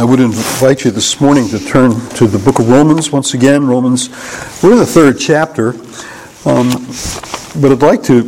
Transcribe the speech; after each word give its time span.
I 0.00 0.04
would 0.04 0.20
invite 0.20 0.86
you 0.86 0.90
this 0.90 1.20
morning 1.20 1.46
to 1.48 1.58
turn 1.58 1.90
to 2.12 2.26
the 2.26 2.38
book 2.38 2.58
of 2.58 2.70
Romans 2.70 3.12
once 3.12 3.34
again. 3.34 3.66
Romans, 3.66 4.08
we're 4.62 4.72
in 4.72 4.78
the 4.78 4.86
third 4.86 5.18
chapter. 5.18 5.74
Um, 6.46 6.70
but 7.60 7.70
I'd 7.70 7.82
like 7.82 8.02
to, 8.04 8.22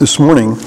this 0.00 0.18
morning, 0.18 0.58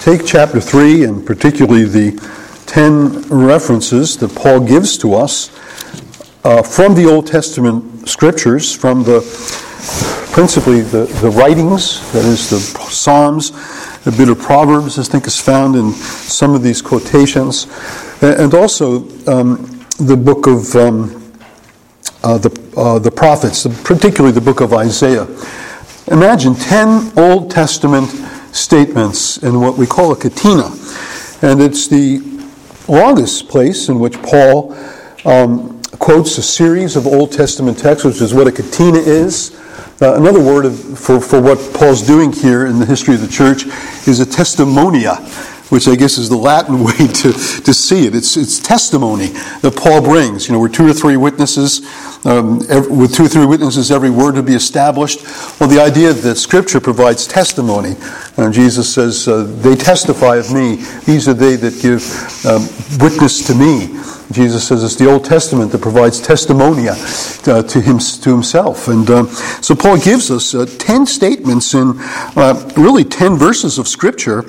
take 0.00 0.26
chapter 0.26 0.60
3 0.60 1.04
and 1.04 1.26
particularly 1.26 1.84
the 1.84 2.20
10 2.66 3.22
references 3.30 4.18
that 4.18 4.34
Paul 4.34 4.60
gives 4.60 4.98
to 4.98 5.14
us 5.14 5.48
uh, 6.44 6.62
from 6.62 6.94
the 6.94 7.06
Old 7.06 7.26
Testament 7.26 8.06
scriptures, 8.06 8.74
from 8.74 9.02
the 9.02 9.20
principally 10.32 10.82
the, 10.82 11.06
the 11.22 11.30
writings, 11.30 12.12
that 12.12 12.26
is 12.26 12.50
the 12.50 12.58
Psalms, 12.58 13.52
a 14.04 14.12
bit 14.12 14.28
of 14.28 14.38
Proverbs, 14.38 14.98
I 14.98 15.04
think 15.04 15.26
is 15.26 15.40
found 15.40 15.74
in 15.74 15.92
some 15.92 16.54
of 16.54 16.62
these 16.62 16.82
quotations, 16.82 17.66
and 18.22 18.54
also 18.54 19.08
um, 19.26 19.84
the 19.98 20.16
book 20.16 20.46
of 20.46 20.74
um, 20.74 21.32
uh, 22.22 22.38
the, 22.38 22.72
uh, 22.76 22.98
the 22.98 23.10
prophets, 23.10 23.66
particularly 23.84 24.32
the 24.32 24.40
book 24.40 24.60
of 24.60 24.72
Isaiah. 24.72 25.26
Imagine 26.08 26.54
10 26.54 27.12
Old 27.16 27.50
Testament 27.50 28.08
statements 28.54 29.38
in 29.38 29.60
what 29.60 29.76
we 29.76 29.86
call 29.86 30.12
a 30.12 30.16
catena, 30.16 30.70
and 31.42 31.60
it's 31.60 31.88
the 31.88 32.20
longest 32.88 33.48
place 33.48 33.88
in 33.88 33.98
which 33.98 34.20
Paul 34.22 34.72
um, 35.24 35.82
quotes 35.98 36.38
a 36.38 36.42
series 36.42 36.96
of 36.96 37.06
Old 37.06 37.32
Testament 37.32 37.78
texts, 37.78 38.04
which 38.04 38.20
is 38.20 38.32
what 38.32 38.46
a 38.46 38.52
catena 38.52 38.98
is. 38.98 39.58
Uh, 40.00 40.14
another 40.14 40.40
word 40.40 40.66
of, 40.66 40.98
for, 40.98 41.20
for 41.20 41.40
what 41.40 41.58
Paul's 41.74 42.06
doing 42.06 42.32
here 42.32 42.66
in 42.66 42.78
the 42.78 42.86
history 42.86 43.14
of 43.14 43.20
the 43.20 43.28
church 43.28 43.64
is 44.06 44.20
a 44.20 44.26
testimonia, 44.26 45.16
which 45.68 45.88
I 45.88 45.96
guess 45.96 46.18
is 46.18 46.28
the 46.28 46.36
Latin 46.36 46.82
way 46.84 46.96
to, 46.96 47.32
to 47.32 47.74
see 47.74 48.06
it. 48.06 48.14
It's, 48.14 48.36
it's 48.36 48.58
testimony 48.58 49.26
that 49.62 49.76
Paul 49.76 50.02
brings. 50.02 50.48
You 50.48 50.54
know, 50.54 50.60
we're 50.60 50.68
two 50.68 50.86
or 50.86 50.92
three 50.92 51.16
witnesses, 51.16 51.80
um, 52.24 52.60
every, 52.68 52.90
with 52.90 53.14
two 53.14 53.24
or 53.24 53.28
three 53.28 53.46
witnesses, 53.46 53.90
every 53.90 54.10
word 54.10 54.34
to 54.36 54.42
be 54.42 54.54
established. 54.54 55.22
Well, 55.60 55.68
the 55.68 55.80
idea 55.80 56.12
that 56.12 56.36
Scripture 56.36 56.80
provides 56.80 57.26
testimony. 57.26 57.96
And 58.36 58.52
Jesus 58.52 58.92
says, 58.92 59.26
uh, 59.28 59.44
They 59.60 59.76
testify 59.76 60.36
of 60.36 60.52
me. 60.52 60.76
These 61.04 61.28
are 61.28 61.34
they 61.34 61.56
that 61.56 61.80
give 61.80 62.02
um, 62.46 62.62
witness 63.02 63.46
to 63.46 63.54
me. 63.54 64.15
Jesus 64.32 64.66
says 64.66 64.82
it's 64.82 64.96
the 64.96 65.08
Old 65.08 65.24
Testament 65.24 65.70
that 65.72 65.80
provides 65.80 66.20
testimonia 66.20 66.96
uh, 67.46 67.62
to, 67.62 67.80
him, 67.80 67.98
to 67.98 68.30
himself. 68.30 68.88
And 68.88 69.08
um, 69.10 69.28
so 69.28 69.76
Paul 69.76 69.98
gives 69.98 70.30
us 70.30 70.54
uh, 70.54 70.66
10 70.78 71.06
statements 71.06 71.74
in 71.74 71.94
uh, 71.96 72.72
really 72.76 73.04
10 73.04 73.36
verses 73.36 73.78
of 73.78 73.86
Scripture, 73.86 74.40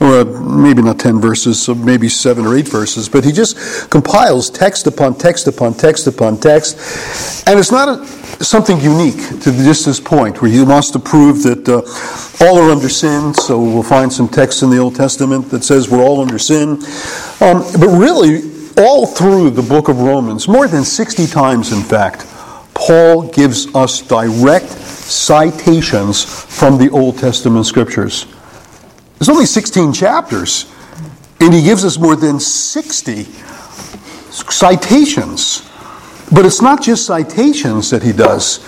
or 0.00 0.20
uh, 0.20 0.24
maybe 0.24 0.82
not 0.82 1.00
10 1.00 1.20
verses, 1.20 1.60
so 1.60 1.74
maybe 1.74 2.08
7 2.08 2.46
or 2.46 2.56
8 2.56 2.68
verses, 2.68 3.08
but 3.08 3.24
he 3.24 3.32
just 3.32 3.90
compiles 3.90 4.50
text 4.50 4.86
upon 4.86 5.16
text 5.16 5.48
upon 5.48 5.74
text 5.74 6.06
upon 6.06 6.38
text. 6.38 7.44
And 7.48 7.58
it's 7.58 7.72
not 7.72 7.88
a, 7.88 8.06
something 8.44 8.80
unique 8.80 9.16
to 9.40 9.50
just 9.50 9.84
this 9.84 9.98
point 9.98 10.40
where 10.42 10.50
he 10.50 10.62
wants 10.62 10.90
to 10.92 10.98
prove 11.00 11.42
that 11.42 11.68
uh, 11.68 12.44
all 12.44 12.58
are 12.58 12.70
under 12.70 12.88
sin. 12.88 13.34
So 13.34 13.60
we'll 13.60 13.82
find 13.82 14.12
some 14.12 14.28
text 14.28 14.62
in 14.62 14.70
the 14.70 14.78
Old 14.78 14.94
Testament 14.94 15.50
that 15.50 15.64
says 15.64 15.90
we're 15.90 16.02
all 16.02 16.20
under 16.20 16.38
sin. 16.38 16.78
Um, 17.40 17.62
but 17.80 17.88
really, 17.88 18.53
all 18.76 19.06
through 19.06 19.50
the 19.50 19.62
book 19.62 19.88
of 19.88 20.00
Romans, 20.00 20.48
more 20.48 20.66
than 20.66 20.84
60 20.84 21.26
times 21.26 21.72
in 21.72 21.82
fact, 21.82 22.26
Paul 22.74 23.28
gives 23.28 23.72
us 23.74 24.00
direct 24.00 24.68
citations 24.68 26.24
from 26.24 26.78
the 26.78 26.90
Old 26.90 27.18
Testament 27.18 27.66
scriptures. 27.66 28.26
There's 29.18 29.28
only 29.28 29.46
16 29.46 29.92
chapters, 29.92 30.66
and 31.40 31.54
he 31.54 31.62
gives 31.62 31.84
us 31.84 31.98
more 31.98 32.16
than 32.16 32.40
60 32.40 33.24
citations. 34.30 35.70
But 36.32 36.44
it's 36.44 36.60
not 36.60 36.82
just 36.82 37.06
citations 37.06 37.90
that 37.90 38.02
he 38.02 38.12
does, 38.12 38.58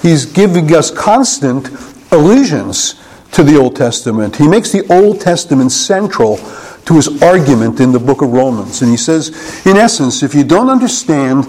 he's 0.00 0.24
giving 0.24 0.74
us 0.74 0.90
constant 0.90 1.68
allusions 2.12 2.94
to 3.32 3.42
the 3.42 3.56
Old 3.56 3.76
Testament. 3.76 4.36
He 4.36 4.48
makes 4.48 4.72
the 4.72 4.86
Old 4.92 5.20
Testament 5.20 5.70
central 5.72 6.38
to 6.86 6.94
his 6.94 7.22
argument 7.22 7.80
in 7.80 7.92
the 7.92 7.98
book 7.98 8.22
of 8.22 8.32
Romans. 8.32 8.82
And 8.82 8.90
he 8.90 8.96
says, 8.96 9.28
in 9.66 9.76
essence, 9.76 10.22
if 10.22 10.34
you 10.34 10.44
don't 10.44 10.68
understand 10.68 11.44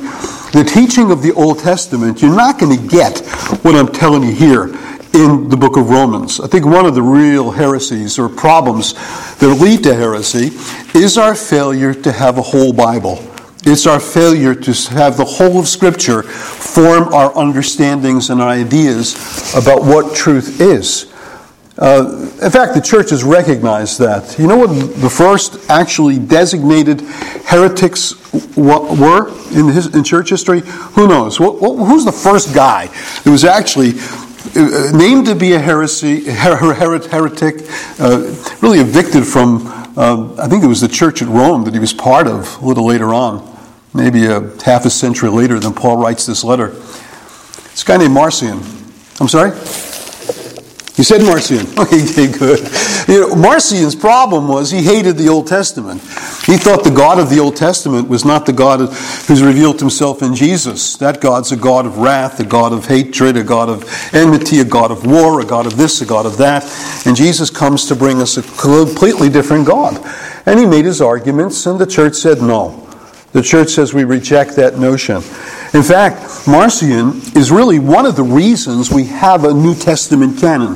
the 0.54 0.64
teaching 0.68 1.12
of 1.12 1.24
the 1.24 1.34
Old 1.34 1.60
Testament, 1.60 2.22
you're 2.22 2.36
not 2.36 2.60
going 2.60 2.78
to 2.78 2.88
get 2.88 3.20
what 3.64 3.76
I'm 3.76 3.88
telling 3.88 4.24
you 4.24 4.34
here 4.34 4.66
in 5.14 5.50
the 5.50 5.58
book 5.58 5.78
of 5.78 5.90
Romans. 5.90 6.40
I 6.40 6.48
think 6.48 6.66
one 6.66 6.86
of 6.86 6.96
the 6.96 7.02
real 7.02 7.52
heresies 7.52 8.18
or 8.18 8.30
problems 8.30 8.94
that 9.40 9.58
lead 9.62 9.84
to 9.84 9.94
heresy 9.94 10.52
is 10.98 11.18
our 11.18 11.36
failure 11.36 11.94
to 11.94 12.12
have 12.12 12.38
a 12.38 12.42
whole 12.42 12.72
Bible. 12.72 13.20
It's 13.64 13.86
our 13.86 14.00
failure 14.00 14.56
to 14.56 14.72
have 14.94 15.18
the 15.18 15.26
whole 15.26 15.60
of 15.60 15.68
Scripture 15.68 16.24
form 16.24 17.14
our 17.14 17.36
understandings 17.38 18.30
and 18.30 18.42
ideas 18.42 19.16
about 19.56 19.84
what 19.84 20.16
truth 20.16 20.62
is. 20.62 21.11
Uh, 21.82 22.30
in 22.44 22.52
fact, 22.52 22.76
the 22.76 22.82
church 22.82 23.10
has 23.10 23.24
recognized 23.24 23.98
that. 23.98 24.38
You 24.38 24.46
know 24.46 24.56
what 24.56 24.68
the 25.02 25.10
first 25.10 25.68
actually 25.68 26.20
designated 26.20 27.02
heretics 27.46 28.14
were 28.56 29.30
in, 29.58 29.68
his, 29.68 29.88
in 29.96 30.04
church 30.04 30.30
history? 30.30 30.62
Who 30.94 31.08
knows? 31.08 31.38
who's 31.38 32.06
the 32.06 32.12
first 32.12 32.54
guy 32.54 32.86
that 32.86 33.32
was 33.32 33.44
actually 33.44 33.94
uh, 34.56 34.92
named 34.96 35.26
to 35.26 35.34
be 35.34 35.54
a 35.54 35.60
heresy, 35.60 36.26
her, 36.26 36.56
her, 36.56 36.74
heretic, 36.76 37.68
uh, 38.00 38.32
really 38.62 38.80
evicted 38.80 39.26
from, 39.26 39.66
uh, 39.98 40.36
I 40.38 40.48
think 40.48 40.64
it 40.64 40.68
was 40.68 40.82
the 40.82 40.88
church 40.88 41.24
at 41.24 41.30
Rome 41.30 41.64
that 41.64 41.74
he 41.74 41.80
was 41.80 41.94
part 41.94 42.28
of 42.28 42.62
a 42.62 42.66
little 42.66 42.86
later 42.86 43.12
on, 43.12 43.58
maybe 43.96 44.28
a 44.28 44.42
half 44.62 44.86
a 44.86 44.92
century 44.92 45.30
later 45.30 45.60
than 45.60 45.74
Paul 45.74 45.98
writes 45.98 46.28
this 46.28 46.44
letter. 46.44 46.68
This 46.68 47.84
guy 47.84 47.98
named 47.98 48.14
Marcion. 48.14 48.62
I'm 49.20 49.28
sorry? 49.28 49.52
You 50.96 51.04
said 51.04 51.22
Marcion. 51.22 51.68
Okay, 51.82 52.32
good. 52.32 52.60
You 53.08 53.22
know, 53.22 53.36
Marcion's 53.36 53.96
problem 53.96 54.48
was 54.48 54.70
he 54.72 54.84
hated 54.84 55.18
the 55.18 55.30
Old 55.30 55.48
Testament. 55.48 56.02
He 56.46 56.58
thought 56.58 56.84
the 56.84 56.94
God 56.96 57.20
of 57.20 57.30
the 57.30 57.40
Old 57.40 57.56
Testament 57.56 58.08
was 58.08 58.24
not 58.24 58.46
the 58.46 58.54
God 58.54 58.80
who's 58.80 59.42
revealed 59.42 59.80
himself 59.80 60.22
in 60.22 60.36
Jesus. 60.36 60.96
That 60.98 61.20
God's 61.20 61.52
a 61.52 61.58
God 61.58 61.86
of 61.86 61.98
wrath, 61.98 62.40
a 62.40 62.46
God 62.46 62.72
of 62.72 62.86
hatred, 62.86 63.36
a 63.38 63.44
God 63.44 63.70
of 63.70 63.84
enmity, 64.14 64.60
a 64.60 64.66
God 64.66 64.92
of 64.92 65.06
war, 65.06 65.42
a 65.42 65.46
God 65.46 65.66
of 65.66 65.78
this, 65.78 66.02
a 66.02 66.06
God 66.06 66.26
of 66.26 66.38
that. 66.38 66.64
And 67.06 67.16
Jesus 67.16 67.50
comes 67.50 67.88
to 67.88 67.96
bring 67.96 68.22
us 68.22 68.38
a 68.38 68.44
completely 68.44 69.30
different 69.30 69.66
God. 69.66 70.00
And 70.46 70.60
he 70.60 70.66
made 70.66 70.86
his 70.86 71.02
arguments, 71.02 71.66
and 71.66 71.80
the 71.80 71.88
church 71.88 72.16
said 72.16 72.42
no. 72.42 72.88
The 73.32 73.42
church 73.42 73.70
says 73.70 73.94
we 73.94 74.04
reject 74.04 74.56
that 74.58 74.78
notion. 74.78 75.22
In 75.74 75.84
fact, 75.84 76.48
Marcion 76.48 77.22
is 77.34 77.50
really 77.50 77.80
one 77.80 78.06
of 78.06 78.18
the 78.18 78.24
reasons 78.24 78.92
we 78.92 79.06
have 79.06 79.46
a 79.46 79.54
New 79.54 79.74
Testament 79.74 80.38
canon. 80.38 80.76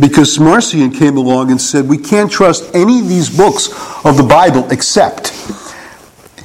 Because 0.00 0.38
Marcion 0.38 0.92
came 0.92 1.18
along 1.18 1.50
and 1.50 1.60
said, 1.60 1.86
we 1.86 1.98
can't 1.98 2.30
trust 2.30 2.74
any 2.74 3.00
of 3.00 3.08
these 3.08 3.28
books 3.36 3.68
of 4.06 4.16
the 4.16 4.22
Bible 4.22 4.70
except. 4.70 5.34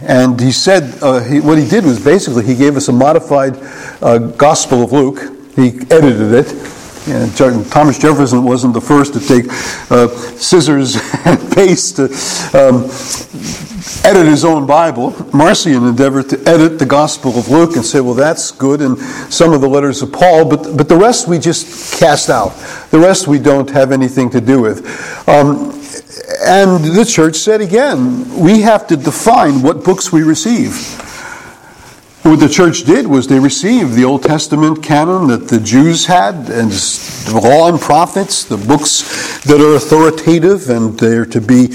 And 0.02 0.38
he 0.42 0.52
said, 0.52 1.02
uh, 1.02 1.22
he, 1.24 1.40
what 1.40 1.58
he 1.58 1.66
did 1.66 1.86
was 1.86 2.04
basically 2.04 2.44
he 2.44 2.56
gave 2.56 2.76
us 2.76 2.90
a 2.90 2.92
modified 2.92 3.58
uh, 4.02 4.18
Gospel 4.18 4.84
of 4.84 4.92
Luke. 4.92 5.20
He 5.56 5.70
edited 5.90 6.34
it. 6.34 6.52
And 7.08 7.34
Thomas 7.72 7.98
Jefferson 7.98 8.44
wasn't 8.44 8.74
the 8.74 8.82
first 8.82 9.14
to 9.14 9.20
take 9.22 9.46
uh, 9.90 10.08
scissors 10.38 10.96
and 11.26 11.40
paste 11.54 12.00
um, 12.54 12.90
edit 14.06 14.28
his 14.28 14.46
own 14.46 14.66
Bible. 14.66 15.12
Marcion 15.34 15.86
endeavored 15.86 16.30
to 16.30 16.40
edit 16.48 16.80
the 16.80 16.86
Gospel 16.86 17.38
of 17.38 17.50
Luke 17.50 17.76
and 17.76 17.86
say, 17.86 18.00
well, 18.00 18.14
that's 18.14 18.52
good, 18.52 18.82
and 18.82 18.98
some 19.32 19.54
of 19.54 19.62
the 19.62 19.68
letters 19.68 20.02
of 20.02 20.12
Paul, 20.12 20.46
but, 20.50 20.78
but 20.78 20.88
the 20.88 20.98
rest 20.98 21.28
we 21.28 21.40
just 21.40 22.00
cast 22.00 22.30
out. 22.30 22.50
The 22.92 23.00
rest 23.00 23.28
we 23.28 23.40
don't 23.40 23.70
have 23.72 23.92
anything 23.92 24.30
to 24.32 24.42
do 24.42 24.62
with. 24.62 24.86
Um, 25.28 25.72
and 26.46 26.84
the 26.84 27.06
church 27.06 27.36
said 27.36 27.62
again, 27.62 28.28
we 28.38 28.62
have 28.62 28.88
to 28.88 28.98
define 28.98 29.62
what 29.62 29.84
books 29.84 30.12
we 30.12 30.24
receive. 30.24 31.00
What 32.24 32.40
the 32.40 32.48
church 32.48 32.86
did 32.86 33.06
was 33.06 33.28
they 33.28 33.38
received 33.38 33.96
the 33.96 34.06
Old 34.06 34.24
Testament 34.24 34.82
canon 34.82 35.28
that 35.28 35.50
the 35.50 35.60
Jews 35.60 36.06
had, 36.06 36.36
and 36.50 36.72
the 36.72 37.42
law 37.44 37.68
and 37.68 37.78
prophets, 37.78 38.46
the 38.46 38.56
books 38.56 39.44
that 39.44 39.60
are 39.60 39.76
authoritative, 39.76 40.70
and 40.70 40.98
they're 40.98 41.26
to 41.26 41.42
be 41.42 41.68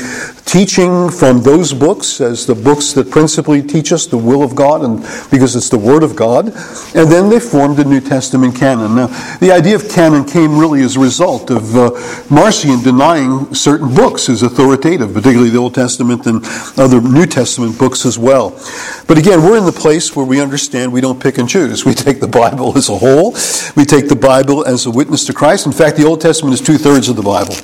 teaching 0.46 1.10
from 1.10 1.42
those 1.42 1.74
books 1.74 2.22
as 2.22 2.46
the 2.46 2.54
books 2.54 2.94
that 2.94 3.10
principally 3.10 3.60
teach 3.62 3.92
us 3.92 4.06
the 4.06 4.16
will 4.16 4.42
of 4.42 4.54
God, 4.54 4.82
and 4.82 5.02
because 5.30 5.54
it's 5.54 5.68
the 5.68 5.76
Word 5.78 6.02
of 6.02 6.16
God. 6.16 6.46
And 6.94 7.12
then 7.12 7.28
they 7.28 7.40
formed 7.40 7.76
the 7.76 7.84
New 7.84 8.00
Testament 8.00 8.56
canon. 8.56 8.96
Now, 8.96 9.08
the 9.40 9.52
idea 9.52 9.76
of 9.76 9.90
canon 9.90 10.24
came 10.24 10.58
really 10.58 10.80
as 10.80 10.96
a 10.96 11.00
result 11.00 11.50
of 11.50 11.76
uh, 11.76 11.90
Marcion 12.30 12.82
denying 12.82 13.52
certain 13.54 13.94
books 13.94 14.30
as 14.30 14.42
authoritative, 14.42 15.12
particularly 15.12 15.50
the 15.50 15.58
Old 15.58 15.74
Testament 15.74 16.24
and 16.24 16.42
other 16.78 17.02
New 17.02 17.26
Testament 17.26 17.78
books 17.78 18.06
as 18.06 18.18
well. 18.18 18.58
But 19.06 19.18
again, 19.18 19.42
we're 19.42 19.58
in 19.58 19.66
the 19.66 19.72
place 19.72 20.16
where 20.16 20.24
we 20.24 20.38
understand 20.40 20.93
we 20.93 21.00
don't 21.00 21.20
pick 21.20 21.38
and 21.38 21.49
choose. 21.49 21.85
We 21.85 21.94
take 21.94 22.20
the 22.20 22.29
Bible 22.29 22.76
as 22.76 22.88
a 22.88 22.99
whole. 22.99 23.32
We 23.76 23.85
take 23.85 24.08
the 24.08 24.19
Bible 24.20 24.64
as 24.64 24.87
a 24.87 24.90
witness 24.90 25.25
to 25.26 25.32
Christ. 25.32 25.67
In 25.67 25.73
fact, 25.73 25.96
the 25.96 26.05
Old 26.05 26.20
Testament 26.20 26.55
is 26.55 26.61
two 26.61 26.79
thirds 26.79 27.08
of 27.08 27.17
the 27.17 27.23
Bible. 27.23 27.55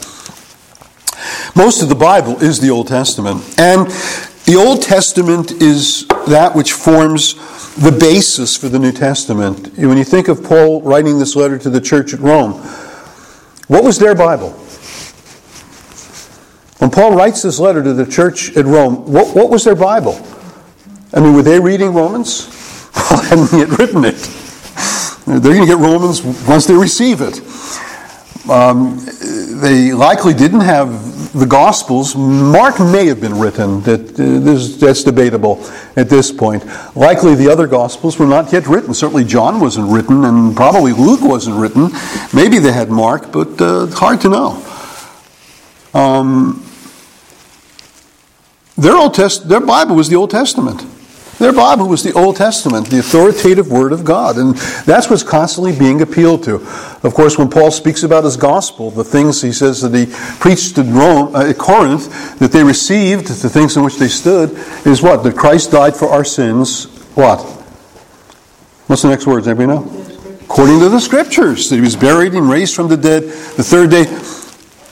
Most 1.56 1.82
of 1.82 1.88
the 1.88 1.94
Bible 1.94 2.42
is 2.42 2.60
the 2.60 2.70
Old 2.70 2.88
Testament. 2.88 3.42
And 3.58 3.88
The 4.46 4.56
Old 4.56 4.82
Testament 4.82 5.52
is 5.62 6.06
that 6.28 6.52
which 6.54 6.72
forms 6.72 7.34
the 7.76 7.90
basis 7.90 8.58
for 8.58 8.68
the 8.68 8.78
New 8.78 8.92
Testament. 8.92 9.74
When 9.78 9.96
you 9.96 10.04
think 10.04 10.28
of 10.28 10.44
Paul 10.44 10.82
writing 10.82 11.18
this 11.18 11.34
letter 11.34 11.56
to 11.60 11.70
the 11.70 11.80
church 11.80 12.12
at 12.12 12.20
Rome, 12.20 12.52
what 13.68 13.82
was 13.82 13.98
their 13.98 14.14
Bible? 14.14 14.50
When 16.78 16.90
Paul 16.90 17.16
writes 17.16 17.40
this 17.40 17.58
letter 17.58 17.82
to 17.82 17.94
the 17.94 18.04
church 18.04 18.54
at 18.54 18.66
Rome, 18.66 19.10
what, 19.10 19.34
what 19.34 19.48
was 19.48 19.64
their 19.64 19.74
Bible? 19.74 20.20
I 21.14 21.20
mean, 21.20 21.32
were 21.32 21.42
they 21.42 21.58
reading 21.58 21.94
Romans? 21.94 22.42
Hadn't 23.28 23.52
yet 23.58 23.78
written 23.78 24.04
it. 24.04 24.16
They're 25.26 25.40
going 25.40 25.60
to 25.60 25.66
get 25.66 25.78
Romans 25.78 26.22
once 26.22 26.66
they 26.66 26.74
receive 26.74 27.20
it. 27.20 27.40
Um, 28.48 29.00
they 29.60 29.92
likely 29.94 30.34
didn't 30.34 30.60
have 30.60 31.32
the 31.32 31.46
Gospels. 31.46 32.14
Mark 32.14 32.78
may 32.78 33.06
have 33.06 33.20
been 33.20 33.38
written. 33.38 33.80
That 33.82 34.20
uh, 34.20 34.78
that's 34.78 35.02
debatable 35.02 35.64
at 35.96 36.10
this 36.10 36.30
point. 36.30 36.64
Likely, 36.94 37.34
the 37.34 37.48
other 37.48 37.66
Gospels 37.66 38.18
were 38.18 38.26
not 38.26 38.52
yet 38.52 38.66
written. 38.66 38.92
Certainly, 38.92 39.24
John 39.24 39.60
wasn't 39.60 39.90
written, 39.90 40.24
and 40.24 40.54
probably 40.54 40.92
Luke 40.92 41.22
wasn't 41.22 41.56
written. 41.56 41.90
Maybe 42.34 42.58
they 42.58 42.72
had 42.72 42.90
Mark, 42.90 43.32
but 43.32 43.60
uh, 43.60 43.86
hard 43.86 44.20
to 44.20 44.28
know. 44.28 44.62
Um, 45.94 46.62
their 48.76 48.96
Old 48.96 49.14
Test, 49.14 49.48
their 49.48 49.60
Bible 49.60 49.96
was 49.96 50.10
the 50.10 50.16
Old 50.16 50.30
Testament. 50.30 50.84
Their 51.38 51.52
Bible 51.52 51.88
was 51.88 52.02
the 52.04 52.12
Old 52.12 52.36
Testament, 52.36 52.88
the 52.88 53.00
authoritative 53.00 53.68
Word 53.70 53.92
of 53.92 54.04
God, 54.04 54.38
and 54.38 54.54
that's 54.86 55.10
what's 55.10 55.24
constantly 55.24 55.76
being 55.76 56.00
appealed 56.00 56.44
to. 56.44 56.56
Of 57.02 57.12
course, 57.12 57.36
when 57.36 57.50
Paul 57.50 57.72
speaks 57.72 58.04
about 58.04 58.22
his 58.24 58.36
gospel, 58.36 58.90
the 58.90 59.02
things 59.02 59.42
he 59.42 59.52
says 59.52 59.80
that 59.82 59.92
he 59.92 60.06
preached 60.38 60.78
at 60.78 60.86
Rome, 60.86 61.34
uh, 61.34 61.50
at 61.50 61.58
Corinth, 61.58 62.38
that 62.38 62.52
they 62.52 62.62
received, 62.62 63.26
the 63.26 63.48
things 63.48 63.76
in 63.76 63.82
which 63.82 63.96
they 63.96 64.08
stood, 64.08 64.50
is 64.86 65.02
what? 65.02 65.24
That 65.24 65.36
Christ 65.36 65.72
died 65.72 65.96
for 65.96 66.08
our 66.08 66.24
sins. 66.24 66.86
What? 67.14 67.42
What's 68.86 69.02
the 69.02 69.08
next 69.08 69.26
words? 69.26 69.48
Anybody 69.48 69.66
know? 69.66 70.04
According 70.42 70.78
to 70.80 70.88
the 70.88 71.00
Scriptures, 71.00 71.68
that 71.68 71.76
he 71.76 71.82
was 71.82 71.96
buried 71.96 72.34
and 72.34 72.48
raised 72.48 72.76
from 72.76 72.86
the 72.86 72.96
dead 72.96 73.24
the 73.24 73.64
third 73.64 73.90
day. 73.90 74.04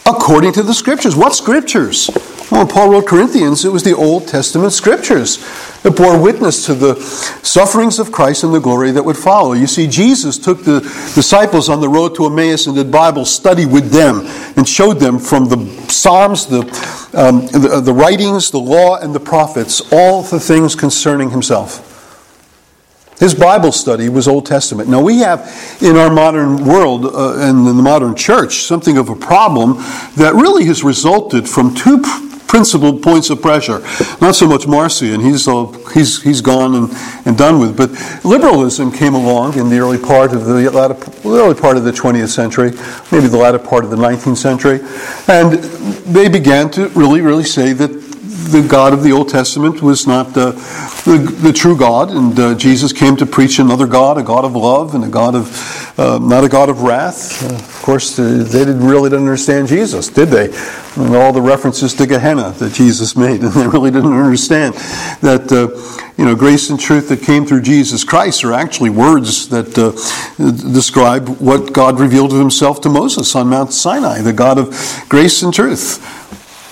According 0.06 0.54
to 0.54 0.64
the 0.64 0.74
Scriptures. 0.74 1.14
What 1.14 1.34
Scriptures? 1.34 2.10
When 2.52 2.68
Paul 2.68 2.90
wrote 2.90 3.06
Corinthians, 3.06 3.64
it 3.64 3.72
was 3.72 3.82
the 3.82 3.96
Old 3.96 4.28
Testament 4.28 4.74
Scriptures 4.74 5.38
that 5.80 5.96
bore 5.96 6.20
witness 6.20 6.66
to 6.66 6.74
the 6.74 6.96
sufferings 7.42 7.98
of 7.98 8.12
Christ 8.12 8.44
and 8.44 8.52
the 8.52 8.60
glory 8.60 8.90
that 8.90 9.02
would 9.02 9.16
follow. 9.16 9.54
You 9.54 9.66
see, 9.66 9.86
Jesus 9.86 10.36
took 10.36 10.62
the 10.62 10.80
disciples 11.14 11.70
on 11.70 11.80
the 11.80 11.88
road 11.88 12.14
to 12.16 12.26
Emmaus 12.26 12.66
and 12.66 12.76
did 12.76 12.92
Bible 12.92 13.24
study 13.24 13.64
with 13.64 13.90
them 13.90 14.26
and 14.54 14.68
showed 14.68 15.00
them 15.00 15.18
from 15.18 15.46
the 15.46 15.66
Psalms, 15.88 16.46
the, 16.46 16.60
um, 17.14 17.46
the, 17.46 17.80
the 17.82 17.92
writings, 17.94 18.50
the 18.50 18.60
law, 18.60 18.98
and 18.98 19.14
the 19.14 19.20
prophets, 19.20 19.80
all 19.90 20.22
the 20.22 20.38
things 20.38 20.74
concerning 20.74 21.30
himself. 21.30 21.88
His 23.18 23.34
Bible 23.34 23.72
study 23.72 24.10
was 24.10 24.28
Old 24.28 24.44
Testament. 24.44 24.90
Now, 24.90 25.00
we 25.00 25.20
have 25.20 25.78
in 25.80 25.96
our 25.96 26.12
modern 26.12 26.66
world 26.66 27.06
uh, 27.06 27.38
and 27.38 27.66
in 27.66 27.76
the 27.78 27.82
modern 27.82 28.14
church 28.14 28.64
something 28.64 28.98
of 28.98 29.08
a 29.08 29.16
problem 29.16 29.76
that 30.16 30.34
really 30.34 30.66
has 30.66 30.84
resulted 30.84 31.48
from 31.48 31.74
two 31.74 32.02
principal 32.52 32.98
points 32.98 33.30
of 33.30 33.40
pressure. 33.40 33.78
Not 34.20 34.34
so 34.34 34.46
much 34.46 34.66
Marcion, 34.66 35.22
he's, 35.22 35.46
he's, 35.94 36.22
he's 36.22 36.42
gone 36.42 36.74
and, 36.74 36.90
and 37.24 37.38
done 37.38 37.58
with, 37.58 37.74
but 37.74 37.88
liberalism 38.26 38.92
came 38.92 39.14
along 39.14 39.58
in 39.58 39.70
the 39.70 39.78
early 39.78 39.96
part 39.96 40.34
of 40.34 40.44
the, 40.44 40.70
latter, 40.70 40.92
the 40.92 41.30
early 41.30 41.58
part 41.58 41.78
of 41.78 41.84
the 41.84 41.90
20th 41.90 42.28
century, 42.28 42.72
maybe 43.10 43.26
the 43.26 43.38
latter 43.38 43.58
part 43.58 43.84
of 43.84 43.90
the 43.90 43.96
19th 43.96 44.36
century, 44.36 44.80
and 45.28 45.64
they 46.12 46.28
began 46.28 46.70
to 46.72 46.88
really, 46.90 47.22
really 47.22 47.42
say 47.42 47.72
that 47.72 48.11
the 48.50 48.66
God 48.66 48.92
of 48.92 49.02
the 49.02 49.12
Old 49.12 49.28
Testament 49.28 49.82
was 49.82 50.06
not 50.06 50.28
uh, 50.36 50.52
the, 51.04 51.36
the, 51.40 51.52
true 51.52 51.76
God, 51.76 52.10
and 52.10 52.38
uh, 52.38 52.54
Jesus 52.54 52.92
came 52.92 53.16
to 53.16 53.26
preach 53.26 53.58
another 53.58 53.86
God, 53.86 54.18
a 54.18 54.22
God 54.22 54.44
of 54.44 54.56
love, 54.56 54.94
and 54.94 55.04
a 55.04 55.08
God 55.08 55.34
of 55.34 55.98
uh, 55.98 56.18
not 56.18 56.42
a 56.44 56.48
God 56.48 56.68
of 56.68 56.82
wrath. 56.82 57.42
Uh, 57.42 57.54
of 57.54 57.82
course, 57.82 58.18
uh, 58.18 58.44
they 58.48 58.64
didn't 58.64 58.84
really 58.84 59.10
didn't 59.10 59.26
understand 59.26 59.68
Jesus, 59.68 60.08
did 60.08 60.28
they? 60.28 60.46
And 60.96 61.14
all 61.14 61.32
the 61.32 61.40
references 61.40 61.94
to 61.94 62.06
Gehenna 62.06 62.50
that 62.52 62.72
Jesus 62.72 63.16
made, 63.16 63.42
and 63.42 63.52
they 63.52 63.66
really 63.66 63.90
didn't 63.90 64.12
understand 64.12 64.74
that 65.22 65.50
uh, 65.52 66.12
you 66.16 66.24
know 66.24 66.34
grace 66.34 66.70
and 66.70 66.78
truth 66.78 67.08
that 67.08 67.22
came 67.22 67.46
through 67.46 67.62
Jesus 67.62 68.04
Christ 68.04 68.44
are 68.44 68.52
actually 68.52 68.90
words 68.90 69.48
that 69.48 69.74
describe 70.72 71.28
what 71.40 71.72
God 71.72 72.00
revealed 72.00 72.32
of 72.32 72.38
Himself 72.38 72.80
to 72.82 72.88
Moses 72.88 73.34
on 73.36 73.48
Mount 73.48 73.72
Sinai, 73.72 74.20
the 74.20 74.32
God 74.32 74.58
of 74.58 75.04
grace 75.08 75.42
and 75.42 75.54
truth. 75.54 76.21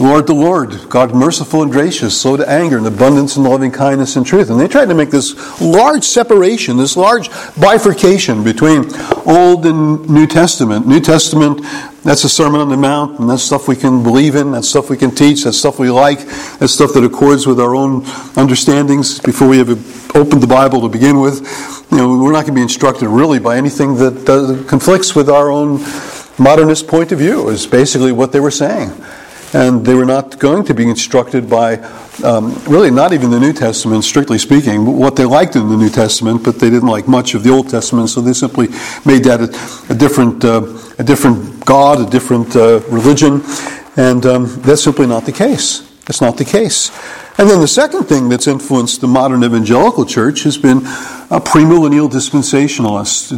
Lord 0.00 0.26
the 0.26 0.34
Lord, 0.34 0.88
God 0.88 1.14
merciful 1.14 1.62
and 1.62 1.70
gracious, 1.70 2.18
slow 2.18 2.38
to 2.38 2.48
anger, 2.48 2.78
and 2.78 2.86
abundance 2.86 3.36
in 3.36 3.44
loving 3.44 3.70
kindness 3.70 4.16
and 4.16 4.24
truth. 4.24 4.48
And 4.48 4.58
they 4.58 4.66
tried 4.66 4.86
to 4.86 4.94
make 4.94 5.10
this 5.10 5.60
large 5.60 6.04
separation, 6.04 6.78
this 6.78 6.96
large 6.96 7.28
bifurcation 7.60 8.42
between 8.42 8.90
Old 9.26 9.66
and 9.66 10.08
New 10.08 10.26
Testament. 10.26 10.86
New 10.86 11.00
Testament, 11.00 11.60
that's 12.02 12.22
the 12.22 12.30
Sermon 12.30 12.62
on 12.62 12.70
the 12.70 12.78
Mount, 12.78 13.20
and 13.20 13.28
that's 13.28 13.42
stuff 13.42 13.68
we 13.68 13.76
can 13.76 14.02
believe 14.02 14.36
in, 14.36 14.52
that's 14.52 14.70
stuff 14.70 14.88
we 14.88 14.96
can 14.96 15.10
teach, 15.10 15.44
that's 15.44 15.58
stuff 15.58 15.78
we 15.78 15.90
like, 15.90 16.20
that's 16.58 16.72
stuff 16.72 16.94
that 16.94 17.04
accords 17.04 17.46
with 17.46 17.60
our 17.60 17.74
own 17.74 18.06
understandings 18.36 19.18
before 19.20 19.48
we 19.48 19.60
ever 19.60 19.72
opened 20.14 20.42
the 20.42 20.46
Bible 20.46 20.80
to 20.80 20.88
begin 20.88 21.20
with. 21.20 21.42
You 21.90 21.98
know, 21.98 22.08
we're 22.08 22.32
not 22.32 22.46
going 22.46 22.54
to 22.54 22.58
be 22.58 22.62
instructed 22.62 23.06
really 23.06 23.38
by 23.38 23.58
anything 23.58 23.96
that 23.96 24.64
conflicts 24.66 25.14
with 25.14 25.28
our 25.28 25.50
own 25.50 25.80
modernist 26.38 26.88
point 26.88 27.12
of 27.12 27.18
view, 27.18 27.50
is 27.50 27.66
basically 27.66 28.12
what 28.12 28.32
they 28.32 28.40
were 28.40 28.50
saying 28.50 28.90
and 29.52 29.84
they 29.84 29.94
were 29.94 30.04
not 30.04 30.38
going 30.38 30.64
to 30.64 30.74
be 30.74 30.88
instructed 30.88 31.48
by 31.48 31.76
um, 32.22 32.54
really 32.64 32.90
not 32.90 33.12
even 33.12 33.30
the 33.30 33.40
New 33.40 33.52
Testament, 33.52 34.04
strictly 34.04 34.38
speaking, 34.38 34.98
what 34.98 35.16
they 35.16 35.24
liked 35.24 35.56
in 35.56 35.68
the 35.68 35.76
New 35.76 35.88
Testament, 35.88 36.44
but 36.44 36.58
they 36.58 36.70
didn't 36.70 36.88
like 36.88 37.08
much 37.08 37.34
of 37.34 37.42
the 37.42 37.50
Old 37.50 37.68
Testament, 37.68 38.10
so 38.10 38.20
they 38.20 38.32
simply 38.32 38.68
made 39.04 39.24
that 39.24 39.40
a, 39.40 39.92
a 39.92 39.96
different, 39.96 40.44
uh, 40.44 40.62
a 40.98 41.04
different 41.04 41.64
God, 41.64 42.00
a 42.00 42.10
different 42.10 42.54
uh, 42.54 42.80
religion, 42.88 43.42
and 43.96 44.24
um, 44.26 44.46
that's 44.62 44.84
simply 44.84 45.06
not 45.06 45.24
the 45.24 45.32
case. 45.32 45.88
That's 46.06 46.20
not 46.20 46.36
the 46.36 46.44
case. 46.44 46.90
And 47.38 47.48
then 47.48 47.60
the 47.60 47.68
second 47.68 48.04
thing 48.04 48.28
that's 48.28 48.46
influenced 48.46 49.00
the 49.00 49.06
modern 49.06 49.44
evangelical 49.44 50.04
church 50.04 50.42
has 50.42 50.58
been 50.58 50.82
a 51.30 51.40
premillennial 51.40 52.10
dispensationalist, 52.10 53.30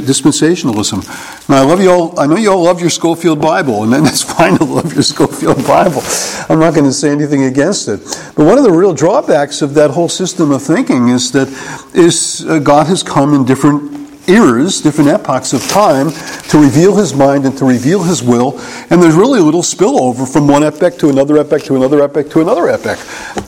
dispensationalism. 0.00 1.48
Now, 1.48 1.62
I 1.62 1.64
love 1.64 1.80
you 1.80 1.90
all. 1.92 2.18
I 2.18 2.26
know 2.26 2.34
you 2.34 2.50
all 2.50 2.64
love 2.64 2.80
your 2.80 2.90
Scofield 2.90 3.40
Bible, 3.40 3.84
and 3.84 3.92
that's 4.04 4.24
fine 4.24 4.58
to 4.58 4.64
love 4.64 4.92
your 4.92 5.04
Scofield 5.04 5.64
Bible. 5.64 6.02
I'm 6.48 6.58
not 6.58 6.74
going 6.74 6.86
to 6.86 6.92
say 6.92 7.10
anything 7.10 7.44
against 7.44 7.86
it. 7.86 8.00
But 8.34 8.46
one 8.46 8.58
of 8.58 8.64
the 8.64 8.72
real 8.72 8.94
drawbacks 8.94 9.62
of 9.62 9.74
that 9.74 9.90
whole 9.90 10.08
system 10.08 10.50
of 10.50 10.60
thinking 10.62 11.08
is 11.08 11.30
that 11.32 11.48
is 11.94 12.44
uh, 12.46 12.58
God 12.58 12.88
has 12.88 13.04
come 13.04 13.32
in 13.32 13.44
different 13.44 14.07
eras, 14.28 14.80
different 14.80 15.10
epochs 15.10 15.52
of 15.52 15.66
time, 15.68 16.10
to 16.50 16.58
reveal 16.58 16.96
his 16.96 17.14
mind 17.14 17.44
and 17.44 17.56
to 17.58 17.64
reveal 17.64 18.02
his 18.02 18.22
will. 18.22 18.58
And 18.90 19.02
there's 19.02 19.14
really 19.14 19.40
a 19.40 19.42
little 19.42 19.62
spillover 19.62 20.30
from 20.30 20.46
one 20.48 20.62
epoch 20.62 20.98
to 20.98 21.08
another 21.08 21.38
epoch 21.38 21.62
to 21.64 21.76
another 21.76 22.02
epoch 22.02 22.30
to 22.30 22.40
another 22.40 22.68
epoch. 22.68 22.98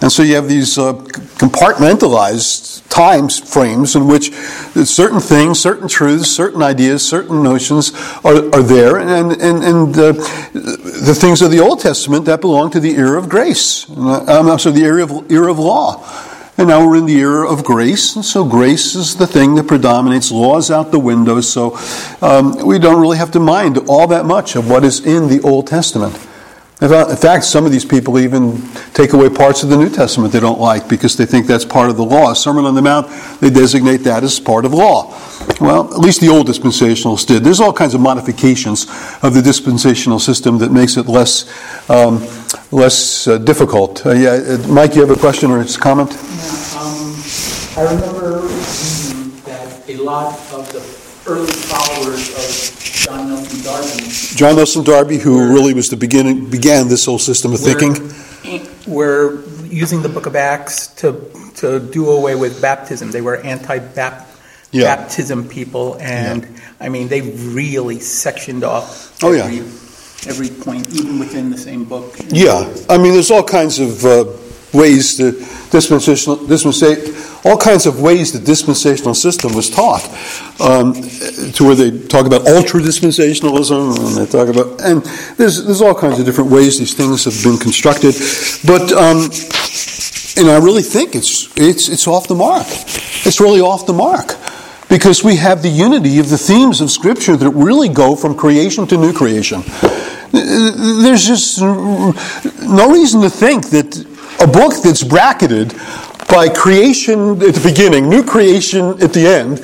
And 0.02 0.10
so 0.10 0.22
you 0.22 0.34
have 0.34 0.48
these 0.48 0.78
uh, 0.78 0.94
compartmentalized 1.40 2.86
time 2.88 3.28
frames 3.28 3.96
in 3.96 4.06
which 4.06 4.32
certain 4.84 5.20
things, 5.20 5.58
certain 5.60 5.88
truths, 5.88 6.30
certain 6.30 6.62
ideas, 6.62 7.06
certain 7.06 7.42
notions 7.42 7.92
are, 8.24 8.44
are 8.54 8.62
there, 8.62 8.98
and, 8.98 9.32
and, 9.32 9.64
and 9.64 9.96
uh, 9.96 10.12
the 10.52 11.16
things 11.18 11.40
of 11.40 11.50
the 11.50 11.60
Old 11.60 11.80
Testament 11.80 12.24
that 12.26 12.40
belong 12.40 12.70
to 12.72 12.80
the 12.80 12.96
era 12.96 13.18
of 13.18 13.28
grace, 13.28 13.88
uh, 13.90 14.24
I'm 14.26 14.46
the 14.46 14.82
era 14.82 15.02
of, 15.02 15.30
era 15.30 15.50
of 15.50 15.58
law. 15.58 16.04
And 16.60 16.68
now 16.68 16.86
we're 16.86 16.96
in 16.96 17.06
the 17.06 17.18
era 17.18 17.50
of 17.50 17.64
grace, 17.64 18.14
and 18.16 18.22
so 18.22 18.44
grace 18.44 18.94
is 18.94 19.16
the 19.16 19.26
thing 19.26 19.54
that 19.54 19.66
predominates. 19.66 20.30
Laws 20.30 20.70
out 20.70 20.90
the 20.90 20.98
window, 20.98 21.40
so 21.40 21.78
um, 22.20 22.66
we 22.66 22.78
don't 22.78 23.00
really 23.00 23.16
have 23.16 23.30
to 23.30 23.40
mind 23.40 23.78
all 23.88 24.06
that 24.08 24.26
much 24.26 24.56
of 24.56 24.68
what 24.68 24.84
is 24.84 25.00
in 25.06 25.28
the 25.28 25.40
Old 25.40 25.68
Testament. 25.68 26.14
In 26.82 26.88
fact, 27.16 27.44
some 27.44 27.66
of 27.66 27.72
these 27.72 27.84
people 27.84 28.18
even 28.18 28.62
take 28.94 29.12
away 29.12 29.28
parts 29.28 29.62
of 29.62 29.68
the 29.68 29.76
New 29.76 29.90
Testament 29.90 30.32
they 30.32 30.40
don't 30.40 30.58
like 30.58 30.88
because 30.88 31.14
they 31.14 31.26
think 31.26 31.46
that's 31.46 31.64
part 31.64 31.90
of 31.90 31.98
the 31.98 32.04
law. 32.04 32.32
Sermon 32.32 32.64
on 32.64 32.74
the 32.74 32.80
Mount, 32.80 33.06
they 33.40 33.50
designate 33.50 33.98
that 33.98 34.24
as 34.24 34.40
part 34.40 34.64
of 34.64 34.72
law. 34.72 35.14
Well, 35.60 35.92
at 35.92 36.00
least 36.00 36.22
the 36.22 36.28
old 36.28 36.46
dispensationalists 36.46 37.26
did. 37.26 37.44
There's 37.44 37.60
all 37.60 37.74
kinds 37.74 37.92
of 37.92 38.00
modifications 38.00 38.86
of 39.22 39.34
the 39.34 39.42
dispensational 39.42 40.18
system 40.18 40.56
that 40.58 40.72
makes 40.72 40.96
it 40.96 41.06
less 41.06 41.44
um, 41.90 42.26
less 42.70 43.26
uh, 43.26 43.36
difficult. 43.38 44.04
Uh, 44.06 44.12
yeah, 44.12 44.30
uh, 44.30 44.68
Mike, 44.68 44.94
you 44.94 45.02
have 45.02 45.10
a 45.10 45.20
question 45.20 45.50
or 45.50 45.60
a 45.60 45.66
comment? 45.66 46.10
Yeah, 46.12 46.80
um, 46.80 47.14
I 47.76 47.82
remember 47.92 48.40
that 49.44 49.84
a 49.88 49.96
lot 49.96 50.32
of 50.52 50.72
the 50.72 50.99
early 51.26 51.52
followers 51.52 52.30
of 52.30 52.82
John 52.82 53.28
Nelson 53.28 53.62
Darby. 53.62 54.10
John 54.36 54.56
Nelson 54.56 54.84
Darby, 54.84 55.18
who 55.18 55.52
really 55.52 55.74
was 55.74 55.88
the 55.88 55.96
beginning 55.96 56.50
began 56.50 56.88
this 56.88 57.04
whole 57.04 57.18
system 57.18 57.52
of 57.52 57.60
thinking. 57.60 58.12
Were 58.86 59.42
using 59.64 60.02
the 60.02 60.08
Book 60.08 60.26
of 60.26 60.36
Acts 60.36 60.88
to 60.96 61.30
to 61.56 61.80
do 61.80 62.10
away 62.10 62.34
with 62.34 62.60
baptism. 62.60 63.10
They 63.10 63.20
were 63.20 63.36
anti-baptism 63.36 65.42
yeah. 65.42 65.48
people, 65.50 65.96
and 66.00 66.44
yeah. 66.44 66.50
I 66.80 66.88
mean 66.88 67.08
they 67.08 67.20
really 67.20 68.00
sectioned 68.00 68.64
off. 68.64 69.22
Oh 69.22 69.32
yeah 69.32 69.62
every 70.26 70.48
point, 70.48 70.88
even 70.90 71.18
within 71.18 71.50
the 71.50 71.58
same 71.58 71.84
book. 71.84 72.16
Yeah, 72.28 72.72
I 72.88 72.98
mean, 72.98 73.12
there's 73.12 73.30
all 73.30 73.42
kinds 73.42 73.78
of 73.78 74.04
uh, 74.04 74.24
ways 74.72 75.16
the 75.16 75.32
dispensational, 75.70 76.36
dispensational 76.46 77.30
all 77.44 77.56
kinds 77.56 77.86
of 77.86 78.00
ways 78.00 78.32
the 78.32 78.38
dispensational 78.38 79.14
system 79.14 79.54
was 79.54 79.70
taught, 79.70 80.04
um, 80.60 80.92
to 81.52 81.64
where 81.64 81.74
they 81.74 82.06
talk 82.06 82.26
about 82.26 82.46
ultra 82.46 82.80
dispensationalism, 82.80 83.96
and 84.06 84.16
they 84.16 84.30
talk 84.30 84.48
about, 84.48 84.80
and 84.82 85.02
there's 85.36 85.64
there's 85.64 85.80
all 85.80 85.94
kinds 85.94 86.18
of 86.18 86.26
different 86.26 86.50
ways 86.50 86.78
these 86.78 86.94
things 86.94 87.24
have 87.24 87.42
been 87.42 87.58
constructed, 87.58 88.14
but 88.66 88.92
um, 88.92 89.30
and 90.36 90.50
I 90.50 90.58
really 90.62 90.82
think 90.82 91.14
it's 91.14 91.48
it's 91.56 91.88
it's 91.88 92.06
off 92.06 92.28
the 92.28 92.34
mark. 92.34 92.66
It's 92.68 93.40
really 93.40 93.60
off 93.60 93.86
the 93.86 93.94
mark 93.94 94.36
because 94.88 95.24
we 95.24 95.36
have 95.36 95.62
the 95.62 95.68
unity 95.68 96.18
of 96.18 96.28
the 96.28 96.38
themes 96.38 96.80
of 96.80 96.90
Scripture 96.90 97.36
that 97.36 97.50
really 97.50 97.88
go 97.88 98.16
from 98.16 98.36
creation 98.36 98.86
to 98.88 98.96
new 98.96 99.12
creation. 99.12 99.62
There's 100.32 101.26
just 101.26 101.60
no 101.60 102.90
reason 102.92 103.22
to 103.22 103.30
think 103.30 103.70
that 103.70 104.09
a 104.40 104.46
book 104.46 104.82
that's 104.82 105.02
bracketed 105.02 105.74
by 106.28 106.48
creation 106.48 107.32
at 107.42 107.54
the 107.54 107.60
beginning, 107.62 108.08
new 108.08 108.24
creation 108.24 109.00
at 109.02 109.12
the 109.12 109.26
end, 109.26 109.58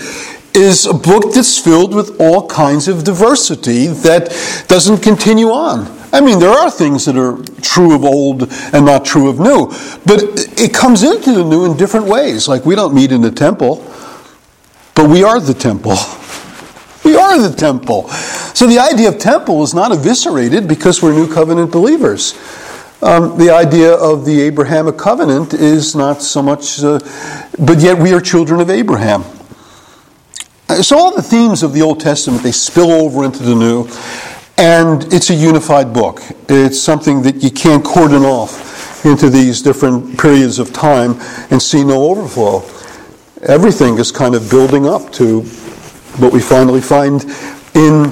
is 0.55 0.87
a 0.87 0.95
book 0.95 1.35
that's 1.35 1.59
filled 1.59 1.95
with 1.95 2.21
all 2.21 2.47
kinds 2.47 2.89
of 2.89 3.05
diversity 3.05 3.87
that 3.87 4.29
doesn't 4.69 4.99
continue 4.99 5.49
on. 5.49 5.87
I 6.13 6.21
mean, 6.21 6.39
there 6.39 6.51
are 6.51 6.71
things 6.71 7.05
that 7.05 7.17
are 7.17 7.43
true 7.61 7.95
of 7.95 8.05
old 8.05 8.51
and 8.73 8.87
not 8.87 9.05
true 9.05 9.29
of 9.29 9.39
new, 9.39 9.67
but 10.07 10.23
it 10.61 10.73
comes 10.73 11.03
into 11.03 11.33
the 11.33 11.45
new 11.45 11.65
in 11.65 11.77
different 11.77 12.07
ways. 12.07 12.49
Like, 12.49 12.65
we 12.65 12.75
don't 12.75 12.95
meet 12.95 13.13
in 13.13 13.21
the 13.21 13.31
temple, 13.31 13.85
but 14.95 15.11
we 15.11 15.25
are 15.25 15.41
the 15.41 15.55
temple. 15.55 15.97
We 17.05 17.15
are 17.15 17.39
the 17.39 17.55
temple. 17.55 18.09
So 18.09 18.67
the 18.67 18.81
idea 18.81 19.11
of 19.11 19.21
temple 19.21 19.63
is 19.63 19.73
not 19.73 19.93
eviscerated 19.93 20.67
because 20.67 21.05
we're 21.05 21.13
new 21.13 21.33
covenant 21.33 21.71
believers. 21.71 22.35
Um, 23.03 23.37
the 23.37 23.51
idea 23.51 23.93
of 23.93 24.25
the 24.25 24.41
Abrahamic 24.41 24.97
covenant 24.97 25.53
is 25.53 25.95
not 25.95 26.23
so 26.23 26.43
much, 26.43 26.83
uh, 26.83 26.99
but 27.59 27.79
yet 27.79 27.99
we 27.99 28.15
are 28.15 28.21
children 28.21 28.59
of 28.59 28.71
Abraham. 28.71 29.23
Uh, 30.69 30.83
so 30.83 30.99
all 30.99 31.15
the 31.15 31.23
themes 31.23 31.63
of 31.63 31.75
the 31.75 31.83
Old 31.83 32.01
Testament 32.01 32.43
they 32.43 32.53
spill 32.53 32.91
over 32.91 33.23
into 33.25 33.43
the 33.43 33.55
New, 33.55 33.87
and 34.57 35.13
it's 35.13 35.29
a 35.29 35.35
unified 35.35 35.93
book. 35.93 36.23
It's 36.49 36.81
something 36.81 37.21
that 37.23 37.43
you 37.43 37.51
can't 37.51 37.85
cordon 37.85 38.23
off 38.23 39.05
into 39.05 39.29
these 39.29 39.61
different 39.61 40.19
periods 40.19 40.59
of 40.59 40.73
time 40.73 41.21
and 41.51 41.61
see 41.61 41.85
no 41.85 42.11
overflow. 42.11 42.61
Everything 43.43 43.99
is 43.99 44.11
kind 44.11 44.35
of 44.35 44.49
building 44.49 44.87
up 44.87 45.13
to 45.13 45.43
what 46.17 46.33
we 46.33 46.41
finally 46.41 46.81
find 46.81 47.25
in 47.75 48.11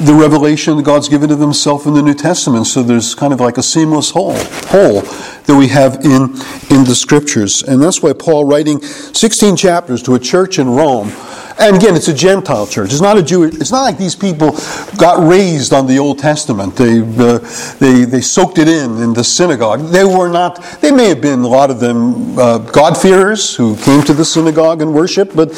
the 0.00 0.14
revelation 0.14 0.76
that 0.76 0.84
God's 0.84 1.08
given 1.08 1.30
of 1.30 1.40
Himself 1.40 1.86
in 1.86 1.94
the 1.94 2.02
New 2.02 2.14
Testament. 2.14 2.66
So 2.66 2.82
there's 2.82 3.14
kind 3.14 3.32
of 3.32 3.40
like 3.40 3.58
a 3.58 3.62
seamless 3.62 4.10
whole, 4.10 4.36
whole 4.68 5.02
that 5.02 5.56
we 5.58 5.68
have 5.68 5.96
in, 5.96 6.30
in 6.70 6.84
the 6.84 6.94
Scriptures. 6.94 7.62
And 7.62 7.82
that's 7.82 8.02
why 8.02 8.12
Paul, 8.14 8.44
writing 8.44 8.80
16 8.80 9.56
chapters 9.56 10.02
to 10.04 10.14
a 10.14 10.18
church 10.18 10.58
in 10.58 10.68
Rome, 10.70 11.12
and 11.60 11.76
again, 11.76 11.94
it's 11.94 12.08
a 12.08 12.14
Gentile 12.14 12.66
church. 12.66 12.90
It's 12.90 13.02
not 13.02 13.18
a 13.18 13.22
Jewish. 13.22 13.54
It's 13.56 13.70
not 13.70 13.82
like 13.82 13.98
these 13.98 14.16
people 14.16 14.52
got 14.96 15.22
raised 15.22 15.74
on 15.74 15.86
the 15.86 15.98
Old 15.98 16.18
Testament. 16.18 16.74
They 16.74 17.00
uh, 17.00 17.38
they 17.78 18.06
they 18.06 18.22
soaked 18.22 18.56
it 18.56 18.66
in 18.66 18.96
in 19.02 19.12
the 19.12 19.22
synagogue. 19.22 19.90
They 19.90 20.04
were 20.04 20.30
not. 20.30 20.62
They 20.80 20.90
may 20.90 21.08
have 21.08 21.20
been 21.20 21.40
a 21.40 21.48
lot 21.48 21.70
of 21.70 21.78
them 21.78 22.38
uh, 22.38 22.58
God-fearers 22.58 23.54
who 23.54 23.76
came 23.76 24.02
to 24.04 24.14
the 24.14 24.24
synagogue 24.24 24.80
and 24.80 24.94
worship, 24.94 25.34
but 25.34 25.50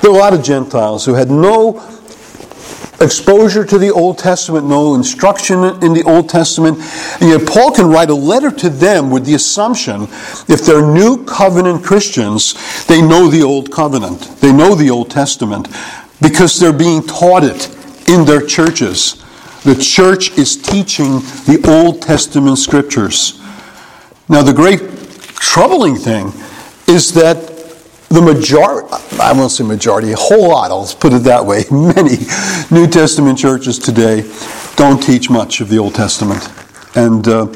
there 0.00 0.12
were 0.12 0.18
a 0.18 0.20
lot 0.20 0.32
of 0.32 0.44
Gentiles 0.44 1.04
who 1.04 1.14
had 1.14 1.28
no 1.28 1.80
exposure 3.00 3.64
to 3.64 3.78
the 3.78 3.90
Old 3.90 4.18
Testament, 4.18 4.66
no 4.66 4.94
instruction 4.94 5.62
in 5.82 5.92
the 5.92 6.02
Old 6.04 6.28
Testament. 6.28 6.78
And 7.20 7.30
yet 7.30 7.46
Paul 7.46 7.72
can 7.72 7.86
write 7.86 8.10
a 8.10 8.14
letter 8.14 8.50
to 8.50 8.68
them 8.68 9.10
with 9.10 9.24
the 9.24 9.34
assumption 9.34 10.02
if 10.48 10.64
they're 10.66 10.86
new 10.86 11.24
covenant 11.24 11.84
Christians, 11.84 12.86
they 12.86 13.00
know 13.00 13.28
the 13.28 13.42
Old 13.42 13.70
Covenant, 13.70 14.40
they 14.40 14.52
know 14.52 14.74
the 14.74 14.90
Old 14.90 15.10
Testament, 15.10 15.68
because 16.20 16.58
they're 16.58 16.72
being 16.72 17.02
taught 17.02 17.44
it 17.44 17.68
in 18.08 18.24
their 18.24 18.44
churches. 18.44 19.24
The 19.64 19.74
church 19.74 20.36
is 20.38 20.56
teaching 20.56 21.20
the 21.46 21.62
Old 21.68 22.02
Testament 22.02 22.58
scriptures. 22.58 23.40
Now, 24.28 24.42
the 24.42 24.52
great 24.52 24.80
troubling 25.34 25.96
thing 25.96 26.32
is 26.86 27.12
that 27.14 27.47
the 28.08 28.22
majority, 28.22 28.88
I 29.20 29.32
won't 29.32 29.52
say 29.52 29.64
majority, 29.64 30.12
a 30.12 30.16
whole 30.16 30.48
lot, 30.48 30.70
I'll 30.70 30.86
put 30.98 31.12
it 31.12 31.24
that 31.24 31.44
way, 31.44 31.64
many 31.70 32.16
New 32.70 32.86
Testament 32.86 33.38
churches 33.38 33.78
today 33.78 34.22
don't 34.76 35.02
teach 35.02 35.28
much 35.28 35.60
of 35.60 35.68
the 35.68 35.78
Old 35.78 35.94
Testament. 35.94 36.48
And 36.94 37.28
uh, 37.28 37.46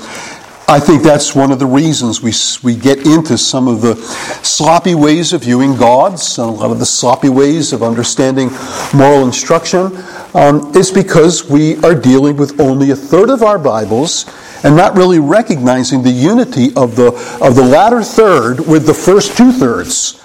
I 0.69 0.79
think 0.79 1.03
that's 1.03 1.35
one 1.35 1.53
of 1.53 1.59
the 1.59 1.67
reasons 1.67 2.23
we, 2.23 2.33
we 2.63 2.79
get 2.79 3.07
into 3.07 3.39
some 3.39 3.67
of 3.67 3.81
the 3.81 3.97
sloppy 4.43 4.95
ways 4.95 5.33
of 5.33 5.43
viewing 5.43 5.77
gods, 5.77 6.39
a 6.39 6.45
lot 6.45 6.71
of 6.71 6.79
the 6.79 6.87
sloppy 6.87 7.29
ways 7.29 7.73
of 7.73 7.83
understanding 7.83 8.51
moral 8.95 9.25
instruction. 9.25 9.97
Um, 10.35 10.75
is 10.75 10.91
because 10.91 11.51
we 11.51 11.77
are 11.85 11.95
dealing 11.95 12.39
with 12.39 12.59
only 12.59 12.91
a 12.91 12.97
third 12.97 13.29
of 13.29 13.43
our 13.43 13.59
Bibles 13.59 14.25
and 14.65 14.75
not 14.75 14.97
really 14.97 15.19
recognizing 15.19 16.03
the 16.03 16.11
unity 16.11 16.75
of 16.75 16.97
the, 16.97 17.09
of 17.43 17.55
the 17.55 17.63
latter 17.63 18.03
third 18.03 18.61
with 18.61 18.87
the 18.87 18.95
first 18.95 19.37
two 19.37 19.53
thirds. 19.53 20.23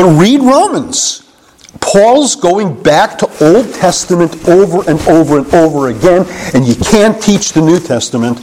But 0.00 0.18
read 0.18 0.40
Romans. 0.40 1.30
Paul's 1.78 2.34
going 2.34 2.82
back 2.82 3.18
to 3.18 3.26
Old 3.44 3.74
Testament 3.74 4.48
over 4.48 4.78
and 4.90 4.98
over 5.02 5.36
and 5.36 5.54
over 5.54 5.88
again, 5.88 6.24
and 6.54 6.66
you 6.66 6.74
can't 6.74 7.22
teach 7.22 7.52
the 7.52 7.60
New 7.60 7.78
Testament 7.78 8.40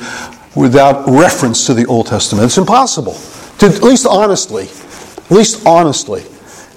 without 0.56 1.10
reference 1.10 1.66
to 1.66 1.74
the 1.74 1.88
Old 1.88 2.06
Testament. 2.06 2.46
It's 2.46 2.60
impossible. 2.60 3.14
To, 3.58 3.66
at 3.66 3.82
least 3.82 4.06
honestly. 4.06 4.66
At 4.66 5.32
least 5.32 5.66
honestly. 5.66 6.22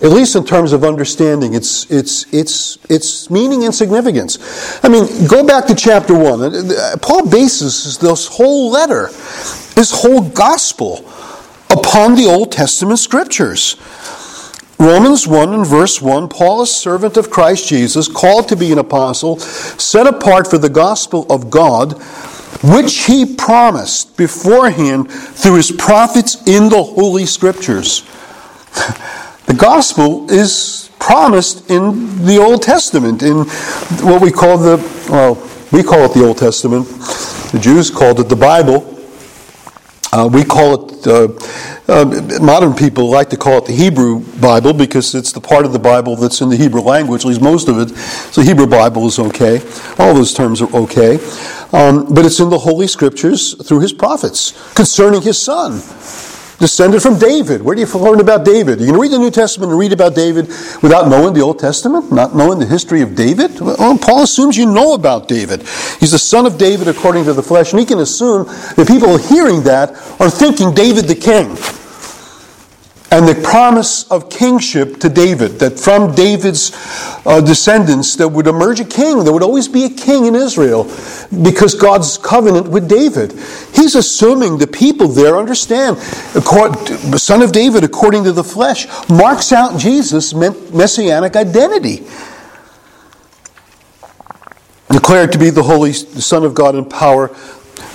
At 0.01 0.13
least 0.13 0.35
in 0.35 0.47
terms 0.47 0.73
of 0.73 0.83
understanding 0.83 1.53
its, 1.53 1.85
its, 1.91 2.33
its, 2.33 2.79
its 2.89 3.29
meaning 3.29 3.67
and 3.67 3.75
significance. 3.75 4.83
I 4.83 4.89
mean, 4.89 5.27
go 5.29 5.47
back 5.47 5.67
to 5.67 5.75
chapter 5.75 6.19
1. 6.19 6.43
Uh, 6.43 6.97
Paul 7.03 7.29
bases 7.29 7.99
this 7.99 8.27
whole 8.29 8.71
letter, 8.71 9.09
this 9.75 9.91
whole 9.93 10.27
gospel, 10.31 11.05
upon 11.69 12.15
the 12.15 12.25
Old 12.25 12.51
Testament 12.51 12.99
scriptures. 12.99 13.77
Romans 14.81 15.27
1 15.27 15.53
and 15.53 15.67
verse 15.67 16.01
1 16.01 16.31
Paul, 16.31 16.63
a 16.63 16.67
servant 16.67 17.19
of 17.19 17.31
Christ 17.31 17.69
Jesus, 17.69 18.09
called 18.09 18.49
to 18.49 18.57
be 18.57 18.73
an 18.73 18.79
apostle, 18.79 19.39
set 19.39 20.07
apart 20.07 20.49
for 20.49 20.57
the 20.57 20.71
gospel 20.71 21.27
of 21.31 21.51
God, 21.51 22.01
which 22.65 23.05
he 23.05 23.37
promised 23.37 24.17
beforehand 24.17 25.11
through 25.13 25.57
his 25.57 25.71
prophets 25.71 26.43
in 26.47 26.71
the 26.71 26.83
Holy 26.83 27.27
Scriptures. 27.27 28.09
The 29.47 29.57
gospel 29.57 30.31
is 30.31 30.91
promised 31.01 31.71
in 31.71 32.25
the 32.25 32.39
Old 32.39 32.63
Testament, 32.63 33.21
in 33.25 33.39
what 34.07 34.23
we 34.23 34.31
call 34.31 34.59
the, 34.59 34.77
well, 35.11 35.35
we 35.73 35.83
call 35.83 36.05
it 36.05 36.15
the 36.15 36.25
Old 36.25 36.39
Testament. 36.39 36.87
The 37.51 37.59
Jews 37.61 37.91
called 37.91 38.21
it 38.21 38.29
the 38.29 38.37
Bible. 38.37 39.00
Uh, 40.13 40.29
we 40.33 40.43
call 40.45 40.91
it, 40.91 41.07
uh, 41.07 41.29
uh, 41.89 42.41
modern 42.43 42.75
people 42.75 43.09
like 43.09 43.31
to 43.31 43.37
call 43.37 43.59
it 43.59 43.67
the 43.67 43.73
Hebrew 43.73 44.21
Bible 44.41 44.73
because 44.73 45.15
it's 45.15 45.33
the 45.33 45.41
part 45.41 45.65
of 45.65 45.73
the 45.73 45.79
Bible 45.79 46.17
that's 46.17 46.41
in 46.41 46.49
the 46.49 46.57
Hebrew 46.57 46.81
language, 46.81 47.23
at 47.25 47.29
least 47.29 47.41
most 47.41 47.69
of 47.69 47.79
it. 47.79 47.91
So, 48.33 48.43
Hebrew 48.43 48.67
Bible 48.67 49.07
is 49.07 49.19
okay. 49.19 49.61
All 49.99 50.13
those 50.13 50.35
terms 50.35 50.63
are 50.63 50.75
okay. 50.75 51.15
Um, 51.73 52.13
but 52.13 52.27
it's 52.27 52.41
in 52.41 52.51
the 52.51 52.59
Holy 52.59 52.89
Scriptures 52.89 53.55
through 53.67 53.81
his 53.81 53.93
prophets 53.93 54.75
concerning 54.75 55.23
his 55.23 55.41
son 55.41 55.81
descended 56.61 57.03
from 57.03 57.19
David. 57.19 57.63
Where 57.63 57.75
do 57.75 57.81
you 57.81 57.89
learn 57.99 58.21
about 58.21 58.45
David? 58.45 58.81
You 58.81 58.87
can 58.87 59.01
read 59.01 59.11
the 59.11 59.19
New 59.19 59.31
Testament 59.31 59.73
and 59.73 59.81
read 59.81 59.93
about 59.93 60.15
David 60.15 60.47
without 60.83 61.09
knowing 61.09 61.35
the 61.35 61.41
Old 61.41 61.59
Testament, 61.59 62.13
not 62.13 62.37
knowing 62.37 62.59
the 62.59 62.67
history 62.67 63.01
of 63.01 63.17
David. 63.17 63.59
Well, 63.61 63.99
Paul 63.99 64.23
assumes 64.23 64.57
you 64.57 64.67
know 64.67 64.95
about 64.95 65.27
David. 65.27 65.63
He's 65.99 66.13
the 66.13 66.19
son 66.19 66.47
of 66.47 66.59
David 66.59 66.87
according 66.87 67.25
to 67.25 67.33
the 67.33 67.43
flesh, 67.43 67.73
and 67.73 67.81
he 67.81 67.87
can 67.87 67.99
assume 67.99 68.45
that 68.45 68.87
people 68.87 69.17
hearing 69.17 69.63
that 69.65 69.91
are 70.21 70.31
thinking 70.31 70.73
David 70.73 71.07
the 71.07 71.15
king 71.15 71.57
and 73.13 73.27
the 73.27 73.35
promise 73.43 74.09
of 74.11 74.31
kingship 74.31 75.01
to 75.01 75.09
David, 75.09 75.59
that 75.59 75.81
from 75.81 76.15
David's 76.15 76.71
uh, 77.27 77.41
descendants 77.41 78.15
there 78.15 78.29
would 78.29 78.47
emerge 78.47 78.79
a 78.79 78.85
king. 78.85 79.25
There 79.25 79.33
would 79.33 79.43
always 79.43 79.67
be 79.67 79.85
a 79.85 79.91
king 79.91 80.27
in 80.27 80.37
Israel 80.37 80.85
because 81.43 81.75
God's 81.75 82.17
covenant 82.19 82.69
with 82.69 82.89
David. 82.89 83.33
He's 83.75 83.97
assuming 83.97 84.59
the 84.59 84.69
people 84.69 85.09
there 85.09 85.37
understand. 85.37 85.97
The 85.97 87.19
son 87.19 87.43
of 87.43 87.51
David, 87.51 87.83
according 87.83 88.25
to 88.25 88.33
the 88.33 88.45
flesh, 88.45 88.87
marks 89.09 89.53
out 89.53 89.79
Jesus' 89.79 90.33
messianic 90.33 91.35
identity. 91.35 92.07
Declared 94.89 95.33
to 95.33 95.39
be 95.39 95.51
the 95.51 95.63
Holy 95.63 95.93
Son 95.93 96.45
of 96.45 96.55
God 96.55 96.75
in 96.75 96.85
power 96.85 97.29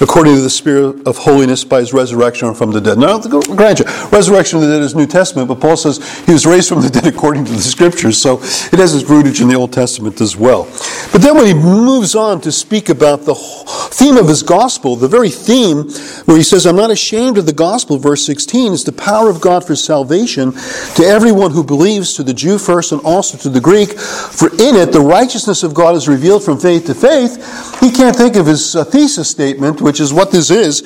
according 0.02 0.36
to 0.36 0.42
the 0.42 0.50
Spirit 0.50 1.08
of 1.08 1.18
holiness 1.18 1.64
by 1.64 1.80
his 1.80 1.94
resurrection 1.94 2.54
from 2.54 2.72
the 2.72 2.82
dead. 2.82 2.98
Now, 2.98 3.20
grant 3.20 3.80
you, 3.80 3.86
resurrection 4.12 4.58
of 4.58 4.64
the 4.64 4.72
dead 4.72 4.82
is 4.82 4.96
New 4.96 5.08
Testament, 5.08 5.48
but 5.48 5.60
Paul 5.60 5.78
says 5.78 5.98
he 6.25 6.34
was 6.34 6.46
raised 6.46 6.70
from 6.70 6.82
the 6.82 6.90
dead 6.90 7.08
according 7.08 7.46
to 7.46 7.52
the 7.52 7.62
Scriptures, 7.62 8.22
so 8.22 8.40
it 8.42 8.80
has 8.80 8.94
its 8.94 9.10
rootage 9.10 9.42
in 9.42 9.48
the 9.48 9.56
Old 9.56 9.74
Testament 9.74 10.22
as 10.22 10.36
well. 10.36 10.64
But 11.12 11.22
then 11.22 11.36
when 11.36 11.46
he 11.46 11.54
moves 11.54 12.16
on 12.16 12.42
to 12.42 12.52
speak 12.52 12.90
about 12.90 13.22
the 13.22 13.36
theme 13.36 14.18
of 14.18 14.28
his 14.28 14.44
gospel, 14.44 14.96
the 14.96 15.08
very 15.08 15.30
theme 15.30 15.90
where 16.25 16.38
he 16.38 16.44
says, 16.44 16.66
I'm 16.66 16.75
not 16.75 16.92
ashamed 16.92 17.38
of 17.38 17.46
the 17.46 17.54
gospel, 17.54 17.98
verse 17.98 18.25
16, 18.25 18.74
is 18.74 18.84
the 18.84 18.92
power 18.92 19.30
of 19.30 19.42
God 19.42 19.66
for 19.66 19.75
salvation 19.75 20.52
to 20.52 21.04
everyone 21.04 21.52
who 21.52 21.64
believes, 21.64 22.14
to 22.16 22.24
the 22.24 22.34
Jew 22.34 22.58
first 22.58 22.92
and 22.92 23.02
also 23.02 23.38
to 23.38 23.50
the 23.50 23.62
Greek. 23.62 23.92
For 23.92 24.50
in 24.50 24.75
it, 24.75 24.92
the 24.92 25.02
righteousness 25.02 25.64
of 25.64 25.74
God 25.74 25.96
is 25.96 26.08
revealed 26.08 26.44
from 26.44 26.60
faith 26.60 26.86
to 26.86 26.96
faith. 26.96 27.80
He 27.80 27.92
can't 27.92 28.16
think 28.16 28.36
of 28.36 28.46
his 28.46 28.75
uh, 28.75 28.84
thesis 28.84 29.30
statement, 29.30 29.82
which 29.86 30.00
is 30.00 30.12
what 30.12 30.32
this 30.32 30.50
is. 30.50 30.82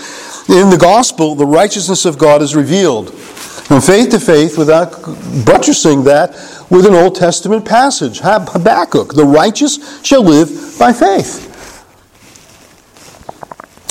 In 0.50 0.70
the 0.70 0.77
gospel, 0.77 1.34
the 1.34 1.46
righteousness 1.46 2.06
of 2.06 2.18
God 2.18 2.41
is 2.41 2.53
revealed 2.53 3.13
from 3.13 3.79
faith 3.79 4.10
to 4.10 4.20
faith 4.20 4.58
without 4.58 4.91
buttressing 5.46 6.03
that 6.03 6.32
with 6.70 6.86
an 6.86 6.94
Old 6.94 7.15
Testament 7.15 7.63
passage. 7.63 8.20
Habakkuk, 8.20 9.13
the 9.13 9.24
righteous 9.24 10.06
shall 10.06 10.24
live 10.24 10.77
by 10.77 10.91
faith. 10.91 11.46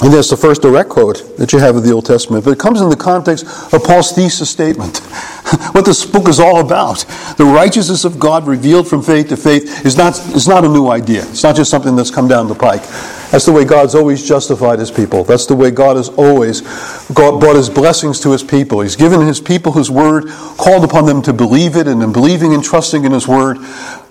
And 0.03 0.13
that's 0.13 0.29
the 0.29 0.37
first 0.37 0.61
direct 0.61 0.91
quote 0.91 1.39
that 1.39 1.55
you 1.55 1.59
have 1.59 1.75
of 1.75 1.85
the 1.85 1.93
Old 1.93 2.05
Testament. 2.05 2.45
But 2.45 2.51
it 2.51 2.59
comes 2.59 2.83
in 2.83 2.91
the 2.91 2.97
context 2.97 3.47
of 3.73 3.83
Paul's 3.83 4.13
thesis 4.13 4.51
statement. 4.51 4.99
what 5.73 5.87
this 5.87 6.05
book 6.05 6.29
is 6.29 6.39
all 6.39 6.61
about. 6.61 7.07
The 7.39 7.47
righteousness 7.47 8.05
of 8.05 8.19
God 8.19 8.47
revealed 8.47 8.87
from 8.87 9.03
faith 9.03 9.31
to 9.31 9.39
faith 9.39 9.87
is 9.87 9.97
not, 9.97 10.19
is 10.37 10.47
not 10.47 10.67
a 10.67 10.69
new 10.69 10.89
idea. 10.89 11.23
It's 11.23 11.43
not 11.43 11.57
just 11.57 11.71
something 11.71 11.97
that's 11.97 12.11
come 12.11 12.29
down 12.29 12.47
the 12.47 12.55
pike. 12.55 12.83
That's 13.31 13.45
the 13.45 13.53
way 13.53 13.65
God's 13.65 13.95
always 13.95 14.27
justified 14.27 14.79
his 14.79 14.91
people. 14.91 15.23
That's 15.23 15.47
the 15.47 15.55
way 15.55 15.71
God 15.71 15.97
has 15.97 16.09
always 16.09 16.63
brought 17.09 17.57
his 17.57 17.69
blessings 17.69 18.21
to 18.21 18.33
his 18.33 18.43
people. 18.43 18.81
He's 18.81 18.97
given 18.97 19.21
his 19.21 19.41
people 19.41 19.73
his 19.73 19.91
word, 19.91 20.29
called 20.29 20.85
upon 20.85 21.05
them 21.05 21.21
to 21.23 21.33
believe 21.33 21.77
it, 21.77 21.87
and 21.87 22.03
in 22.03 22.13
believing 22.13 22.55
and 22.55 22.65
trusting 22.65 23.05
in 23.05 23.13
his 23.13 23.29
word, 23.29 23.59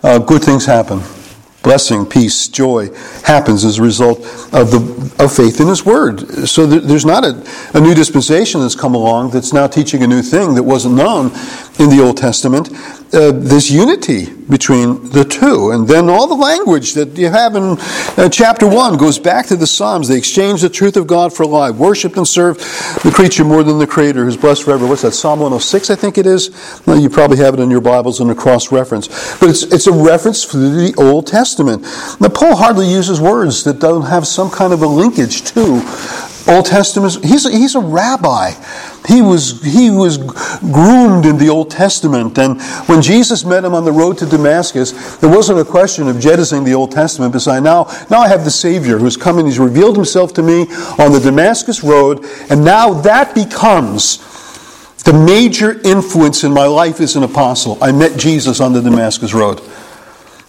uh, 0.04 0.20
good 0.20 0.44
things 0.44 0.66
happen 0.66 1.02
blessing, 1.68 2.06
peace, 2.06 2.48
joy 2.48 2.90
happens 3.26 3.66
as 3.66 3.78
a 3.78 3.82
result 3.82 4.20
of, 4.54 4.72
the, 4.72 5.14
of 5.20 5.36
faith 5.36 5.60
in 5.60 5.68
His 5.68 5.86
Word. 5.86 6.22
So 6.48 6.66
there's 6.66 7.04
not 7.04 7.26
a, 7.26 7.46
a 7.74 7.82
new 7.82 7.94
dispensation 7.94 8.62
that's 8.62 8.74
come 8.74 8.96
along 8.96 9.32
that's 9.32 9.52
now 9.52 9.68
teaching 9.68 10.02
a 10.02 10.08
new 10.08 10.22
thing 10.22 10.56
that 10.56 10.64
wasn't 10.64 10.96
known 10.96 11.26
in 11.78 11.90
the 11.90 12.02
Old 12.02 12.16
Testament 12.16 12.70
uh, 13.14 13.32
this 13.34 13.70
unity 13.70 14.37
between 14.50 15.10
the 15.10 15.26
two. 15.26 15.72
And 15.72 15.88
then 15.88 16.10
all 16.10 16.28
the 16.28 16.36
language 16.36 16.94
that 16.94 17.18
you 17.18 17.30
have 17.30 17.56
in 17.56 17.78
uh, 18.18 18.30
chapter 18.30 18.68
1 18.68 18.98
goes 18.98 19.20
back 19.20 19.48
to 19.48 19.56
the 19.56 19.68
Psalms. 19.68 20.08
They 20.08 20.18
exchange 20.18 20.62
the 20.62 20.70
truth 20.70 20.98
of 20.98 21.08
God 21.08 21.34
for 21.34 21.44
a 21.44 21.48
lie, 21.48 21.72
worshiped 21.72 22.18
and 22.18 22.28
served 22.28 22.60
the 23.04 23.12
creature 23.14 23.44
more 23.44 23.64
than 23.64 23.80
the 23.80 23.88
Creator, 23.88 24.26
who's 24.26 24.38
blessed 24.38 24.64
forever. 24.64 24.88
What's 24.88 25.02
that, 25.02 25.14
Psalm 25.14 25.40
106, 25.40 25.90
I 25.90 25.96
think 25.96 26.18
it 26.18 26.26
is? 26.26 26.52
Well, 26.86 27.00
you 27.00 27.10
probably 27.10 27.38
have 27.38 27.54
it 27.54 27.60
in 27.60 27.70
your 27.70 27.82
Bibles 27.82 28.20
in 28.20 28.30
a 28.30 28.36
cross 28.36 28.72
reference. 28.72 29.08
But 29.40 29.50
it's, 29.50 29.64
it's 29.64 29.88
a 29.88 29.92
reference 29.92 30.46
to 30.48 30.58
the 30.58 30.94
Old 30.98 31.28
Testament. 31.28 31.84
Now, 32.20 32.30
Paul 32.30 32.56
hardly 32.56 32.90
uses 32.90 33.20
words 33.20 33.64
that 33.66 33.80
don't 33.80 34.04
have 34.04 34.26
some 34.28 34.50
kind 34.50 34.74
of 34.74 34.82
a 34.82 34.88
linkage 34.88 35.44
to 35.52 35.82
Old 36.48 36.66
Testament. 36.66 37.24
He's 37.24 37.46
a, 37.46 37.52
he's 37.52 37.76
a 37.76 37.80
rabbi. 37.80 38.52
He 39.08 39.22
was, 39.22 39.64
he 39.64 39.90
was 39.90 40.18
groomed 40.18 41.26
in 41.26 41.38
the 41.38 41.50
Old 41.50 41.70
Testament. 41.70 42.38
And 42.38 42.62
when 42.88 43.02
Jesus 43.02 43.46
met 43.46 43.64
him 43.64 43.74
on 43.74 43.86
the 43.86 43.92
road 43.92 44.18
to 44.20 44.26
Damascus, 44.26 45.18
there 45.18 45.30
wasn't 45.30 45.60
a 45.60 45.66
question 45.66 46.08
of 46.08 46.20
jettisoning 46.20 46.66
the 46.66 46.74
Old 46.74 46.92
Testament, 46.92 47.40
saying, 47.42 47.64
now, 47.64 47.86
now 48.10 48.20
I 48.20 48.28
have 48.28 48.44
the 48.44 48.52
Savior 48.52 48.98
who's 48.98 49.18
come 49.18 49.38
and 49.38 49.48
he's 49.48 49.60
revealed 49.60 49.96
himself 49.96 50.34
to 50.34 50.44
me 50.44 50.62
on 51.00 51.12
the 51.12 51.22
Damascus 51.24 51.84
road. 51.84 52.26
And 52.50 52.66
now 52.66 52.94
that 52.94 53.34
becomes 53.34 54.18
the 55.04 55.14
major 55.14 55.80
influence 55.88 56.44
in 56.44 56.52
my 56.52 56.66
life 56.66 57.00
as 57.00 57.16
an 57.16 57.24
apostle. 57.24 57.78
I 57.82 57.94
met 57.94 58.18
Jesus 58.20 58.60
on 58.60 58.74
the 58.74 58.82
Damascus 58.82 59.34
road. 59.34 59.62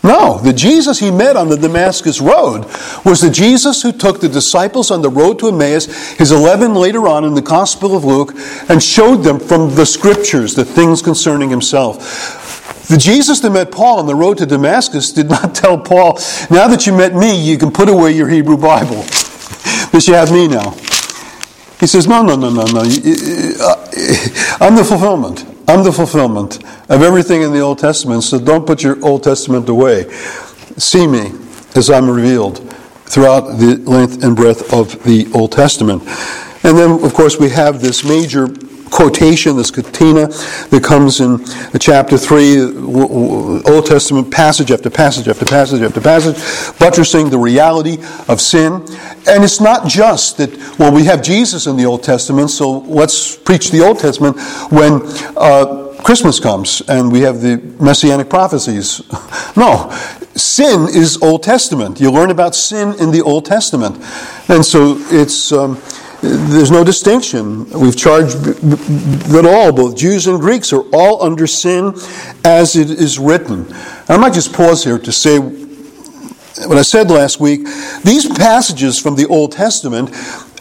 No, 0.09 0.39
the 0.39 0.55
Jesus 0.55 1.01
he 1.01 1.11
met 1.11 1.37
on 1.37 1.51
the 1.51 1.57
Damascus 1.59 2.19
Road 2.19 2.65
was 3.05 3.21
the 3.21 3.29
Jesus 3.29 3.83
who 3.83 3.93
took 3.93 4.23
the 4.23 4.29
disciples 4.29 4.91
on 4.91 5.03
the 5.03 5.11
road 5.11 5.39
to 5.41 5.49
Emmaus, 5.49 5.85
his 6.13 6.33
11 6.33 6.75
later 6.75 7.07
on 7.07 7.27
in 7.27 7.35
the 7.35 7.43
Gospel 7.43 7.95
of 7.95 8.07
Luke, 8.07 8.33
and 8.71 8.83
showed 8.83 9.17
them 9.17 9.39
from 9.39 9.75
the 9.75 9.85
scriptures 9.85 10.55
the 10.55 10.65
things 10.65 11.03
concerning 11.03 11.51
himself. 11.51 12.89
The 12.89 12.97
Jesus 12.97 13.41
that 13.41 13.51
met 13.51 13.71
Paul 13.71 13.99
on 13.99 14.07
the 14.07 14.15
road 14.15 14.39
to 14.39 14.47
Damascus 14.47 15.13
did 15.13 15.29
not 15.31 15.55
tell 15.55 15.77
Paul, 15.79 16.15
now 16.51 16.69
that 16.69 16.87
you 16.87 16.97
met 16.97 17.15
me, 17.15 17.39
you 17.39 17.59
can 17.59 17.71
put 17.71 17.91
away 17.91 18.13
your 18.13 18.29
Hebrew 18.29 18.57
Bible, 18.57 19.03
because 19.85 20.09
you 20.09 20.15
have 20.15 20.33
me 20.33 20.49
now. 20.49 20.71
He 21.81 21.87
says, 21.87 22.07
no, 22.07 22.23
no, 22.23 22.35
no, 22.35 22.49
no, 22.49 22.65
no. 22.65 22.81
Uh, 22.81 22.87
I'm 24.59 24.75
the 24.75 24.87
fulfillment. 24.89 25.58
I'm 25.69 25.85
the 25.85 25.93
fulfillment 25.93 26.65
of 26.89 27.03
everything 27.03 27.43
in 27.43 27.53
the 27.53 27.61
Old 27.61 27.79
Testament, 27.79 28.25
so 28.25 28.39
don't 28.39 28.67
put 28.67 28.83
your 28.83 29.05
Old 29.05 29.23
Testament 29.23 29.69
away. 29.69 30.11
See 30.79 31.07
me 31.07 31.33
as 31.77 31.91
I'm 31.91 32.09
revealed 32.09 32.59
throughout 33.05 33.59
the 33.59 33.77
length 33.85 34.25
and 34.25 34.35
breadth 34.35 34.73
of 34.73 35.03
the 35.05 35.31
Old 35.35 35.53
Testament. 35.53 36.03
And 36.65 36.77
then, 36.77 37.05
of 37.05 37.13
course, 37.13 37.39
we 37.39 37.51
have 37.51 37.83
this 37.83 38.03
major 38.03 38.49
quotation, 38.91 39.57
this 39.57 39.71
catena 39.71 40.29
that 40.71 40.83
comes 40.83 41.21
in 41.21 41.45
chapter 41.79 42.19
3, 42.19 42.63
Old 42.63 43.87
Testament 43.87 44.31
passage 44.31 44.71
after 44.71 44.91
passage 44.91 45.29
after 45.29 45.45
passage 45.45 45.83
after 45.83 46.01
passage, 46.01 46.79
buttressing 46.79 47.31
the 47.31 47.39
reality 47.39 47.99
of 48.29 48.41
sin. 48.41 48.85
And 49.29 49.45
it's 49.45 49.61
not 49.61 49.89
just 49.89 50.39
that, 50.39 50.51
well, 50.79 50.93
we 50.93 51.05
have 51.05 51.23
Jesus 51.23 51.67
in 51.67 51.77
the 51.77 51.85
Old 51.85 52.03
Testament, 52.03 52.51
so 52.51 52.79
let's 52.81 53.37
preach 53.37 53.71
the 53.71 53.81
Old 53.81 53.99
Testament 53.99 54.39
when 54.71 55.03
uh, 55.37 55.95
Christmas 56.03 56.41
comes 56.41 56.81
and 56.89 57.13
we 57.13 57.21
have 57.21 57.41
the 57.41 57.57
messianic 57.81 58.29
prophecies. 58.31 59.03
No, 59.57 59.91
sin 60.37 60.87
is 60.89 61.21
Old 61.21 61.43
Testament. 61.43 62.01
You 62.01 62.13
learn 62.13 62.31
about 62.31 62.55
sin 62.55 62.95
in 63.01 63.11
the 63.11 63.23
Old 63.23 63.45
Testament. 63.45 63.97
And 64.49 64.65
so 64.65 64.97
it's. 65.11 65.51
Um, 65.51 65.83
there's 66.21 66.71
no 66.71 66.83
distinction. 66.83 67.69
We've 67.71 67.97
charged 67.97 68.39
that 68.39 69.47
all, 69.47 69.73
both 69.73 69.97
Jews 69.97 70.27
and 70.27 70.41
Greeks, 70.41 70.73
are 70.73 70.83
all 70.93 71.23
under 71.23 71.47
sin 71.47 71.95
as 72.45 72.75
it 72.75 72.91
is 72.91 73.19
written. 73.19 73.67
And 73.67 74.11
I 74.11 74.17
might 74.17 74.35
just 74.35 74.53
pause 74.53 74.83
here 74.83 74.99
to 74.99 75.13
say 75.13 75.39
what 75.39 76.77
I 76.77 76.83
said 76.83 77.11
last 77.11 77.39
week. 77.39 77.65
These 78.03 78.27
passages 78.37 78.99
from 78.99 79.15
the 79.15 79.27
Old 79.27 79.53
Testament 79.53 80.11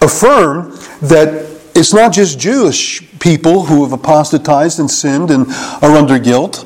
affirm 0.01 0.71
that 1.01 1.45
it's 1.73 1.93
not 1.93 2.13
just 2.13 2.39
Jewish 2.39 3.19
people 3.19 3.65
who 3.65 3.83
have 3.83 3.93
apostatized 3.93 4.79
and 4.79 4.89
sinned 4.89 5.31
and 5.31 5.47
are 5.81 5.95
under 5.95 6.19
guilt, 6.19 6.65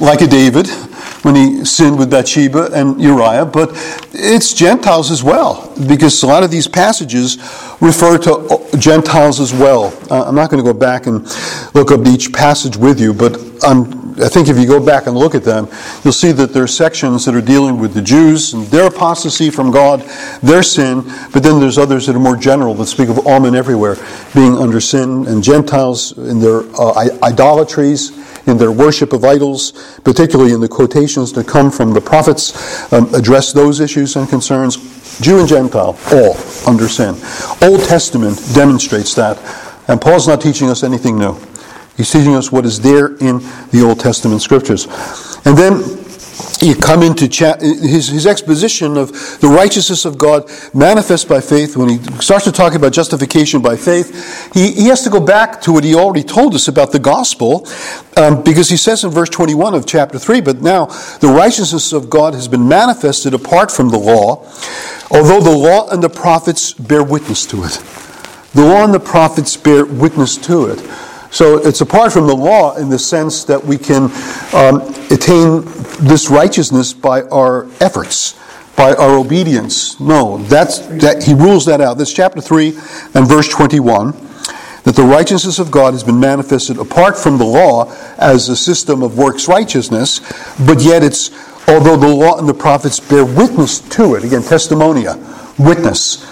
like 0.00 0.22
a 0.22 0.26
David 0.26 0.66
when 1.22 1.34
he 1.34 1.64
sinned 1.64 1.98
with 1.98 2.10
Bathsheba 2.10 2.70
and 2.72 3.00
Uriah, 3.00 3.44
but 3.44 3.70
it's 4.12 4.54
Gentiles 4.54 5.10
as 5.10 5.22
well, 5.22 5.72
because 5.86 6.22
a 6.22 6.26
lot 6.26 6.42
of 6.42 6.50
these 6.50 6.66
passages 6.66 7.36
refer 7.80 8.18
to 8.18 8.66
Gentiles 8.78 9.40
as 9.40 9.52
well. 9.52 9.92
Uh, 10.10 10.24
I'm 10.24 10.34
not 10.34 10.50
going 10.50 10.64
to 10.64 10.72
go 10.72 10.78
back 10.78 11.06
and 11.06 11.24
look 11.74 11.90
up 11.90 12.06
each 12.06 12.32
passage 12.32 12.76
with 12.76 13.00
you, 13.00 13.12
but 13.12 13.38
I'm 13.62 13.99
I 14.22 14.28
think 14.28 14.48
if 14.48 14.58
you 14.58 14.66
go 14.66 14.84
back 14.84 15.06
and 15.06 15.16
look 15.16 15.34
at 15.34 15.44
them, 15.44 15.68
you'll 16.04 16.12
see 16.12 16.32
that 16.32 16.52
there 16.52 16.64
are 16.64 16.68
sections 16.68 17.24
that 17.24 17.34
are 17.34 17.40
dealing 17.40 17.78
with 17.78 17.94
the 17.94 18.02
Jews 18.02 18.52
and 18.52 18.66
their 18.66 18.86
apostasy 18.86 19.50
from 19.50 19.70
God, 19.70 20.00
their 20.42 20.62
sin, 20.62 21.02
but 21.32 21.42
then 21.42 21.60
there's 21.60 21.78
others 21.78 22.06
that 22.06 22.16
are 22.16 22.20
more 22.20 22.36
general 22.36 22.74
that 22.74 22.86
speak 22.86 23.08
of 23.08 23.26
all 23.26 23.40
men 23.40 23.54
everywhere 23.54 23.96
being 24.34 24.56
under 24.56 24.80
sin 24.80 25.26
and 25.26 25.42
Gentiles 25.42 26.16
in 26.18 26.40
their 26.40 26.62
uh, 26.78 27.08
idolatries, 27.22 28.10
in 28.46 28.58
their 28.58 28.72
worship 28.72 29.12
of 29.12 29.24
idols, 29.24 30.00
particularly 30.04 30.52
in 30.52 30.60
the 30.60 30.68
quotations 30.68 31.32
that 31.32 31.46
come 31.46 31.70
from 31.70 31.92
the 31.92 32.00
prophets, 32.00 32.92
um, 32.92 33.12
address 33.14 33.52
those 33.52 33.80
issues 33.80 34.16
and 34.16 34.28
concerns. 34.28 34.76
Jew 35.20 35.40
and 35.40 35.48
Gentile, 35.48 35.98
all 36.12 36.36
under 36.66 36.88
sin. 36.88 37.14
Old 37.62 37.80
Testament 37.84 38.40
demonstrates 38.54 39.14
that, 39.14 39.38
and 39.88 40.00
Paul's 40.00 40.26
not 40.26 40.40
teaching 40.40 40.70
us 40.70 40.82
anything 40.82 41.18
new. 41.18 41.36
He's 41.96 42.10
teaching 42.10 42.34
us 42.34 42.50
what 42.50 42.64
is 42.64 42.80
there 42.80 43.16
in 43.16 43.40
the 43.70 43.84
Old 43.86 44.00
Testament 44.00 44.42
scriptures. 44.42 44.86
And 45.44 45.56
then 45.56 46.00
you 46.62 46.74
come 46.74 47.02
into 47.02 47.28
cha- 47.28 47.58
his, 47.58 48.08
his 48.08 48.26
exposition 48.26 48.96
of 48.96 49.10
the 49.40 49.48
righteousness 49.48 50.04
of 50.04 50.18
God 50.18 50.50
manifest 50.74 51.28
by 51.28 51.40
faith. 51.40 51.76
When 51.76 51.88
he 51.88 51.98
starts 52.20 52.44
to 52.44 52.52
talk 52.52 52.74
about 52.74 52.92
justification 52.92 53.62
by 53.62 53.76
faith, 53.76 54.52
he, 54.52 54.72
he 54.72 54.88
has 54.88 55.02
to 55.04 55.10
go 55.10 55.20
back 55.20 55.60
to 55.62 55.72
what 55.72 55.84
he 55.84 55.94
already 55.94 56.22
told 56.22 56.54
us 56.54 56.68
about 56.68 56.92
the 56.92 56.98
gospel, 56.98 57.66
um, 58.16 58.42
because 58.42 58.68
he 58.68 58.76
says 58.76 59.04
in 59.04 59.10
verse 59.10 59.30
21 59.30 59.74
of 59.74 59.86
chapter 59.86 60.18
3, 60.18 60.40
But 60.42 60.60
now 60.60 60.86
the 61.20 61.28
righteousness 61.28 61.92
of 61.92 62.10
God 62.10 62.34
has 62.34 62.46
been 62.46 62.68
manifested 62.68 63.32
apart 63.32 63.70
from 63.70 63.88
the 63.88 63.98
law, 63.98 64.44
although 65.10 65.40
the 65.40 65.56
law 65.56 65.88
and 65.88 66.02
the 66.02 66.10
prophets 66.10 66.74
bear 66.74 67.02
witness 67.02 67.46
to 67.46 67.64
it. 67.64 67.82
The 68.52 68.64
law 68.64 68.84
and 68.84 68.92
the 68.92 69.00
prophets 69.00 69.56
bear 69.56 69.86
witness 69.86 70.36
to 70.38 70.66
it. 70.66 70.78
So 71.30 71.58
it's 71.58 71.80
apart 71.80 72.12
from 72.12 72.26
the 72.26 72.34
law 72.34 72.76
in 72.76 72.88
the 72.88 72.98
sense 72.98 73.44
that 73.44 73.64
we 73.64 73.78
can 73.78 74.10
um, 74.54 74.82
attain 75.10 75.62
this 76.06 76.28
righteousness 76.28 76.92
by 76.92 77.22
our 77.22 77.66
efforts, 77.80 78.38
by 78.76 78.94
our 78.94 79.16
obedience. 79.16 80.00
No, 80.00 80.38
that's 80.38 80.78
that 81.02 81.22
he 81.22 81.34
rules 81.34 81.66
that 81.66 81.80
out. 81.80 81.98
This 81.98 82.12
chapter 82.12 82.40
3 82.40 82.68
and 83.14 83.28
verse 83.28 83.48
21 83.48 84.12
that 84.84 84.96
the 84.96 85.02
righteousness 85.02 85.58
of 85.58 85.70
God 85.70 85.92
has 85.92 86.02
been 86.02 86.18
manifested 86.18 86.78
apart 86.78 87.16
from 87.18 87.36
the 87.36 87.44
law 87.44 87.92
as 88.16 88.48
a 88.48 88.56
system 88.56 89.02
of 89.02 89.18
works 89.18 89.46
righteousness, 89.46 90.20
but 90.66 90.80
yet 90.80 91.02
it's 91.02 91.30
although 91.68 91.96
the 91.96 92.08
law 92.08 92.38
and 92.38 92.48
the 92.48 92.54
prophets 92.54 92.98
bear 92.98 93.24
witness 93.24 93.80
to 93.90 94.14
it. 94.14 94.24
Again, 94.24 94.40
testimonia, 94.40 95.16
witness. 95.58 96.26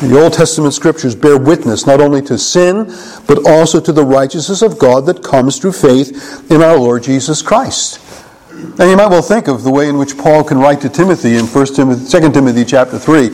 The 0.00 0.20
Old 0.20 0.32
Testament 0.32 0.74
scriptures 0.74 1.14
bear 1.14 1.38
witness 1.38 1.86
not 1.86 2.00
only 2.00 2.20
to 2.22 2.36
sin, 2.36 2.86
but 3.26 3.46
also 3.46 3.80
to 3.80 3.92
the 3.92 4.04
righteousness 4.04 4.60
of 4.60 4.78
God 4.78 5.06
that 5.06 5.22
comes 5.22 5.58
through 5.58 5.72
faith 5.72 6.50
in 6.50 6.62
our 6.62 6.76
Lord 6.76 7.04
Jesus 7.04 7.42
Christ. 7.42 8.00
And 8.78 8.90
you 8.90 8.96
might 8.96 9.08
well 9.08 9.22
think 9.22 9.48
of 9.48 9.62
the 9.62 9.70
way 9.70 9.88
in 9.88 9.98
which 9.98 10.16
Paul 10.16 10.42
can 10.42 10.58
write 10.58 10.80
to 10.82 10.88
Timothy 10.88 11.36
in 11.36 11.46
1 11.46 11.66
Timothy, 11.74 12.20
2 12.20 12.32
Timothy 12.32 12.64
chapter 12.64 12.98
3. 12.98 13.26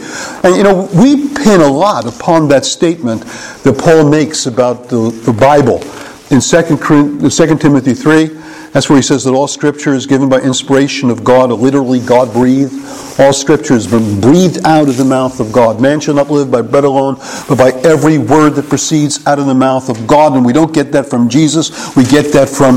And 0.45 0.57
you 0.57 0.63
know, 0.63 0.89
we 0.95 1.29
pin 1.35 1.61
a 1.61 1.69
lot 1.69 2.07
upon 2.07 2.49
that 2.49 2.65
statement 2.65 3.23
that 3.63 3.79
Paul 3.79 4.09
makes 4.09 4.47
about 4.47 4.89
the, 4.89 5.11
the 5.25 5.33
Bible. 5.33 5.83
In 6.31 6.41
2, 6.41 7.31
2 7.31 7.59
Timothy 7.59 7.95
3, 7.95 8.29
that's 8.73 8.89
where 8.89 8.97
he 8.97 9.03
says 9.03 9.25
that 9.25 9.33
all 9.33 9.49
scripture 9.49 9.95
is 9.95 10.07
given 10.07 10.29
by 10.29 10.41
inspiration 10.41 11.11
of 11.11 11.25
God, 11.25 11.51
literally 11.51 11.99
God 11.99 12.33
breathed. 12.33 12.73
All 13.19 13.33
scripture 13.33 13.75
has 13.75 13.87
been 13.87 14.21
breathed 14.21 14.65
out 14.65 14.89
of 14.89 14.97
the 14.97 15.05
mouth 15.05 15.41
of 15.41 15.53
God. 15.53 15.81
Man 15.81 15.99
shall 15.99 16.15
not 16.15 16.31
live 16.31 16.51
by 16.51 16.63
bread 16.63 16.85
alone, 16.85 17.17
but 17.49 17.59
by 17.59 17.71
every 17.83 18.19
word 18.19 18.51
that 18.51 18.69
proceeds 18.69 19.27
out 19.27 19.39
of 19.41 19.47
the 19.47 19.55
mouth 19.55 19.89
of 19.89 20.07
God. 20.07 20.35
And 20.35 20.45
we 20.47 20.53
don't 20.53 20.73
get 20.73 20.93
that 20.93 21.07
from 21.07 21.29
Jesus, 21.29 21.95
we 21.97 22.05
get 22.05 22.33
that 22.33 22.49
from 22.49 22.77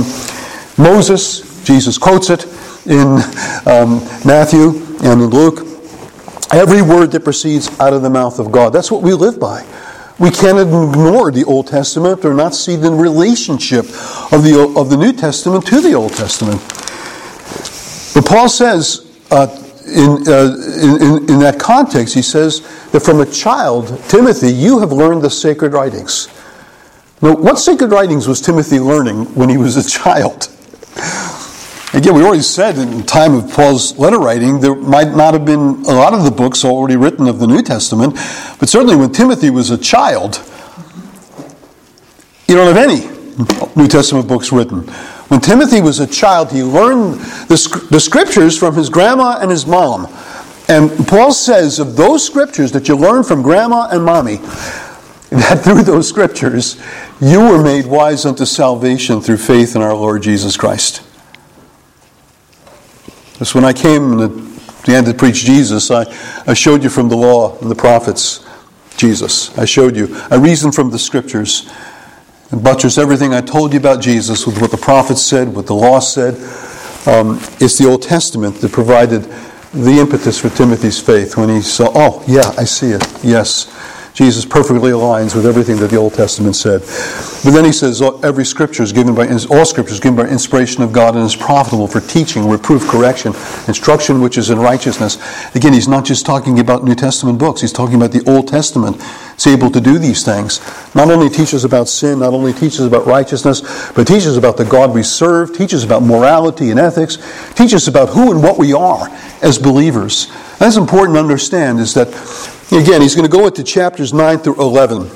Moses, 0.84 1.63
Jesus 1.63 1.97
quotes 1.99 2.32
it 2.32 2.45
in 2.88 3.08
um, 3.65 4.03
Matthew 4.25 4.69
and 5.03 5.21
in 5.21 5.27
Luke. 5.29 5.67
Every 6.51 6.82
word 6.82 7.12
that 7.12 7.23
proceeds 7.23 7.79
out 7.79 7.93
of 7.93 8.01
the 8.01 8.10
mouth 8.10 8.39
of 8.39 8.51
God. 8.51 8.73
That's 8.73 8.91
what 8.91 9.01
we 9.01 9.13
live 9.13 9.39
by. 9.39 9.65
We 10.19 10.30
can't 10.30 10.60
ignore 10.60 11.32
the 11.32 11.43
Old 11.47 11.67
Testament 11.67 12.23
or 12.23 12.34
not 12.34 12.54
see 12.54 12.76
the 12.76 12.91
relationship 12.91 13.86
of 14.32 14.43
the, 14.43 14.73
of 14.78 14.89
the 14.89 14.97
New 14.97 15.12
Testament 15.12 15.65
to 15.67 15.82
the 15.82 15.93
Old 15.93 16.13
Testament. 16.13 16.62
But 18.13 18.26
Paul 18.30 18.47
says, 18.47 19.12
uh, 19.32 19.47
in, 19.88 20.28
uh, 20.28 20.56
in, 20.82 21.30
in, 21.30 21.39
that 21.39 21.58
context, 21.60 22.13
he 22.13 22.21
says 22.21 22.62
that 22.91 23.02
from 23.02 23.21
a 23.21 23.26
child, 23.26 23.99
Timothy, 24.08 24.54
you 24.54 24.80
have 24.80 24.91
learned 24.91 25.23
the 25.23 25.30
sacred 25.30 25.73
writings. 25.73 26.30
Now, 27.21 27.36
what 27.36 27.58
sacred 27.58 27.91
writings 27.91 28.28
was 28.28 28.39
Timothy 28.39 28.80
learning 28.80 29.26
when 29.36 29.49
he 29.49 29.58
was 29.58 29.78
a 29.78 29.89
child? 29.99 30.47
Again, 31.95 32.15
we 32.15 32.23
already 32.23 32.41
said 32.41 32.79
in 32.79 33.03
time 33.03 33.36
of 33.36 33.51
Paul's 33.51 33.99
letter 33.99 34.17
writing, 34.17 34.60
there 34.60 34.73
might 34.73 35.15
not 35.15 35.36
have 35.36 35.45
been 35.45 35.60
a 35.60 35.93
lot 35.93 36.15
of 36.15 36.23
the 36.23 36.32
books 36.32 36.65
already 36.65 36.95
written 36.95 37.27
of 37.27 37.38
the 37.38 37.45
New 37.45 37.62
Testament, 37.62 38.15
but 38.60 38.67
certainly 38.67 38.95
when 38.95 39.12
Timothy 39.12 39.51
was 39.51 39.69
a 39.69 39.77
child, 39.77 40.41
you 42.47 42.56
don't 42.56 42.75
have 42.75 42.77
any 42.77 43.06
New 43.75 43.88
Testament 43.88 44.27
books 44.27 44.51
written. 44.51 44.82
When 45.29 45.39
Timothy 45.39 45.82
was 45.82 45.99
a 45.99 46.08
child, 46.08 46.51
he 46.51 46.63
learned 46.63 47.19
the, 47.47 47.88
the 47.91 47.99
scriptures 47.99 48.58
from 48.58 48.75
his 48.75 48.89
grandma 48.89 49.38
and 49.39 49.51
his 49.51 49.67
mom. 49.67 50.08
And 50.67 51.08
Paul 51.08 51.32
says 51.32 51.77
of 51.77 51.95
those 51.95 52.25
scriptures 52.25 52.71
that 52.71 52.88
you 52.88 52.95
learned 52.95 53.27
from 53.27 53.43
grandma 53.43 53.89
and 53.91 54.03
mommy, 54.03 54.38
that 55.29 55.62
through 55.63 55.84
those 55.84 56.10
scriptures 56.10 56.82
you 57.21 57.39
were 57.39 57.62
made 57.62 57.86
wise 57.86 58.25
unto 58.25 58.45
salvation 58.45 59.21
through 59.21 59.38
faith 59.38 59.75
in 59.75 59.84
our 59.84 59.93
Lord 59.93 60.23
Jesus 60.23 60.58
Christ. 60.58 61.03
When 63.51 63.65
I 63.65 63.73
came 63.73 64.17
the 64.17 64.95
end 64.95 65.06
to 65.08 65.13
preach 65.13 65.43
Jesus, 65.43 65.91
I, 65.91 66.06
I 66.45 66.53
showed 66.53 66.84
you 66.84 66.89
from 66.89 67.10
the 67.10 67.17
law 67.17 67.58
and 67.60 67.69
the 67.69 67.75
prophets 67.75 68.45
Jesus. 68.97 69.58
I 69.58 69.65
showed 69.65 69.95
you. 69.95 70.08
I 70.29 70.36
reasoned 70.36 70.75
from 70.75 70.91
the 70.91 70.99
scriptures 70.99 71.69
and 72.51 72.63
buttressed 72.63 72.97
everything 72.97 73.34
I 73.34 73.41
told 73.41 73.73
you 73.73 73.79
about 73.79 74.01
Jesus 74.01 74.45
with 74.45 74.62
what 74.62 74.71
the 74.71 74.77
prophets 74.77 75.21
said, 75.21 75.53
what 75.56 75.67
the 75.67 75.75
law 75.75 75.99
said. 75.99 76.36
Um, 77.08 77.39
it's 77.60 77.77
the 77.77 77.88
Old 77.89 78.03
Testament 78.03 78.56
that 78.58 78.71
provided 78.71 79.23
the 79.73 79.97
impetus 79.99 80.39
for 80.39 80.49
Timothy's 80.49 80.99
faith 80.99 81.36
when 81.36 81.49
he 81.49 81.62
saw, 81.62 81.91
oh, 81.95 82.23
yeah, 82.27 82.53
I 82.58 82.65
see 82.65 82.91
it. 82.91 83.03
Yes. 83.23 83.65
Jesus 84.13 84.45
perfectly 84.45 84.91
aligns 84.91 85.36
with 85.36 85.45
everything 85.45 85.78
that 85.78 85.89
the 85.89 85.95
Old 85.95 86.13
Testament 86.13 86.56
said. 86.56 86.82
But 87.43 87.52
then 87.52 87.65
he 87.65 87.71
says 87.71 87.99
every 88.23 88.45
scripture 88.45 88.84
is 88.84 88.93
given 88.93 89.15
by 89.15 89.28
all 89.49 89.65
scripture 89.65 89.93
is 89.93 89.99
given 89.99 90.15
by 90.15 90.30
inspiration 90.30 90.84
of 90.84 90.93
God 90.93 91.15
and 91.15 91.26
is 91.26 91.36
profitable 91.36 91.88
for 91.88 91.99
teaching, 91.99 92.47
reproof, 92.47 92.88
correction, 92.88 93.34
instruction 93.67 94.21
which 94.21 94.38
is 94.38 94.52
in 94.52 94.60
righteousness. 94.60 95.17
Again, 95.56 95.73
he's 95.73 95.88
not 95.88 96.06
just 96.06 96.28
talking 96.28 96.60
about 96.60 96.84
New 96.84 96.93
Testament 96.93 97.39
books, 97.39 97.62
he's 97.62 97.73
talking 97.73 97.95
about 97.95 98.12
the 98.12 98.23
Old 98.30 98.47
Testament. 98.47 98.97
It's 99.34 99.47
able 99.47 99.71
to 99.71 99.82
do 99.82 99.97
these 99.97 100.23
things. 100.23 100.62
Not 100.93 101.10
only 101.10 101.28
teaches 101.28 101.63
about 101.63 101.88
sin, 101.88 102.19
not 102.19 102.34
only 102.34 102.54
teaches 102.54 102.82
about 102.82 103.08
righteousness, 103.08 103.91
but 103.93 104.06
teaches 104.06 104.38
about 104.38 104.58
the 104.58 104.65
God 104.65 104.93
we 104.93 105.02
serve, 105.02 105.58
teaches 105.58 105.84
about 105.84 106.04
morality 106.04 106.69
and 106.69 106.80
ethics, 106.80 107.17
teaches 107.56 107.88
about 107.88 108.10
who 108.10 108.32
and 108.32 108.43
what 108.43 108.60
we 108.60 108.73
are 108.73 109.10
as 109.41 109.58
believers. 109.58 110.28
That's 110.60 110.78
important 110.78 111.15
to 111.15 111.19
understand 111.19 111.80
is 111.80 111.95
that 111.95 112.08
Again, 112.75 113.01
he's 113.01 113.15
going 113.15 113.29
to 113.29 113.31
go 113.31 113.45
into 113.45 113.63
chapters 113.63 114.13
9 114.13 114.39
through 114.39 114.59
11. 114.59 115.07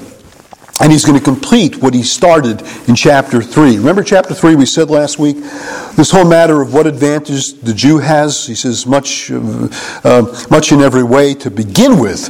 And 0.80 0.92
he's 0.92 1.04
going 1.04 1.18
to 1.18 1.24
complete 1.24 1.78
what 1.78 1.96
he 1.96 2.04
started 2.04 2.62
in 2.88 2.94
chapter 2.94 3.42
3. 3.42 3.78
Remember 3.78 4.04
chapter 4.04 4.36
3 4.36 4.54
we 4.54 4.68
said 4.68 4.92
last 4.92 5.18
week? 5.18 5.38
This 5.96 6.12
whole 6.12 6.24
matter 6.24 6.62
of 6.62 6.72
what 6.72 6.86
advantage 6.86 7.54
the 7.54 7.74
Jew 7.74 7.98
has. 7.98 8.46
He 8.46 8.54
says, 8.54 8.86
much, 8.86 9.32
uh, 9.32 10.48
much 10.52 10.72
in 10.72 10.82
every 10.82 11.04
way 11.04 11.34
to 11.34 11.50
begin 11.50 11.98
with. 11.98 12.30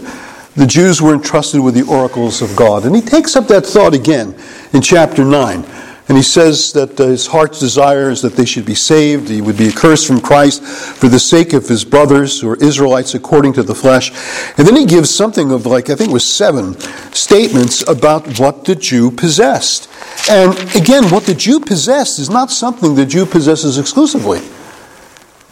The 0.56 0.66
Jews 0.66 1.02
were 1.02 1.14
entrusted 1.14 1.60
with 1.60 1.74
the 1.74 1.84
oracles 1.84 2.42
of 2.42 2.56
God. 2.56 2.86
And 2.86 2.96
he 2.96 3.02
takes 3.02 3.36
up 3.36 3.50
that 3.50 3.66
thought 3.66 3.94
again 3.94 4.34
in 4.72 4.82
chapter 4.82 5.26
9. 5.26 5.66
And 6.08 6.16
he 6.16 6.24
says 6.24 6.72
that 6.72 6.98
uh, 7.00 7.08
his 7.08 7.28
heart's 7.28 7.60
desire 7.60 8.10
is 8.10 8.22
that 8.22 8.38
they 8.38 8.46
should 8.46 8.66
be 8.66 8.76
saved. 8.76 9.28
He 9.28 9.42
would 9.42 9.58
be 9.58 9.68
accursed 9.68 10.08
from 10.08 10.22
Christ 10.22 10.64
for 10.64 11.10
the 11.10 11.20
sake 11.20 11.52
of 11.52 11.68
his 11.68 11.84
brothers 11.84 12.40
who 12.40 12.50
are 12.50 12.64
Israelites 12.64 13.14
according 13.14 13.54
to 13.54 13.64
the 13.64 13.76
flesh. 13.76 14.12
And 14.58 14.66
then 14.66 14.78
he 14.78 14.86
gives 14.86 15.14
something 15.14 15.52
of 15.52 15.66
like, 15.66 15.90
I 15.90 15.96
think 15.96 16.12
it 16.12 16.14
was 16.14 16.26
seven 16.26 16.80
statements 17.12 17.86
about 17.90 18.40
what 18.40 18.64
the 18.64 18.76
Jew 18.76 19.12
possessed. 19.12 19.90
And 20.30 20.58
again, 20.76 21.10
what 21.10 21.26
the 21.26 21.36
Jew 21.36 21.60
possessed 21.60 22.20
is 22.20 22.30
not 22.30 22.52
something 22.52 22.96
the 22.96 23.06
Jew 23.06 23.26
possesses 23.26 23.78
exclusively. 23.78 24.40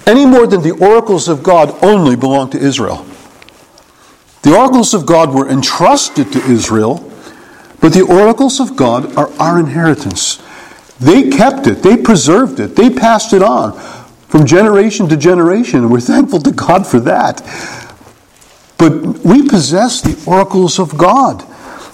Any 0.07 0.25
more 0.25 0.47
than 0.47 0.61
the 0.61 0.71
oracles 0.71 1.27
of 1.27 1.43
God 1.43 1.83
only 1.83 2.15
belong 2.15 2.49
to 2.51 2.57
Israel. 2.57 3.05
The 4.43 4.55
oracles 4.55 4.93
of 4.93 5.05
God 5.05 5.33
were 5.33 5.49
entrusted 5.49 6.31
to 6.31 6.39
Israel, 6.39 7.11
but 7.81 7.91
the 7.91 8.03
oracles 8.03 8.59
of 8.61 8.77
God 8.77 9.17
are 9.17 9.29
our 9.39 9.59
inheritance. 9.59 10.41
They 10.99 11.29
kept 11.29 11.67
it, 11.67 11.83
they 11.83 11.97
preserved 11.97 12.59
it, 12.59 12.75
they 12.75 12.89
passed 12.89 13.33
it 13.33 13.43
on 13.43 13.73
from 14.29 14.45
generation 14.45 15.07
to 15.09 15.17
generation, 15.17 15.79
and 15.79 15.91
we're 15.91 15.99
thankful 16.01 16.39
to 16.39 16.51
God 16.51 16.85
for 16.85 16.99
that. 17.01 17.41
But 18.77 19.19
we 19.19 19.47
possess 19.47 20.01
the 20.01 20.21
oracles 20.29 20.79
of 20.79 20.97
God. 20.97 21.39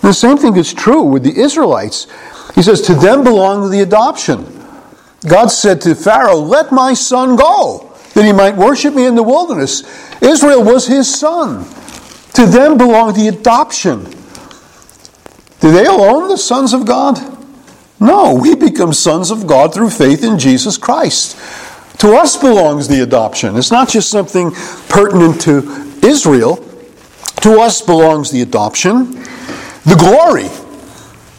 The 0.02 0.14
same 0.14 0.38
thing 0.38 0.58
is 0.58 0.74
true 0.74 1.04
with 1.04 1.24
the 1.24 1.40
Israelites. 1.40 2.08
He 2.56 2.64
says, 2.64 2.82
To 2.82 2.96
them 2.96 3.24
belong 3.24 3.70
the 3.70 3.82
adoption. 3.82 4.46
God 5.28 5.48
said 5.48 5.80
to 5.82 5.94
Pharaoh, 5.94 6.38
Let 6.38 6.72
my 6.72 6.94
son 6.94 7.36
go, 7.36 7.96
that 8.16 8.26
he 8.26 8.34
might 8.34 8.58
worship 8.58 8.96
me 8.96 9.06
in 9.06 9.14
the 9.14 9.24
wilderness. 9.24 9.84
Israel 10.22 10.64
was 10.64 10.88
his 10.88 11.14
son. 11.14 11.66
To 12.34 12.46
them 12.48 12.78
belong 12.78 13.14
the 13.14 13.28
adoption. 13.28 14.06
Do 15.60 15.72
they 15.72 15.86
alone 15.86 16.28
the 16.28 16.38
sons 16.38 16.74
of 16.74 16.88
God? 16.88 17.31
No, 18.02 18.34
we 18.34 18.56
become 18.56 18.94
sons 18.94 19.30
of 19.30 19.46
God 19.46 19.74
through 19.74 19.92
faith 19.92 20.24
in 20.24 20.40
Jesus 20.40 20.76
Christ. 20.76 21.38
To 22.00 22.16
us 22.16 22.36
belongs 22.36 22.88
the 22.88 23.02
adoption. 23.02 23.56
It's 23.56 23.70
not 23.70 23.88
just 23.88 24.10
something 24.10 24.52
pertinent 24.90 25.40
to 25.42 25.60
Israel. 26.04 26.56
To 27.42 27.60
us 27.60 27.80
belongs 27.82 28.32
the 28.32 28.42
adoption. 28.42 29.14
The 29.86 29.96
glory. 30.00 30.50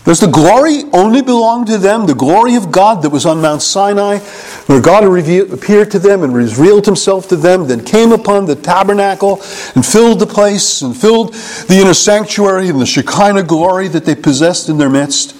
Does 0.04 0.20
the 0.20 0.28
glory 0.28 0.82
only 0.92 1.20
belong 1.20 1.64
to 1.66 1.78
them? 1.78 2.06
The 2.06 2.14
glory 2.14 2.54
of 2.54 2.70
God 2.70 3.02
that 3.02 3.10
was 3.10 3.26
on 3.26 3.40
Mount 3.40 3.62
Sinai, 3.62 4.18
where 4.66 4.80
God 4.80 5.02
appeared 5.04 5.90
to 5.92 5.98
them 5.98 6.22
and 6.22 6.34
revealed 6.34 6.86
himself 6.86 7.28
to 7.28 7.36
them, 7.36 7.66
then 7.66 7.84
came 7.84 8.12
upon 8.12 8.46
the 8.46 8.56
tabernacle 8.56 9.42
and 9.74 9.84
filled 9.84 10.20
the 10.20 10.26
place 10.26 10.82
and 10.82 10.96
filled 10.96 11.34
the 11.34 11.80
inner 11.80 11.94
sanctuary 11.94 12.68
and 12.68 12.80
the 12.80 12.86
Shekinah 12.86 13.44
glory 13.44 13.88
that 13.88 14.04
they 14.04 14.14
possessed 14.14 14.68
in 14.68 14.78
their 14.78 14.90
midst. 14.90 15.36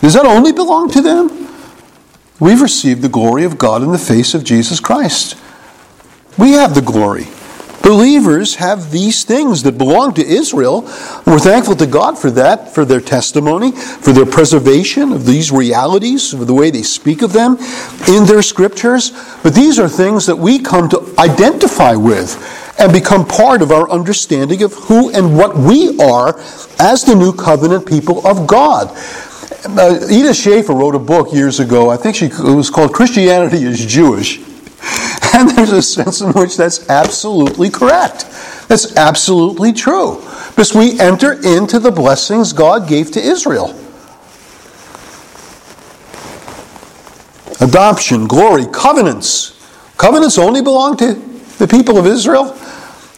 Does 0.00 0.14
that 0.14 0.26
only 0.26 0.52
belong 0.52 0.90
to 0.90 1.00
them? 1.00 1.48
We've 2.38 2.62
received 2.62 3.02
the 3.02 3.08
glory 3.08 3.44
of 3.44 3.58
God 3.58 3.82
in 3.82 3.92
the 3.92 3.98
face 3.98 4.34
of 4.34 4.44
Jesus 4.44 4.80
Christ. 4.80 5.36
We 6.38 6.52
have 6.52 6.74
the 6.74 6.80
glory. 6.80 7.26
Believers 7.82 8.56
have 8.56 8.90
these 8.90 9.24
things 9.24 9.62
that 9.62 9.76
belong 9.78 10.14
to 10.14 10.24
Israel. 10.24 10.82
We're 11.26 11.38
thankful 11.38 11.76
to 11.76 11.86
God 11.86 12.18
for 12.18 12.30
that, 12.30 12.74
for 12.74 12.84
their 12.84 13.00
testimony, 13.00 13.72
for 13.72 14.12
their 14.12 14.26
preservation 14.26 15.12
of 15.12 15.26
these 15.26 15.50
realities, 15.50 16.32
of 16.32 16.46
the 16.46 16.54
way 16.54 16.70
they 16.70 16.82
speak 16.82 17.22
of 17.22 17.32
them 17.32 17.56
in 18.08 18.26
their 18.26 18.42
scriptures. 18.42 19.10
But 19.42 19.54
these 19.54 19.78
are 19.78 19.88
things 19.88 20.26
that 20.26 20.36
we 20.36 20.58
come 20.58 20.88
to 20.90 21.14
identify 21.18 21.94
with 21.94 22.36
and 22.78 22.92
become 22.92 23.26
part 23.26 23.60
of 23.60 23.72
our 23.72 23.90
understanding 23.90 24.62
of 24.62 24.72
who 24.72 25.10
and 25.10 25.36
what 25.36 25.56
we 25.56 25.98
are 25.98 26.38
as 26.78 27.04
the 27.04 27.14
new 27.14 27.32
covenant 27.32 27.86
people 27.86 28.26
of 28.26 28.46
God. 28.46 28.96
Uh, 29.64 30.00
Edith 30.10 30.36
Schaeffer 30.36 30.72
wrote 30.72 30.94
a 30.94 30.98
book 30.98 31.32
years 31.32 31.60
ago. 31.60 31.90
I 31.90 31.96
think 31.96 32.16
she, 32.16 32.26
it 32.26 32.38
was 32.38 32.70
called 32.70 32.94
Christianity 32.94 33.64
is 33.64 33.84
Jewish. 33.84 34.40
And 35.32 35.48
there's 35.50 35.70
a 35.70 35.80
sense 35.80 36.22
in 36.22 36.32
which 36.32 36.56
that's 36.56 36.88
absolutely 36.90 37.70
correct. 37.70 38.22
That's 38.66 38.96
absolutely 38.96 39.72
true. 39.72 40.16
Because 40.48 40.74
we 40.74 40.98
enter 40.98 41.34
into 41.34 41.78
the 41.78 41.92
blessings 41.92 42.52
God 42.52 42.88
gave 42.88 43.12
to 43.12 43.20
Israel. 43.20 43.68
Adoption, 47.60 48.26
glory, 48.26 48.66
covenants. 48.72 49.56
Covenants 49.96 50.36
only 50.36 50.62
belong 50.62 50.96
to 50.96 51.14
the 51.58 51.68
people 51.68 51.96
of 51.96 52.06
Israel. 52.06 52.58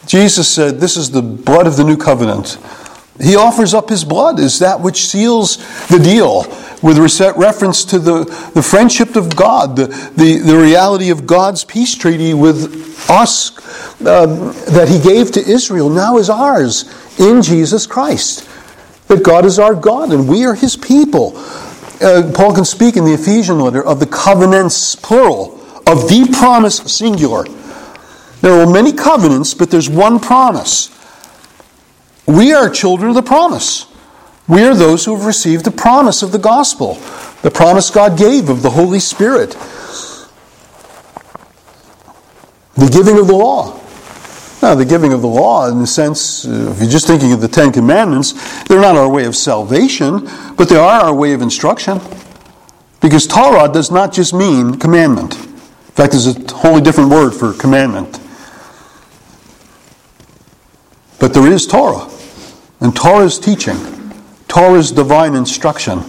Jesus 0.05 0.47
said, 0.47 0.79
This 0.79 0.97
is 0.97 1.09
the 1.09 1.21
blood 1.21 1.65
of 1.65 1.77
the 1.77 1.83
new 1.83 1.97
covenant. 1.97 2.57
He 3.23 3.35
offers 3.35 3.73
up 3.73 3.89
his 3.89 4.03
blood 4.03 4.39
as 4.39 4.59
that 4.59 4.81
which 4.81 5.05
seals 5.05 5.57
the 5.87 5.99
deal 5.99 6.43
with 6.83 6.97
reference 7.37 7.85
to 7.85 7.97
the, 7.97 8.25
the 8.53 8.61
friendship 8.61 9.15
of 9.15 9.35
God, 9.35 9.77
the, 9.77 9.87
the, 10.17 10.39
the 10.39 10.57
reality 10.57 11.09
of 11.09 11.25
God's 11.25 11.63
peace 11.63 11.95
treaty 11.95 12.33
with 12.33 13.09
us 13.09 13.57
um, 14.01 14.51
that 14.73 14.87
he 14.89 14.99
gave 14.99 15.31
to 15.31 15.39
Israel 15.39 15.89
now 15.89 16.17
is 16.17 16.29
ours 16.29 16.83
in 17.17 17.41
Jesus 17.41 17.87
Christ. 17.87 18.49
That 19.07 19.23
God 19.23 19.45
is 19.45 19.59
our 19.59 19.75
God 19.75 20.11
and 20.11 20.27
we 20.27 20.45
are 20.45 20.55
his 20.55 20.75
people. 20.75 21.33
Uh, 22.01 22.29
Paul 22.35 22.53
can 22.53 22.65
speak 22.65 22.97
in 22.97 23.05
the 23.05 23.13
Ephesian 23.13 23.59
letter 23.59 23.83
of 23.83 24.01
the 24.01 24.07
covenants, 24.07 24.95
plural, 24.97 25.61
of 25.87 26.09
the 26.09 26.27
promise, 26.37 26.77
singular. 26.77 27.45
There 28.41 28.59
are 28.59 28.69
many 28.69 28.91
covenants, 28.91 29.53
but 29.53 29.71
there's 29.71 29.89
one 29.89 30.19
promise. 30.19 30.89
We 32.25 32.53
are 32.53 32.69
children 32.69 33.09
of 33.09 33.15
the 33.15 33.21
promise. 33.21 33.87
We 34.47 34.63
are 34.63 34.75
those 34.75 35.05
who 35.05 35.15
have 35.15 35.25
received 35.25 35.65
the 35.65 35.71
promise 35.71 36.21
of 36.21 36.31
the 36.31 36.39
gospel, 36.39 36.95
the 37.41 37.51
promise 37.51 37.89
God 37.89 38.17
gave 38.17 38.49
of 38.49 38.61
the 38.61 38.69
Holy 38.69 38.99
Spirit, 38.99 39.51
the 42.75 42.89
giving 42.91 43.17
of 43.19 43.27
the 43.27 43.35
law. 43.35 43.79
Now, 44.61 44.75
the 44.75 44.85
giving 44.85 45.11
of 45.11 45.21
the 45.21 45.27
law, 45.27 45.67
in 45.67 45.79
the 45.79 45.87
sense, 45.87 46.45
uh, 46.45 46.71
if 46.71 46.79
you're 46.79 46.89
just 46.89 47.05
thinking 47.05 47.33
of 47.33 47.41
the 47.41 47.49
Ten 47.49 47.73
Commandments, 47.73 48.63
they're 48.63 48.79
not 48.79 48.95
our 48.95 49.09
way 49.09 49.25
of 49.25 49.35
salvation, 49.35 50.29
but 50.55 50.69
they 50.69 50.77
are 50.77 51.01
our 51.01 51.13
way 51.13 51.33
of 51.33 51.41
instruction. 51.41 51.99
Because 53.01 53.27
Torah 53.27 53.67
does 53.67 53.91
not 53.91 54.13
just 54.13 54.33
mean 54.33 54.79
commandment. 54.79 55.35
In 55.35 55.95
fact, 55.95 56.13
there's 56.13 56.27
a 56.27 56.55
wholly 56.55 56.81
different 56.81 57.09
word 57.09 57.31
for 57.31 57.51
commandment. 57.51 58.21
But 61.19 61.33
there 61.33 61.45
is 61.45 61.67
Torah. 61.67 62.09
And 62.83 62.93
Torah's 62.93 63.39
teaching, 63.39 63.77
Torah's 64.49 64.91
divine 64.91 65.35
instruction. 65.35 66.01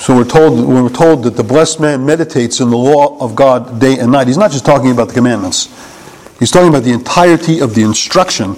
So 0.00 0.16
we're 0.16 0.24
told, 0.24 0.66
we're 0.66 0.88
told 0.88 1.22
that 1.22 1.36
the 1.36 1.44
blessed 1.44 1.78
man 1.78 2.04
meditates 2.04 2.58
in 2.58 2.68
the 2.68 2.76
law 2.76 3.16
of 3.20 3.36
God 3.36 3.80
day 3.80 4.00
and 4.00 4.10
night, 4.10 4.26
he's 4.26 4.36
not 4.36 4.50
just 4.50 4.66
talking 4.66 4.90
about 4.90 5.06
the 5.06 5.14
commandments. 5.14 5.66
He's 6.40 6.50
talking 6.50 6.68
about 6.68 6.82
the 6.82 6.90
entirety 6.90 7.60
of 7.60 7.76
the 7.76 7.84
instruction 7.84 8.56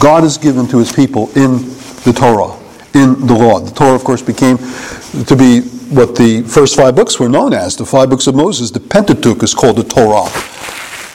God 0.00 0.22
has 0.22 0.38
given 0.38 0.66
to 0.68 0.78
his 0.78 0.90
people 0.90 1.28
in 1.36 1.58
the 2.04 2.14
Torah, 2.16 2.56
in 2.94 3.26
the 3.26 3.34
law. 3.34 3.60
The 3.60 3.74
Torah, 3.74 3.94
of 3.94 4.02
course, 4.02 4.22
became 4.22 4.56
to 4.56 5.36
be 5.36 5.60
what 5.90 6.16
the 6.16 6.42
first 6.48 6.74
five 6.74 6.96
books 6.96 7.20
were 7.20 7.28
known 7.28 7.52
as, 7.52 7.76
the 7.76 7.84
five 7.84 8.08
books 8.08 8.26
of 8.26 8.34
Moses. 8.34 8.70
The 8.70 8.80
Pentateuch 8.80 9.42
is 9.42 9.52
called 9.52 9.76
the 9.76 9.84
Torah. 9.84 10.30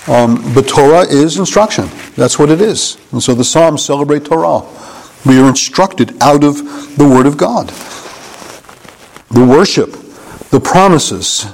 Um, 0.07 0.53
but 0.53 0.67
Torah 0.67 1.01
is 1.01 1.37
instruction. 1.37 1.87
That's 2.15 2.39
what 2.39 2.49
it 2.49 2.59
is. 2.59 2.97
And 3.11 3.21
so 3.21 3.35
the 3.35 3.43
Psalms 3.43 3.85
celebrate 3.85 4.25
Torah. 4.25 4.67
We 5.25 5.39
are 5.39 5.47
instructed 5.47 6.21
out 6.21 6.43
of 6.43 6.57
the 6.97 7.07
Word 7.07 7.27
of 7.27 7.37
God. 7.37 7.67
The 9.29 9.45
worship, 9.45 9.91
the 10.49 10.59
promises, 10.59 11.45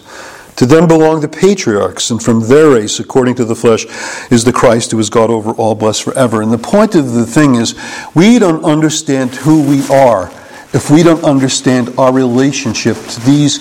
to 0.56 0.66
them 0.66 0.88
belong 0.88 1.22
the 1.22 1.28
patriarchs, 1.28 2.10
and 2.10 2.24
from 2.24 2.48
their 2.48 2.72
race, 2.72 3.00
according 3.00 3.36
to 3.36 3.46
the 3.46 3.56
flesh, 3.56 3.86
is 4.32 4.44
the 4.44 4.54
Christ 4.54 4.92
who 4.92 5.00
is 5.00 5.10
God 5.10 5.30
over 5.30 5.52
all, 5.52 5.76
blessed 5.76 6.04
forever. 6.04 6.42
And 6.42 6.52
the 6.52 6.58
point 6.58 6.96
of 6.96 7.14
the 7.14 7.26
thing 7.26 7.56
is, 7.56 7.76
we 8.16 8.40
don't 8.40 8.64
understand 8.64 9.36
who 9.36 9.62
we 9.62 9.86
are 9.94 10.32
if 10.74 10.90
we 10.90 11.04
don't 11.04 11.24
understand 11.24 11.94
our 11.98 12.12
relationship 12.12 12.98
to 12.98 13.22
these, 13.22 13.60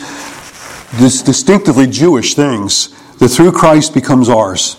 these 0.99 1.23
distinctively 1.23 1.87
Jewish 1.87 2.35
things 2.35 2.95
that 3.19 3.29
through 3.29 3.53
Christ 3.53 3.95
becomes 3.95 4.29
ours. 4.29 4.77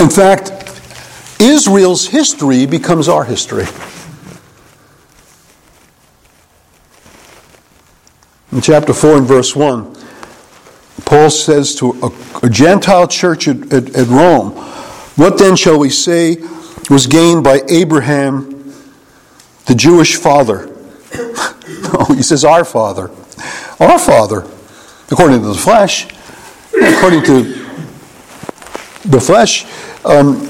In 0.00 0.10
fact, 0.10 0.52
Israel's 1.40 2.06
history 2.06 2.66
becomes 2.66 3.08
our 3.08 3.24
history. 3.24 3.66
In 8.52 8.60
chapter 8.60 8.92
4 8.92 9.18
and 9.18 9.26
verse 9.26 9.54
1, 9.54 9.94
Paul 11.04 11.30
says 11.30 11.74
to 11.76 11.92
a, 12.02 12.46
a 12.46 12.50
Gentile 12.50 13.06
church 13.06 13.46
at, 13.46 13.72
at, 13.72 13.94
at 13.94 14.06
Rome, 14.08 14.52
What 15.16 15.38
then 15.38 15.54
shall 15.54 15.78
we 15.78 15.90
say 15.90 16.38
was 16.90 17.06
gained 17.06 17.44
by 17.44 17.60
Abraham, 17.68 18.72
the 19.66 19.74
Jewish 19.74 20.16
father? 20.16 20.74
oh, 21.14 22.14
he 22.16 22.22
says, 22.22 22.44
Our 22.44 22.64
father. 22.64 23.10
Our 23.80 23.98
father, 23.98 24.46
according 25.10 25.42
to 25.42 25.48
the 25.48 25.54
flesh 25.54 26.08
according 26.82 27.22
to 27.24 27.42
the 29.04 29.20
flesh, 29.20 29.64
um, 30.04 30.40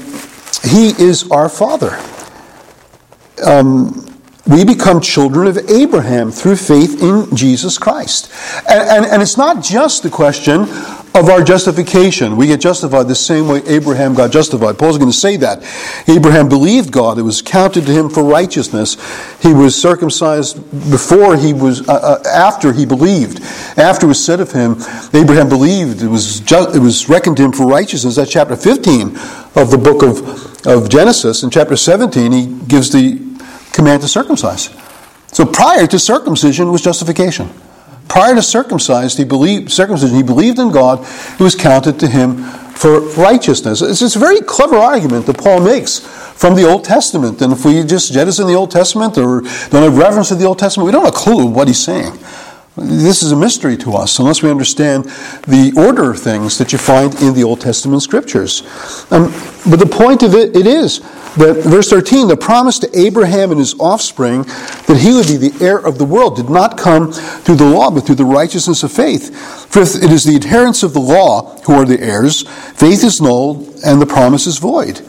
he 0.63 0.89
is 1.01 1.29
our 1.31 1.49
father. 1.49 1.99
Um, 3.45 4.05
we 4.47 4.65
become 4.65 4.99
children 4.99 5.47
of 5.47 5.57
Abraham 5.69 6.31
through 6.31 6.55
faith 6.55 7.01
in 7.03 7.35
Jesus 7.35 7.77
Christ. 7.77 8.31
And, 8.67 8.81
and, 8.89 9.05
and, 9.05 9.21
it's 9.21 9.37
not 9.37 9.63
just 9.63 10.01
the 10.01 10.09
question 10.09 10.65
of 11.15 11.27
our 11.27 11.43
justification. 11.43 12.37
We 12.37 12.47
get 12.47 12.61
justified 12.61 13.07
the 13.07 13.15
same 13.15 13.47
way 13.47 13.61
Abraham 13.65 14.13
got 14.13 14.31
justified. 14.31 14.77
Paul's 14.77 14.97
going 14.97 15.11
to 15.11 15.17
say 15.17 15.37
that. 15.37 15.63
Abraham 16.07 16.47
believed 16.47 16.91
God, 16.91 17.17
it 17.17 17.23
was 17.23 17.41
counted 17.41 17.85
to 17.87 17.91
him 17.91 18.09
for 18.09 18.23
righteousness. 18.23 18.95
He 19.41 19.53
was 19.53 19.79
circumcised 19.79 20.57
before 20.91 21.35
he 21.35 21.53
was, 21.53 21.87
uh, 21.89 21.93
uh, 21.93 22.29
after 22.29 22.73
he 22.73 22.85
believed. 22.85 23.41
After 23.77 24.05
it 24.05 24.09
was 24.09 24.23
said 24.23 24.39
of 24.39 24.51
him, 24.51 24.73
Abraham 25.13 25.49
believed, 25.49 26.01
it 26.01 26.07
was, 26.07 26.39
just, 26.41 26.75
it 26.75 26.79
was 26.79 27.09
reckoned 27.09 27.37
to 27.37 27.43
him 27.43 27.51
for 27.51 27.65
righteousness. 27.65 28.15
That's 28.15 28.31
chapter 28.31 28.55
15 28.55 29.17
of 29.55 29.71
the 29.71 29.79
book 29.81 30.03
of, 30.03 30.67
of 30.67 30.89
Genesis. 30.89 31.43
In 31.43 31.49
chapter 31.49 31.75
17, 31.75 32.31
he 32.31 32.45
gives 32.67 32.91
the 32.91 33.17
command 33.73 34.01
to 34.03 34.07
circumcise. 34.07 34.69
So 35.31 35.45
prior 35.45 35.87
to 35.87 35.99
circumcision 35.99 36.71
was 36.71 36.81
justification. 36.81 37.49
Prior 38.09 38.35
to 38.35 38.41
circumcised, 38.41 39.17
he 39.17 39.23
believed 39.23 39.71
circumcision, 39.71 40.17
he 40.17 40.23
believed 40.23 40.59
in 40.59 40.71
God, 40.71 40.99
it 40.99 41.39
was 41.39 41.55
counted 41.55 41.99
to 41.99 42.07
him 42.07 42.43
for 42.73 43.01
righteousness. 43.01 43.81
It's, 43.81 44.01
it's 44.01 44.15
a 44.15 44.19
very 44.19 44.41
clever 44.41 44.77
argument 44.77 45.25
that 45.27 45.37
Paul 45.37 45.61
makes 45.61 45.99
from 45.99 46.55
the 46.55 46.67
Old 46.67 46.83
Testament. 46.83 47.41
And 47.41 47.53
if 47.53 47.65
we 47.65 47.83
just 47.83 48.11
jettison 48.11 48.47
the 48.47 48.55
Old 48.55 48.71
Testament 48.71 49.17
or 49.17 49.41
don't 49.41 49.83
have 49.83 49.97
reference 49.97 50.29
to 50.29 50.35
the 50.35 50.45
Old 50.45 50.57
Testament, 50.57 50.85
we 50.85 50.91
don't 50.91 51.05
have 51.05 51.13
a 51.13 51.17
clue 51.17 51.45
what 51.45 51.67
he's 51.67 51.83
saying. 51.83 52.17
This 52.77 53.23
is 53.23 53.31
a 53.31 53.35
mystery 53.35 53.75
to 53.77 53.93
us 53.93 54.19
unless 54.19 54.43
we 54.43 54.49
understand 54.49 55.05
the 55.47 55.73
order 55.75 56.11
of 56.11 56.19
things 56.19 56.57
that 56.59 56.71
you 56.71 56.77
find 56.77 57.13
in 57.21 57.33
the 57.33 57.43
Old 57.43 57.61
Testament 57.61 58.01
scriptures. 58.01 58.61
Um, 59.11 59.33
but 59.69 59.79
the 59.79 59.89
point 59.89 60.23
of 60.23 60.33
it, 60.33 60.55
it 60.55 60.67
is 60.67 60.99
that, 61.35 61.63
verse 61.63 61.89
13, 61.89 62.27
the 62.27 62.37
promise 62.37 62.79
to 62.79 62.99
Abraham 62.99 63.51
and 63.51 63.59
his 63.59 63.77
offspring 63.79 64.43
that 64.43 64.97
he 64.99 65.13
would 65.13 65.27
be 65.27 65.49
the 65.49 65.65
heir 65.65 65.77
of 65.77 65.97
the 65.97 66.05
world 66.05 66.35
did 66.35 66.49
not 66.49 66.77
come 66.77 67.11
through 67.11 67.55
the 67.55 67.65
law, 67.65 67.89
but 67.91 68.05
through 68.05 68.15
the 68.15 68.25
righteousness 68.25 68.83
of 68.83 68.91
faith. 68.91 69.35
For 69.67 69.81
it 69.81 70.11
is 70.11 70.23
the 70.23 70.35
adherents 70.35 70.83
of 70.83 70.93
the 70.93 71.01
law 71.01 71.57
who 71.61 71.73
are 71.73 71.85
the 71.85 71.99
heirs, 71.99 72.43
faith 72.77 73.03
is 73.03 73.19
null 73.19 73.67
and 73.85 74.01
the 74.01 74.05
promise 74.05 74.47
is 74.47 74.57
void. 74.57 75.01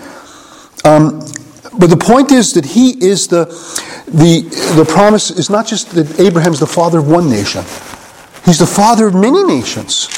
Um, 0.84 1.20
but 1.78 1.88
the 1.88 1.96
point 1.96 2.32
is 2.32 2.52
that 2.54 2.64
he 2.64 2.90
is 3.04 3.28
the, 3.28 3.44
the, 4.06 4.42
the 4.76 4.84
promise 4.84 5.30
is 5.30 5.50
not 5.50 5.66
just 5.66 5.90
that 5.92 6.18
Abraham's 6.18 6.60
the 6.60 6.66
father 6.66 6.98
of 6.98 7.08
one 7.08 7.30
nation, 7.30 7.62
he's 8.44 8.58
the 8.58 8.66
father 8.66 9.06
of 9.06 9.14
many 9.14 9.42
nations. 9.44 10.08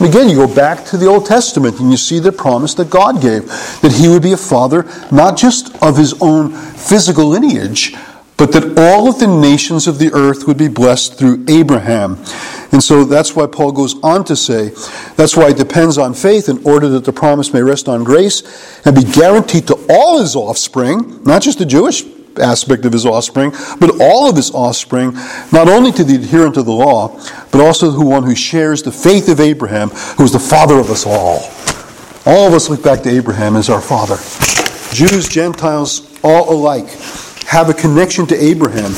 And 0.00 0.08
again, 0.08 0.28
you 0.28 0.34
go 0.34 0.52
back 0.52 0.84
to 0.86 0.96
the 0.96 1.06
Old 1.06 1.24
Testament 1.24 1.78
and 1.78 1.90
you 1.90 1.96
see 1.96 2.18
the 2.18 2.32
promise 2.32 2.74
that 2.74 2.90
God 2.90 3.22
gave 3.22 3.46
that 3.80 3.92
he 3.92 4.08
would 4.08 4.22
be 4.22 4.32
a 4.32 4.36
father 4.36 4.84
not 5.12 5.38
just 5.38 5.80
of 5.82 5.96
his 5.96 6.14
own 6.20 6.50
physical 6.52 7.26
lineage, 7.26 7.94
but 8.36 8.52
that 8.52 8.76
all 8.76 9.08
of 9.08 9.20
the 9.20 9.28
nations 9.28 9.86
of 9.86 9.98
the 9.98 10.12
earth 10.12 10.46
would 10.46 10.58
be 10.58 10.68
blessed 10.68 11.16
through 11.16 11.44
Abraham. 11.48 12.18
And 12.74 12.82
so 12.82 13.04
that's 13.04 13.36
why 13.36 13.46
Paul 13.46 13.70
goes 13.70 13.94
on 14.02 14.24
to 14.24 14.34
say, 14.34 14.70
that's 15.14 15.36
why 15.36 15.50
it 15.50 15.56
depends 15.56 15.96
on 15.96 16.12
faith 16.12 16.48
in 16.48 16.58
order 16.66 16.88
that 16.88 17.04
the 17.04 17.12
promise 17.12 17.54
may 17.54 17.62
rest 17.62 17.88
on 17.88 18.02
grace 18.02 18.42
and 18.84 18.96
be 18.96 19.04
guaranteed 19.04 19.68
to 19.68 19.86
all 19.88 20.18
his 20.18 20.34
offspring, 20.34 21.22
not 21.22 21.40
just 21.40 21.60
the 21.60 21.66
Jewish 21.66 22.02
aspect 22.36 22.84
of 22.84 22.92
his 22.92 23.06
offspring, 23.06 23.52
but 23.78 24.00
all 24.00 24.28
of 24.28 24.34
his 24.34 24.50
offspring, 24.50 25.14
not 25.52 25.68
only 25.68 25.92
to 25.92 26.02
the 26.02 26.16
adherent 26.16 26.56
of 26.56 26.66
the 26.66 26.72
law, 26.72 27.16
but 27.52 27.60
also 27.60 27.92
to 27.92 28.04
one 28.04 28.24
who 28.24 28.34
shares 28.34 28.82
the 28.82 28.90
faith 28.90 29.28
of 29.28 29.38
Abraham, 29.38 29.90
who 29.90 30.24
is 30.24 30.32
the 30.32 30.40
father 30.40 30.80
of 30.80 30.90
us 30.90 31.06
all. 31.06 31.48
All 32.26 32.48
of 32.48 32.54
us 32.54 32.68
look 32.68 32.82
back 32.82 33.02
to 33.02 33.08
Abraham 33.08 33.54
as 33.54 33.70
our 33.70 33.80
father. 33.80 34.16
Jews, 34.92 35.28
Gentiles, 35.28 36.12
all 36.24 36.52
alike 36.52 36.88
have 37.46 37.70
a 37.70 37.74
connection 37.74 38.26
to 38.26 38.34
Abraham. 38.34 38.92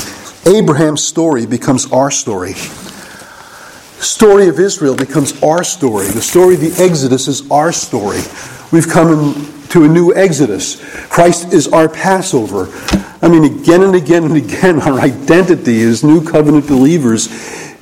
Abraham's 0.47 1.03
story 1.03 1.45
becomes 1.45 1.91
our 1.91 2.09
story. 2.09 2.55
Story 3.99 4.47
of 4.47 4.59
Israel 4.59 4.95
becomes 4.95 5.41
our 5.41 5.63
story. 5.63 6.05
The 6.07 6.21
story 6.21 6.55
of 6.55 6.61
the 6.61 6.83
Exodus 6.83 7.27
is 7.27 7.49
our 7.49 7.71
story. 7.71 8.21
We've 8.71 8.87
come 8.87 9.53
to 9.69 9.85
a 9.85 9.87
new 9.87 10.13
Exodus. 10.13 10.81
Christ 11.09 11.53
is 11.53 11.67
our 11.67 11.89
Passover. 11.89 12.69
I 13.21 13.27
mean, 13.27 13.43
again 13.43 13.83
and 13.83 13.95
again 13.95 14.23
and 14.23 14.37
again, 14.37 14.81
our 14.87 14.99
identity 14.99 15.81
as 15.81 16.03
new 16.03 16.23
covenant 16.23 16.67
believers 16.67 17.27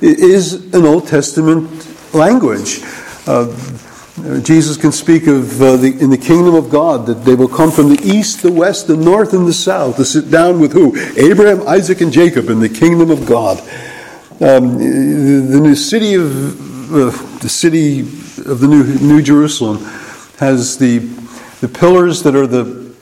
is 0.00 0.74
an 0.74 0.84
Old 0.84 1.06
Testament 1.06 2.14
language. 2.14 2.80
Uh, 3.26 3.54
Jesus 4.40 4.78
can 4.78 4.92
speak 4.92 5.26
of 5.26 5.60
uh, 5.60 5.76
the, 5.76 5.88
in 6.00 6.08
the 6.08 6.16
kingdom 6.16 6.54
of 6.54 6.70
God 6.70 7.04
that 7.06 7.24
they 7.24 7.34
will 7.34 7.48
come 7.48 7.70
from 7.70 7.90
the 7.90 8.00
east, 8.02 8.40
the 8.40 8.50
west, 8.50 8.86
the 8.86 8.96
north, 8.96 9.34
and 9.34 9.46
the 9.46 9.52
south 9.52 9.96
to 9.96 10.06
sit 10.06 10.30
down 10.30 10.58
with 10.58 10.72
who? 10.72 10.96
Abraham, 11.18 11.68
Isaac, 11.68 12.00
and 12.00 12.10
Jacob 12.10 12.48
in 12.48 12.60
the 12.60 12.68
kingdom 12.68 13.10
of 13.10 13.26
God. 13.26 13.58
Um, 14.38 14.78
the, 14.78 15.60
the 15.70 15.76
city 15.76 16.14
of 16.14 16.92
uh, 16.92 17.38
the 17.38 17.48
city 17.48 18.00
of 18.00 18.60
the 18.60 18.68
new 18.68 18.84
New 18.98 19.22
Jerusalem 19.22 19.78
has 20.38 20.76
the 20.76 20.98
the 21.60 21.68
pillars 21.68 22.22
that 22.22 22.34
are 22.34 22.46
the 22.46 22.94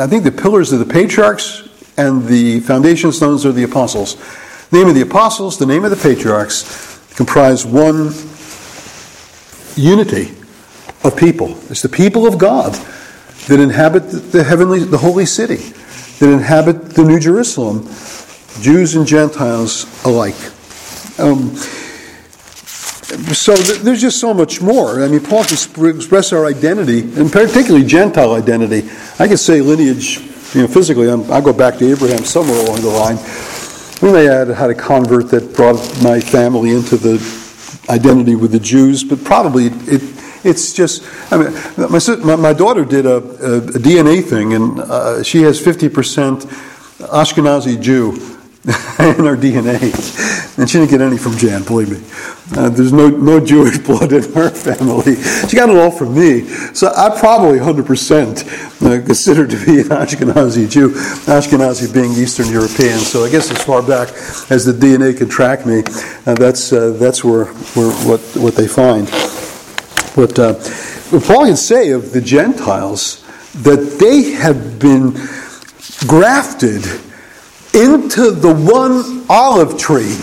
I 0.00 0.06
think 0.06 0.24
the 0.24 0.32
pillars 0.32 0.72
are 0.72 0.78
the 0.78 0.86
patriarchs 0.86 1.68
and 1.98 2.26
the 2.26 2.60
foundation 2.60 3.12
stones 3.12 3.44
are 3.44 3.52
the 3.52 3.64
apostles. 3.64 4.16
The 4.70 4.78
name 4.78 4.88
of 4.88 4.94
the 4.94 5.02
apostles, 5.02 5.58
the 5.58 5.66
name 5.66 5.84
of 5.84 5.90
the 5.90 5.96
patriarchs 5.96 7.14
comprise 7.14 7.64
one 7.64 8.12
unity 9.76 10.34
of 11.04 11.16
people. 11.16 11.56
It's 11.70 11.82
the 11.82 11.88
people 11.88 12.26
of 12.26 12.38
God 12.38 12.72
that 13.48 13.60
inhabit 13.60 14.32
the 14.32 14.42
heavenly, 14.42 14.80
the 14.80 14.98
holy 14.98 15.26
city, 15.26 15.56
that 16.18 16.30
inhabit 16.32 16.90
the 16.90 17.04
New 17.04 17.20
Jerusalem, 17.20 17.86
Jews 18.60 18.94
and 18.96 19.06
Gentiles 19.06 19.86
alike. 20.04 20.36
Um, 21.18 21.56
so 23.32 23.54
there's 23.54 24.00
just 24.00 24.18
so 24.18 24.34
much 24.34 24.60
more. 24.60 25.02
I 25.02 25.08
mean, 25.08 25.20
Paul 25.20 25.44
can 25.44 25.56
express 25.96 26.32
our 26.32 26.44
identity, 26.44 27.00
and 27.00 27.30
particularly 27.30 27.86
Gentile 27.86 28.34
identity. 28.34 28.88
I 29.18 29.28
could 29.28 29.38
say 29.38 29.60
lineage, 29.60 30.18
you 30.54 30.62
know, 30.62 30.68
physically. 30.68 31.08
I'm, 31.08 31.30
i 31.30 31.40
go 31.40 31.52
back 31.52 31.78
to 31.78 31.90
Abraham 31.90 32.24
somewhere 32.24 32.58
along 32.64 32.80
the 32.80 32.88
line. 32.88 33.16
We 34.02 34.12
may 34.12 34.24
have 34.24 34.48
had 34.48 34.70
a 34.70 34.74
convert 34.74 35.30
that 35.30 35.54
brought 35.54 35.76
my 36.02 36.20
family 36.20 36.72
into 36.72 36.96
the 36.96 37.14
identity 37.88 38.34
with 38.34 38.52
the 38.52 38.60
Jews, 38.60 39.04
but 39.04 39.22
probably 39.24 39.66
it, 39.66 40.02
it's 40.44 40.72
just. 40.72 41.04
I 41.32 41.38
mean, 41.38 42.26
my, 42.26 42.36
my 42.36 42.52
daughter 42.52 42.84
did 42.84 43.06
a, 43.06 43.16
a, 43.16 43.56
a 43.58 43.78
DNA 43.78 44.22
thing, 44.22 44.52
and 44.52 44.80
uh, 44.80 45.22
she 45.22 45.42
has 45.42 45.62
50% 45.62 46.42
Ashkenazi 47.08 47.80
Jew 47.80 48.35
in 48.98 49.24
her 49.24 49.36
DNA. 49.36 50.58
And 50.58 50.68
she 50.68 50.78
didn't 50.78 50.90
get 50.90 51.00
any 51.00 51.16
from 51.16 51.36
Jan, 51.36 51.62
believe 51.62 51.90
me. 51.90 52.58
Uh, 52.58 52.68
there's 52.68 52.92
no, 52.92 53.08
no 53.08 53.38
Jewish 53.38 53.78
blood 53.86 54.12
in 54.12 54.24
her 54.32 54.50
family. 54.50 55.14
She 55.48 55.56
got 55.56 55.70
it 55.70 55.76
all 55.76 55.92
from 55.92 56.16
me. 56.18 56.42
So 56.74 56.92
I 56.96 57.16
probably 57.16 57.60
100% 57.60 58.82
uh, 58.82 59.06
considered 59.06 59.50
to 59.50 59.64
be 59.64 59.82
an 59.82 59.88
Ashkenazi 59.88 60.68
Jew, 60.68 60.90
Ashkenazi 60.90 61.94
being 61.94 62.10
Eastern 62.12 62.48
European. 62.48 62.98
So 62.98 63.24
I 63.24 63.30
guess 63.30 63.52
as 63.52 63.62
far 63.62 63.82
back 63.82 64.08
as 64.50 64.64
the 64.64 64.72
DNA 64.72 65.16
can 65.16 65.28
track 65.28 65.64
me, 65.64 65.84
uh, 66.26 66.34
that's, 66.34 66.72
uh, 66.72 66.90
that's 66.98 67.22
where, 67.22 67.44
where 67.44 67.92
what, 68.04 68.20
what 68.34 68.56
they 68.56 68.66
find. 68.66 69.06
But 70.16 70.36
uh, 70.40 70.54
Paul 71.24 71.46
can 71.46 71.56
say 71.56 71.90
of 71.90 72.12
the 72.12 72.20
Gentiles 72.20 73.22
that 73.62 73.98
they 74.00 74.32
have 74.32 74.80
been 74.80 75.12
grafted 76.08 76.82
into 77.76 78.30
the 78.30 78.54
one 78.54 79.26
olive 79.28 79.78
tree 79.78 80.16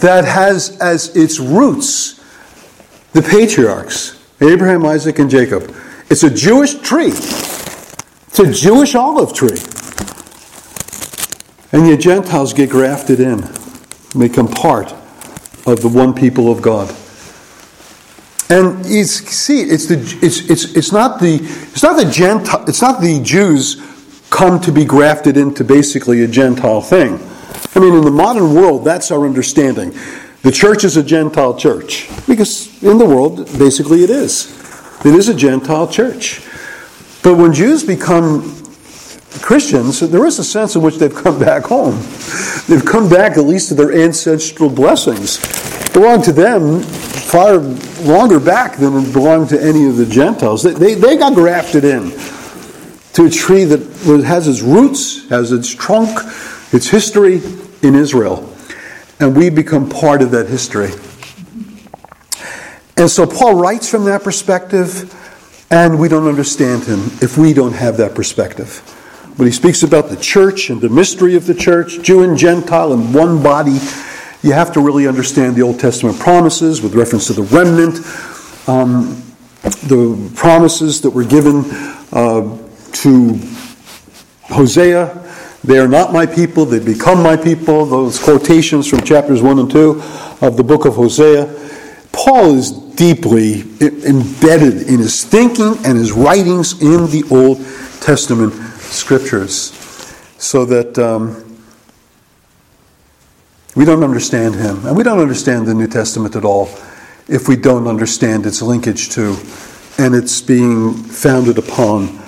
that 0.00 0.24
has 0.24 0.76
as 0.80 1.14
its 1.16 1.38
roots 1.38 2.18
the 3.12 3.22
patriarchs 3.22 4.18
Abraham, 4.40 4.86
Isaac, 4.86 5.18
and 5.18 5.28
Jacob. 5.28 5.74
It's 6.10 6.22
a 6.22 6.30
Jewish 6.30 6.74
tree, 6.74 7.08
it's 7.08 8.38
a 8.38 8.52
Jewish 8.52 8.94
olive 8.94 9.32
tree. 9.32 9.58
And 11.72 11.86
yet 11.86 12.00
Gentiles 12.00 12.52
get 12.54 12.70
grafted 12.70 13.20
in, 13.20 13.40
become 14.18 14.48
part 14.48 14.92
of 15.66 15.82
the 15.82 15.88
one 15.88 16.14
people 16.14 16.50
of 16.50 16.62
God. 16.62 16.88
And 18.50 18.86
you 18.86 19.04
see, 19.04 19.60
it's 19.62 19.86
the 19.86 19.98
it's 20.22 20.48
it's 20.48 20.76
it's 20.76 20.92
not 20.92 21.20
the 21.20 21.36
it's 21.42 21.82
not 21.82 21.96
the 21.96 22.10
Gentile 22.10 22.64
it's 22.66 22.80
not 22.80 23.02
the 23.02 23.20
Jews 23.22 23.76
come 24.38 24.60
to 24.60 24.70
be 24.70 24.84
grafted 24.84 25.36
into 25.36 25.64
basically 25.64 26.22
a 26.22 26.28
Gentile 26.28 26.80
thing. 26.80 27.18
I 27.74 27.80
mean, 27.80 27.92
in 27.92 28.04
the 28.04 28.12
modern 28.12 28.54
world, 28.54 28.84
that's 28.84 29.10
our 29.10 29.26
understanding. 29.26 29.92
The 30.42 30.52
church 30.52 30.84
is 30.84 30.96
a 30.96 31.02
Gentile 31.02 31.56
church 31.56 32.08
because 32.28 32.80
in 32.84 32.98
the 32.98 33.04
world, 33.04 33.46
basically, 33.58 34.04
it 34.04 34.10
is. 34.10 34.46
It 35.04 35.12
is 35.12 35.28
a 35.28 35.34
Gentile 35.34 35.88
church. 35.88 36.40
But 37.24 37.34
when 37.34 37.52
Jews 37.52 37.82
become 37.82 38.42
Christians, 39.42 39.98
there 39.98 40.24
is 40.24 40.38
a 40.38 40.44
sense 40.44 40.76
in 40.76 40.82
which 40.82 40.98
they've 40.98 41.12
come 41.12 41.40
back 41.40 41.64
home. 41.64 41.96
They've 42.68 42.84
come 42.84 43.08
back 43.08 43.36
at 43.38 43.44
least 43.44 43.70
to 43.70 43.74
their 43.74 43.92
ancestral 43.92 44.70
blessings. 44.70 45.40
Belong 45.92 46.22
to 46.22 46.30
them 46.30 46.82
far 46.82 47.56
longer 48.06 48.38
back 48.38 48.76
than 48.76 49.10
belonged 49.12 49.48
to 49.48 49.60
any 49.60 49.88
of 49.88 49.96
the 49.96 50.06
Gentiles. 50.06 50.62
They, 50.62 50.74
they, 50.74 50.94
they 50.94 51.16
got 51.16 51.34
grafted 51.34 51.84
in 51.84 52.12
to 53.18 53.24
a 53.24 53.30
tree 53.30 53.64
that 53.64 53.80
has 54.24 54.46
its 54.46 54.62
roots, 54.62 55.28
has 55.28 55.50
its 55.50 55.74
trunk, 55.74 56.08
its 56.72 56.88
history 56.88 57.42
in 57.82 57.96
Israel. 57.96 58.48
And 59.18 59.36
we 59.36 59.50
become 59.50 59.88
part 59.88 60.22
of 60.22 60.30
that 60.30 60.46
history. 60.46 60.92
And 62.96 63.10
so 63.10 63.26
Paul 63.26 63.56
writes 63.56 63.90
from 63.90 64.04
that 64.04 64.22
perspective, 64.22 65.12
and 65.68 65.98
we 65.98 66.06
don't 66.06 66.28
understand 66.28 66.84
him 66.84 67.00
if 67.20 67.36
we 67.36 67.52
don't 67.52 67.72
have 67.72 67.96
that 67.96 68.14
perspective. 68.14 68.78
When 69.34 69.46
he 69.46 69.52
speaks 69.52 69.82
about 69.82 70.10
the 70.10 70.16
church 70.16 70.70
and 70.70 70.80
the 70.80 70.88
mystery 70.88 71.34
of 71.34 71.44
the 71.44 71.54
church, 71.54 72.00
Jew 72.02 72.22
and 72.22 72.38
Gentile 72.38 72.92
in 72.92 73.12
one 73.12 73.42
body, 73.42 73.80
you 74.44 74.52
have 74.52 74.72
to 74.74 74.80
really 74.80 75.08
understand 75.08 75.56
the 75.56 75.62
Old 75.62 75.80
Testament 75.80 76.20
promises 76.20 76.82
with 76.82 76.94
reference 76.94 77.26
to 77.26 77.32
the 77.32 77.42
remnant, 77.42 77.96
um, 78.68 79.20
the 79.88 80.30
promises 80.36 81.00
that 81.00 81.10
were 81.10 81.24
given 81.24 81.64
uh, 82.12 82.67
to 82.92 83.40
Hosea 84.44 85.28
they 85.64 85.78
are 85.78 85.88
not 85.88 86.12
my 86.12 86.24
people, 86.24 86.64
they 86.64 86.78
become 86.78 87.22
my 87.22 87.36
people. 87.36 87.84
Those 87.84 88.18
quotations 88.18 88.88
from 88.88 89.02
chapters 89.02 89.42
1 89.42 89.58
and 89.58 89.70
2 89.70 90.02
of 90.40 90.56
the 90.56 90.64
book 90.64 90.84
of 90.84 90.94
Hosea. 90.94 91.46
Paul 92.12 92.54
is 92.54 92.70
deeply 92.70 93.62
embedded 93.80 94.88
in 94.88 94.98
his 94.98 95.24
thinking 95.24 95.76
and 95.84 95.98
his 95.98 96.12
writings 96.12 96.80
in 96.80 97.10
the 97.10 97.24
Old 97.30 97.58
Testament 98.00 98.54
scriptures 98.80 99.72
so 100.38 100.64
that 100.64 100.96
um, 100.98 101.44
we 103.74 103.84
don't 103.84 104.04
understand 104.04 104.54
him. 104.54 104.86
And 104.86 104.96
we 104.96 105.02
don't 105.02 105.20
understand 105.20 105.66
the 105.66 105.74
New 105.74 105.88
Testament 105.88 106.36
at 106.36 106.44
all 106.44 106.70
if 107.28 107.48
we 107.48 107.56
don't 107.56 107.86
understand 107.86 108.46
its 108.46 108.62
linkage 108.62 109.10
to 109.10 109.36
and 109.98 110.14
its 110.14 110.40
being 110.40 110.94
founded 110.94 111.58
upon 111.58 112.27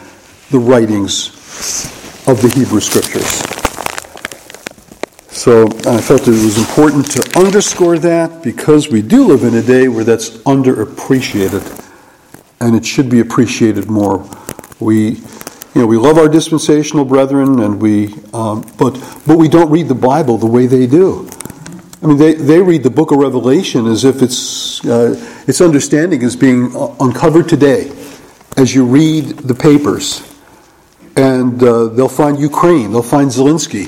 the 0.50 0.58
writings 0.58 1.28
of 2.26 2.42
the 2.42 2.52
Hebrew 2.54 2.80
Scriptures. 2.80 3.50
So 5.30 5.66
I 5.88 6.00
felt 6.00 6.22
it 6.26 6.30
was 6.30 6.58
important 6.58 7.10
to 7.12 7.38
underscore 7.38 7.98
that 8.00 8.42
because 8.42 8.88
we 8.88 9.00
do 9.00 9.28
live 9.28 9.44
in 9.44 9.54
a 9.54 9.62
day 9.62 9.88
where 9.88 10.04
that's 10.04 10.30
underappreciated, 10.38 11.88
and 12.60 12.74
it 12.74 12.84
should 12.84 13.08
be 13.08 13.20
appreciated 13.20 13.88
more. 13.88 14.28
We, 14.80 15.10
you 15.10 15.80
know, 15.80 15.86
we 15.86 15.96
love 15.96 16.18
our 16.18 16.28
dispensational 16.28 17.04
brethren, 17.04 17.60
and 17.60 17.80
we, 17.80 18.14
um, 18.34 18.68
but 18.76 18.94
but 19.26 19.38
we 19.38 19.48
don't 19.48 19.70
read 19.70 19.88
the 19.88 19.94
Bible 19.94 20.36
the 20.36 20.46
way 20.46 20.66
they 20.66 20.86
do. 20.86 21.28
I 22.02 22.06
mean, 22.06 22.16
they, 22.16 22.34
they 22.34 22.60
read 22.60 22.82
the 22.82 22.90
book 22.90 23.12
of 23.12 23.18
Revelation 23.18 23.86
as 23.86 24.04
if 24.04 24.20
it's 24.20 24.84
uh, 24.84 25.14
its 25.46 25.60
understanding 25.60 26.22
is 26.22 26.34
being 26.34 26.74
uncovered 26.98 27.48
today 27.48 27.92
as 28.56 28.74
you 28.74 28.84
read 28.84 29.28
the 29.38 29.54
papers 29.54 30.29
and 31.16 31.62
uh, 31.62 31.86
they'll 31.86 32.08
find 32.08 32.38
Ukraine, 32.38 32.92
they'll 32.92 33.02
find 33.02 33.30
Zelensky 33.30 33.86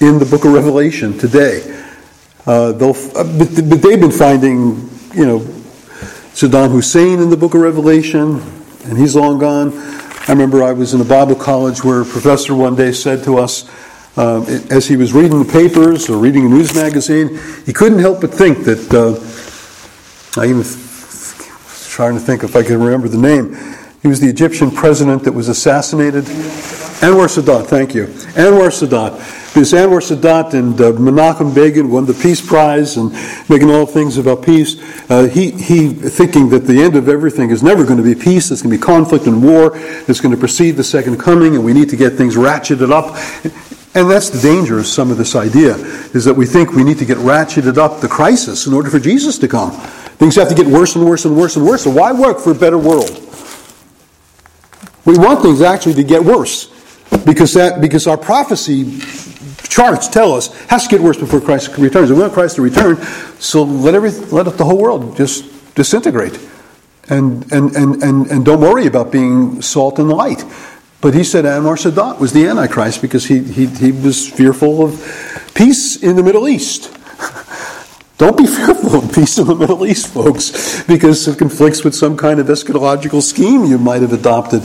in 0.00 0.18
the 0.18 0.26
book 0.26 0.44
of 0.44 0.52
Revelation 0.52 1.16
today. 1.18 1.80
Uh, 2.46 2.72
they'll, 2.72 2.96
uh, 3.16 3.24
but, 3.38 3.48
but, 3.68 3.82
they've 3.82 4.00
been 4.00 4.10
finding, 4.10 4.88
you 5.14 5.26
know, 5.26 5.38
Saddam 6.34 6.72
Hussein 6.72 7.20
in 7.20 7.30
the 7.30 7.36
book 7.36 7.54
of 7.54 7.60
Revelation, 7.60 8.40
and 8.84 8.98
he's 8.98 9.14
long 9.14 9.38
gone. 9.38 9.72
I 10.26 10.32
remember 10.32 10.62
I 10.62 10.72
was 10.72 10.94
in 10.94 11.00
a 11.00 11.04
Bible 11.04 11.36
college 11.36 11.84
where 11.84 12.02
a 12.02 12.04
professor 12.04 12.54
one 12.54 12.74
day 12.74 12.92
said 12.92 13.22
to 13.24 13.38
us, 13.38 13.68
um, 14.16 14.44
as 14.70 14.86
he 14.86 14.96
was 14.96 15.12
reading 15.12 15.42
the 15.42 15.50
papers 15.50 16.10
or 16.10 16.18
reading 16.18 16.46
a 16.46 16.48
news 16.48 16.74
magazine, 16.74 17.38
he 17.64 17.72
couldn't 17.72 17.98
help 17.98 18.20
but 18.20 18.32
think 18.32 18.64
that 18.64 18.92
uh, 18.92 20.40
I 20.40 20.46
even 20.46 20.64
trying 21.88 22.14
to 22.14 22.20
think 22.20 22.42
if 22.42 22.56
I 22.56 22.62
can 22.62 22.80
remember 22.80 23.08
the 23.08 23.18
name. 23.18 23.54
He 24.02 24.08
was 24.08 24.18
the 24.18 24.28
Egyptian 24.28 24.72
president 24.72 25.22
that 25.22 25.32
was 25.32 25.48
assassinated. 25.48 26.24
Anwar 27.02 27.28
Sadat, 27.28 27.66
thank 27.66 27.94
you. 27.94 28.06
Anwar 28.34 28.70
Sadat. 28.70 29.12
Because 29.54 29.72
Anwar 29.72 30.00
Sadat 30.00 30.54
and 30.54 30.80
uh, 30.80 30.92
Menachem 30.92 31.54
Begin 31.54 31.88
won 31.88 32.06
the 32.06 32.14
Peace 32.14 32.44
Prize 32.44 32.96
and 32.96 33.12
making 33.48 33.70
all 33.70 33.86
things 33.86 34.18
about 34.18 34.42
peace. 34.42 34.76
Uh, 35.08 35.28
he, 35.28 35.52
he 35.52 35.92
thinking 35.92 36.48
that 36.48 36.60
the 36.60 36.82
end 36.82 36.96
of 36.96 37.08
everything 37.08 37.50
is 37.50 37.62
never 37.62 37.84
going 37.84 37.98
to 37.98 38.02
be 38.02 38.14
peace, 38.14 38.50
it's 38.50 38.62
going 38.62 38.72
to 38.72 38.78
be 38.78 38.82
conflict 38.82 39.26
and 39.26 39.42
war, 39.42 39.72
it's 39.74 40.20
going 40.20 40.34
to 40.34 40.40
precede 40.40 40.76
the 40.76 40.84
second 40.84 41.18
coming, 41.18 41.54
and 41.54 41.64
we 41.64 41.72
need 41.72 41.88
to 41.90 41.96
get 41.96 42.14
things 42.14 42.34
ratcheted 42.34 42.90
up. 42.90 43.14
And 43.94 44.10
that's 44.10 44.30
the 44.30 44.40
danger 44.40 44.78
of 44.78 44.86
some 44.86 45.10
of 45.10 45.18
this 45.18 45.36
idea, 45.36 45.76
is 46.14 46.24
that 46.24 46.34
we 46.34 46.46
think 46.46 46.72
we 46.72 46.82
need 46.82 46.98
to 46.98 47.04
get 47.04 47.18
ratcheted 47.18 47.76
up 47.76 48.00
the 48.00 48.08
crisis 48.08 48.66
in 48.66 48.72
order 48.72 48.90
for 48.90 48.98
Jesus 48.98 49.38
to 49.38 49.48
come. 49.48 49.70
Things 50.18 50.34
have 50.36 50.48
to 50.48 50.54
get 50.54 50.66
worse 50.66 50.96
and 50.96 51.04
worse 51.04 51.24
and 51.24 51.36
worse 51.36 51.56
and 51.56 51.66
worse. 51.66 51.84
So 51.84 51.90
why 51.90 52.10
work 52.10 52.40
for 52.40 52.52
a 52.52 52.54
better 52.54 52.78
world? 52.78 53.10
We 55.04 55.18
want 55.18 55.42
things 55.42 55.60
actually 55.62 55.94
to 55.94 56.04
get 56.04 56.24
worse 56.24 56.66
because 57.24 57.54
that 57.54 57.80
because 57.80 58.06
our 58.06 58.16
prophecy 58.16 59.00
charts 59.68 60.08
tell 60.08 60.34
us 60.34 60.54
has 60.66 60.84
to 60.84 60.90
get 60.90 61.00
worse 61.00 61.16
before 61.16 61.40
Christ 61.40 61.76
returns. 61.78 62.10
We 62.10 62.18
want 62.18 62.32
Christ 62.32 62.56
to 62.56 62.62
return, 62.62 63.02
so 63.38 63.62
let 63.62 63.94
every 63.94 64.10
let 64.10 64.44
the 64.56 64.64
whole 64.64 64.78
world 64.78 65.16
just 65.16 65.74
disintegrate. 65.74 66.38
And, 67.08 67.50
and, 67.52 67.74
and, 67.74 68.02
and, 68.02 68.26
and 68.28 68.44
don't 68.44 68.60
worry 68.60 68.86
about 68.86 69.10
being 69.10 69.60
salt 69.60 69.98
and 69.98 70.08
light. 70.08 70.44
But 71.00 71.14
he 71.14 71.24
said 71.24 71.44
Anwar 71.44 71.76
Sadat 71.76 72.20
was 72.20 72.32
the 72.32 72.46
Antichrist 72.46 73.02
because 73.02 73.24
he, 73.24 73.42
he, 73.42 73.66
he 73.66 73.90
was 73.90 74.30
fearful 74.30 74.84
of 74.84 75.50
peace 75.54 76.00
in 76.00 76.14
the 76.14 76.22
Middle 76.22 76.48
East. 76.48 76.96
Don't 78.18 78.36
be 78.36 78.46
fearful 78.58 78.96
of 78.96 79.14
peace 79.14 79.38
in 79.38 79.46
the 79.46 79.54
Middle 79.54 79.86
East, 79.86 80.08
folks, 80.08 80.82
because 80.84 81.26
it 81.26 81.38
conflicts 81.38 81.84
with 81.84 81.94
some 81.94 82.16
kind 82.16 82.40
of 82.40 82.46
eschatological 82.46 83.22
scheme 83.22 83.64
you 83.64 83.78
might 83.78 84.02
have 84.02 84.12
adopted. 84.12 84.62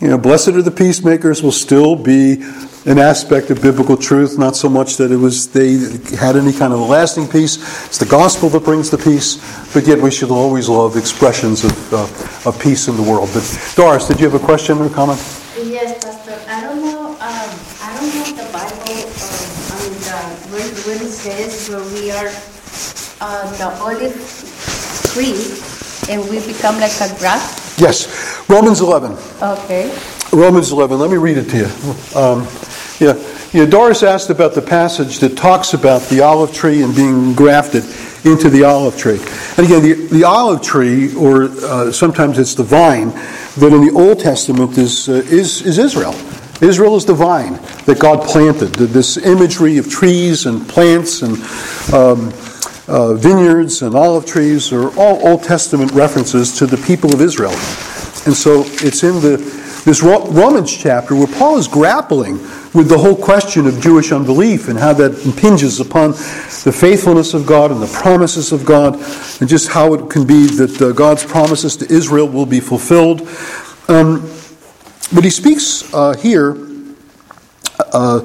You 0.00 0.08
know, 0.08 0.18
blessed 0.18 0.48
are 0.48 0.62
the 0.62 0.70
peacemakers 0.70 1.42
will 1.42 1.52
still 1.52 1.96
be 1.96 2.42
an 2.84 2.98
aspect 2.98 3.50
of 3.50 3.62
biblical 3.62 3.96
truth, 3.96 4.38
not 4.38 4.54
so 4.54 4.68
much 4.68 4.98
that 4.98 5.10
it 5.10 5.16
was 5.16 5.48
they 5.48 5.78
had 6.16 6.36
any 6.36 6.52
kind 6.52 6.72
of 6.72 6.80
lasting 6.80 7.26
peace. 7.26 7.56
It's 7.86 7.98
the 7.98 8.06
gospel 8.06 8.50
that 8.50 8.62
brings 8.62 8.90
the 8.90 8.98
peace, 8.98 9.40
but 9.72 9.86
yet 9.86 9.98
we 9.98 10.10
should 10.10 10.30
always 10.30 10.68
love 10.68 10.96
expressions 10.96 11.64
of, 11.64 11.94
uh, 11.94 12.48
of 12.48 12.60
peace 12.60 12.88
in 12.88 12.96
the 12.96 13.02
world. 13.02 13.30
But 13.32 13.72
Doris, 13.74 14.06
did 14.06 14.20
you 14.20 14.28
have 14.30 14.40
a 14.40 14.44
question 14.44 14.78
or 14.78 14.90
comment? 14.90 15.18
Yes, 15.56 16.04
Pastor. 16.04 16.38
I 16.46 16.60
don't 16.60 16.84
know. 16.84 17.12
Um, 17.12 17.50
I 17.80 17.96
don't 17.98 18.14
know 18.14 18.44
the 18.44 18.52
Bible. 18.52 18.76
Um, 18.76 19.16
I 19.72 19.82
mean, 19.82 19.96
the, 20.04 20.18
when, 20.52 20.68
when 20.84 21.06
it 21.06 21.10
says 21.10 21.70
where 21.70 21.82
we 21.94 22.10
are 22.12 22.28
uh, 23.20 23.50
the 23.56 23.68
olive 23.82 24.14
tree 25.12 25.34
and 26.08 26.22
we 26.30 26.44
become 26.46 26.78
like 26.80 26.94
a 27.00 27.08
grass. 27.18 27.78
Yes, 27.80 28.48
Romans 28.48 28.80
11. 28.80 29.16
Okay. 29.42 29.98
Romans 30.32 30.72
11. 30.72 30.98
Let 30.98 31.10
me 31.10 31.16
read 31.16 31.38
it 31.38 31.48
to 31.50 31.56
you. 31.56 32.18
Um, 32.18 32.46
yeah. 33.00 33.32
Yeah, 33.52 33.64
Doris 33.64 34.02
asked 34.02 34.28
about 34.28 34.54
the 34.54 34.60
passage 34.60 35.18
that 35.20 35.36
talks 35.36 35.72
about 35.72 36.02
the 36.10 36.20
olive 36.20 36.52
tree 36.52 36.82
and 36.82 36.94
being 36.94 37.32
grafted 37.32 37.84
into 38.26 38.50
the 38.50 38.64
olive 38.64 38.98
tree. 38.98 39.18
And 39.56 39.66
again, 39.66 39.82
the, 39.82 40.08
the 40.10 40.24
olive 40.24 40.60
tree, 40.60 41.14
or 41.14 41.44
uh, 41.44 41.92
sometimes 41.92 42.38
it's 42.38 42.54
the 42.54 42.64
vine, 42.64 43.10
that 43.56 43.72
in 43.72 43.86
the 43.86 43.92
Old 43.94 44.20
Testament 44.20 44.76
is, 44.76 45.08
uh, 45.08 45.12
is, 45.12 45.62
is 45.62 45.78
Israel. 45.78 46.14
Israel 46.60 46.96
is 46.96 47.06
the 47.06 47.14
vine 47.14 47.54
that 47.86 47.98
God 47.98 48.26
planted. 48.26 48.74
This 48.74 49.16
imagery 49.16 49.78
of 49.78 49.88
trees 49.88 50.46
and 50.46 50.68
plants 50.68 51.22
and 51.22 51.36
um, 51.94 52.32
uh, 52.88 53.14
vineyards 53.14 53.82
and 53.82 53.94
olive 53.94 54.26
trees 54.26 54.72
are 54.72 54.88
all 54.98 55.26
Old 55.26 55.42
Testament 55.42 55.90
references 55.92 56.56
to 56.58 56.66
the 56.66 56.76
people 56.76 57.12
of 57.12 57.20
Israel. 57.20 57.50
And 58.26 58.34
so 58.34 58.64
it's 58.66 59.02
in 59.02 59.20
the, 59.20 59.36
this 59.84 60.02
Romans 60.02 60.76
chapter 60.76 61.14
where 61.14 61.26
Paul 61.26 61.58
is 61.58 61.68
grappling 61.68 62.38
with 62.74 62.88
the 62.88 62.98
whole 62.98 63.16
question 63.16 63.66
of 63.66 63.80
Jewish 63.80 64.12
unbelief 64.12 64.68
and 64.68 64.78
how 64.78 64.92
that 64.94 65.24
impinges 65.24 65.80
upon 65.80 66.10
the 66.10 66.74
faithfulness 66.74 67.34
of 67.34 67.46
God 67.46 67.70
and 67.70 67.80
the 67.80 67.86
promises 67.86 68.52
of 68.52 68.64
God, 68.64 68.94
and 69.40 69.48
just 69.48 69.68
how 69.68 69.94
it 69.94 70.10
can 70.10 70.26
be 70.26 70.46
that 70.46 70.82
uh, 70.82 70.92
God's 70.92 71.24
promises 71.24 71.76
to 71.78 71.92
Israel 71.92 72.28
will 72.28 72.46
be 72.46 72.60
fulfilled. 72.60 73.22
Um, 73.88 74.20
but 75.14 75.24
he 75.24 75.30
speaks 75.30 75.92
uh, 75.94 76.14
here. 76.14 76.56
Uh, 77.92 78.20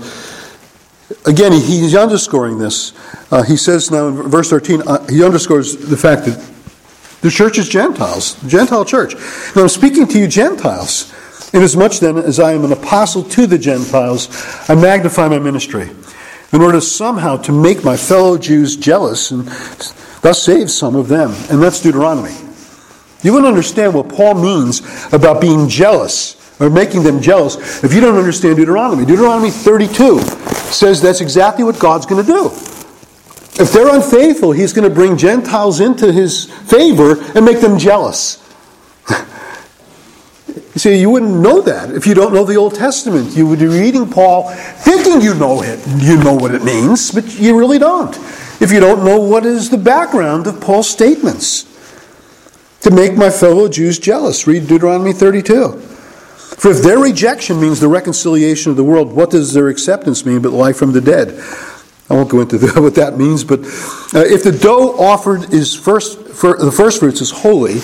again, 1.25 1.51
he's 1.51 1.95
underscoring 1.95 2.57
this. 2.57 2.93
Uh, 3.31 3.43
he 3.43 3.57
says 3.57 3.91
now 3.91 4.07
in 4.07 4.15
verse 4.15 4.49
13, 4.49 4.81
uh, 4.85 5.07
he 5.07 5.23
underscores 5.23 5.75
the 5.75 5.97
fact 5.97 6.25
that 6.25 6.51
the 7.21 7.29
church 7.29 7.57
is 7.57 7.69
Gentiles, 7.69 8.35
Gentile 8.47 8.83
church. 8.83 9.13
Now 9.55 9.63
I'm 9.63 9.69
speaking 9.69 10.07
to 10.07 10.19
you, 10.19 10.27
Gentiles. 10.27 11.13
Inasmuch 11.53 11.99
then 11.99 12.17
as 12.17 12.39
I 12.39 12.53
am 12.53 12.63
an 12.65 12.71
apostle 12.71 13.23
to 13.23 13.45
the 13.45 13.57
Gentiles, 13.57 14.29
I 14.69 14.75
magnify 14.75 15.27
my 15.27 15.39
ministry 15.39 15.89
in 16.53 16.61
order 16.61 16.81
somehow 16.81 17.37
to 17.37 17.51
make 17.51 17.83
my 17.83 17.97
fellow 17.97 18.37
Jews 18.37 18.75
jealous 18.75 19.31
and 19.31 19.45
thus 20.21 20.43
save 20.43 20.71
some 20.71 20.95
of 20.95 21.07
them. 21.07 21.31
And 21.49 21.61
that's 21.61 21.81
Deuteronomy. 21.81 22.35
You 23.21 23.33
wouldn't 23.33 23.49
understand 23.49 23.93
what 23.93 24.09
Paul 24.09 24.35
means 24.35 24.81
about 25.13 25.41
being 25.41 25.69
jealous 25.69 26.40
or 26.61 26.69
making 26.69 27.03
them 27.03 27.21
jealous 27.21 27.83
if 27.83 27.93
you 27.93 27.99
don't 27.99 28.17
understand 28.17 28.57
Deuteronomy. 28.57 29.05
Deuteronomy 29.05 29.49
32 29.49 30.19
says 30.71 31.01
that's 31.01 31.19
exactly 31.19 31.63
what 31.63 31.79
God's 31.79 32.05
going 32.05 32.23
to 32.23 32.31
do. 32.31 32.45
If 33.61 33.73
they're 33.73 33.93
unfaithful, 33.93 34.53
he's 34.53 34.71
going 34.71 34.87
to 34.87 34.93
bring 34.93 35.17
Gentiles 35.17 35.81
into 35.81 36.11
his 36.11 36.45
favor 36.45 37.21
and 37.35 37.43
make 37.43 37.59
them 37.59 37.77
jealous. 37.77 38.37
you 39.09 40.77
see, 40.77 40.99
you 40.99 41.09
wouldn't 41.09 41.35
know 41.35 41.61
that 41.61 41.91
if 41.91 42.07
you 42.07 42.13
don't 42.13 42.33
know 42.33 42.45
the 42.45 42.55
Old 42.55 42.75
Testament. 42.75 43.35
You 43.35 43.47
would 43.47 43.59
be 43.59 43.67
reading 43.67 44.09
Paul 44.09 44.49
thinking 44.51 45.21
you 45.21 45.33
know 45.33 45.61
it, 45.63 45.85
you 45.97 46.17
know 46.23 46.33
what 46.33 46.55
it 46.55 46.63
means, 46.63 47.11
but 47.11 47.39
you 47.39 47.57
really 47.57 47.77
don't. 47.77 48.15
If 48.61 48.71
you 48.71 48.79
don't 48.79 49.03
know 49.03 49.19
what 49.19 49.45
is 49.45 49.69
the 49.69 49.77
background 49.77 50.47
of 50.47 50.61
Paul's 50.61 50.89
statements. 50.89 51.67
To 52.81 52.89
make 52.89 53.15
my 53.15 53.29
fellow 53.29 53.67
Jews 53.67 53.99
jealous. 53.99 54.47
Read 54.47 54.67
Deuteronomy 54.67 55.13
32. 55.13 55.90
For 56.57 56.71
if 56.71 56.83
their 56.83 56.99
rejection 56.99 57.59
means 57.59 57.79
the 57.79 57.87
reconciliation 57.87 58.71
of 58.71 58.77
the 58.77 58.83
world, 58.83 59.13
what 59.13 59.31
does 59.31 59.53
their 59.53 59.69
acceptance 59.69 60.25
mean 60.25 60.41
but 60.41 60.51
life 60.51 60.77
from 60.77 60.91
the 60.91 61.01
dead? 61.01 61.29
I 62.09 62.13
won't 62.13 62.29
go 62.29 62.41
into 62.41 62.57
the, 62.57 62.67
what 62.81 62.95
that 62.95 63.17
means, 63.17 63.43
but 63.43 63.61
uh, 64.13 64.25
if 64.25 64.43
the 64.43 64.51
dough 64.51 64.99
offered 64.99 65.53
is 65.53 65.75
first, 65.75 66.17
the 66.25 66.73
first 66.75 66.99
fruits 66.99 67.21
is 67.21 67.31
holy, 67.31 67.79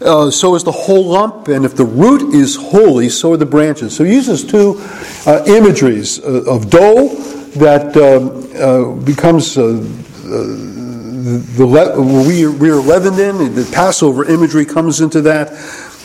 uh, 0.00 0.30
so 0.30 0.54
is 0.54 0.64
the 0.64 0.72
whole 0.72 1.06
lump, 1.06 1.48
and 1.48 1.64
if 1.64 1.76
the 1.76 1.84
root 1.84 2.34
is 2.34 2.56
holy, 2.56 3.08
so 3.08 3.32
are 3.32 3.36
the 3.36 3.46
branches. 3.46 3.96
So 3.96 4.04
he 4.04 4.14
uses 4.14 4.44
two 4.44 4.80
uh, 5.26 5.44
imageries 5.46 6.20
uh, 6.20 6.44
of 6.46 6.70
dough 6.70 7.08
that 7.56 7.96
um, 7.96 8.48
uh, 8.56 9.04
becomes 9.04 9.58
uh, 9.58 9.84
the, 10.22 11.44
the, 11.56 12.24
we, 12.28 12.46
we 12.46 12.70
are 12.70 12.76
leavened 12.76 13.18
in. 13.18 13.54
The 13.54 13.68
Passover 13.72 14.24
imagery 14.24 14.64
comes 14.64 15.00
into 15.00 15.20
that. 15.22 15.48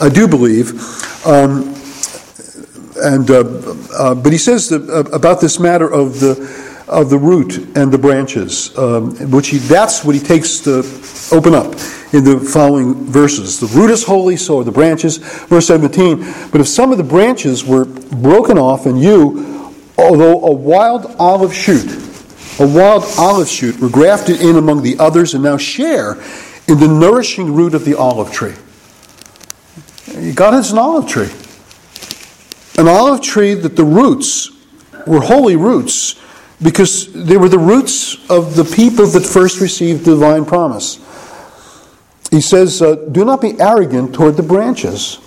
I 0.02 0.10
do 0.10 0.28
believe. 0.28 0.74
Um, 1.26 1.74
and 2.98 3.30
uh, 3.30 3.44
uh, 3.98 4.16
but 4.16 4.32
he 4.32 4.38
says 4.38 4.70
that, 4.70 4.90
uh, 4.90 5.10
about 5.16 5.42
this 5.42 5.60
matter 5.60 5.92
of 5.92 6.20
the 6.20 6.74
of 6.88 7.10
the 7.10 7.18
root 7.18 7.58
and 7.76 7.92
the 7.92 7.98
branches, 7.98 8.78
um, 8.78 9.16
which 9.32 9.50
he 9.50 9.58
that's 9.58 10.04
what 10.04 10.16
he 10.16 10.22
takes 10.22 10.60
to 10.62 10.80
open 11.36 11.56
up 11.56 11.74
in 12.14 12.24
the 12.24 12.40
following 12.40 12.94
verses. 13.06 13.60
The 13.60 13.68
root 13.68 13.90
is 13.90 14.04
holy, 14.04 14.38
so 14.38 14.60
are 14.60 14.64
the 14.64 14.72
branches. 14.72 15.18
Verse 15.18 15.68
17. 15.68 16.20
But 16.52 16.62
if 16.62 16.68
some 16.68 16.92
of 16.92 16.98
the 16.98 17.04
branches 17.04 17.66
were 17.66 17.86
broken 17.86 18.58
off, 18.58 18.86
and 18.86 19.02
you, 19.02 19.74
although 19.98 20.46
a 20.46 20.52
wild 20.52 21.16
olive 21.18 21.54
shoot, 21.54 21.90
a 22.60 22.68
wild 22.68 23.04
olive 23.18 23.48
shoot, 23.48 23.80
were 23.80 23.90
grafted 23.90 24.42
in 24.42 24.58
among 24.58 24.84
the 24.84 24.98
others, 25.00 25.34
and 25.34 25.44
now 25.44 25.58
share 25.58 26.22
in 26.68 26.80
the 26.80 26.88
nourishing 26.88 27.54
root 27.54 27.74
of 27.74 27.86
the 27.86 27.96
olive 27.96 28.32
tree. 28.32 28.54
God 30.36 30.54
has 30.54 30.72
an 30.72 30.78
olive 30.78 31.08
tree. 31.08 31.30
An 32.78 32.88
olive 32.88 33.22
tree 33.22 33.54
that 33.54 33.76
the 33.76 33.84
roots 33.84 34.52
were 35.08 35.22
holy 35.22 35.56
roots 35.56 36.20
because 36.62 37.12
they 37.14 37.38
were 37.38 37.50
the 37.50 37.60
roots 37.60 38.16
of 38.30 38.56
the 38.56 38.64
people 38.64 39.06
that 39.08 39.26
first 39.26 39.60
received 39.60 40.06
divine 40.06 40.46
promise. 40.46 40.98
He 42.32 42.42
says, 42.42 42.82
uh, 42.82 42.96
Do 42.96 43.26
not 43.26 43.42
be 43.42 43.60
arrogant 43.60 44.14
toward 44.14 44.38
the 44.38 44.44
branches. 44.44 45.20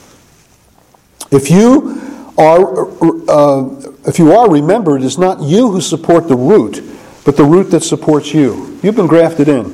If 1.30 1.51
you 1.51 2.01
are, 2.39 2.89
uh, 3.28 3.68
if 4.07 4.18
you 4.18 4.32
are, 4.32 4.51
remember, 4.51 4.97
it 4.97 5.03
is 5.03 5.18
not 5.18 5.43
you 5.43 5.70
who 5.70 5.80
support 5.80 6.28
the 6.28 6.37
root, 6.37 6.82
but 7.24 7.37
the 7.37 7.45
root 7.45 7.70
that 7.70 7.82
supports 7.82 8.32
you. 8.32 8.78
You've 8.82 8.97
been 8.97 9.07
grafted 9.07 9.49
in. 9.49 9.64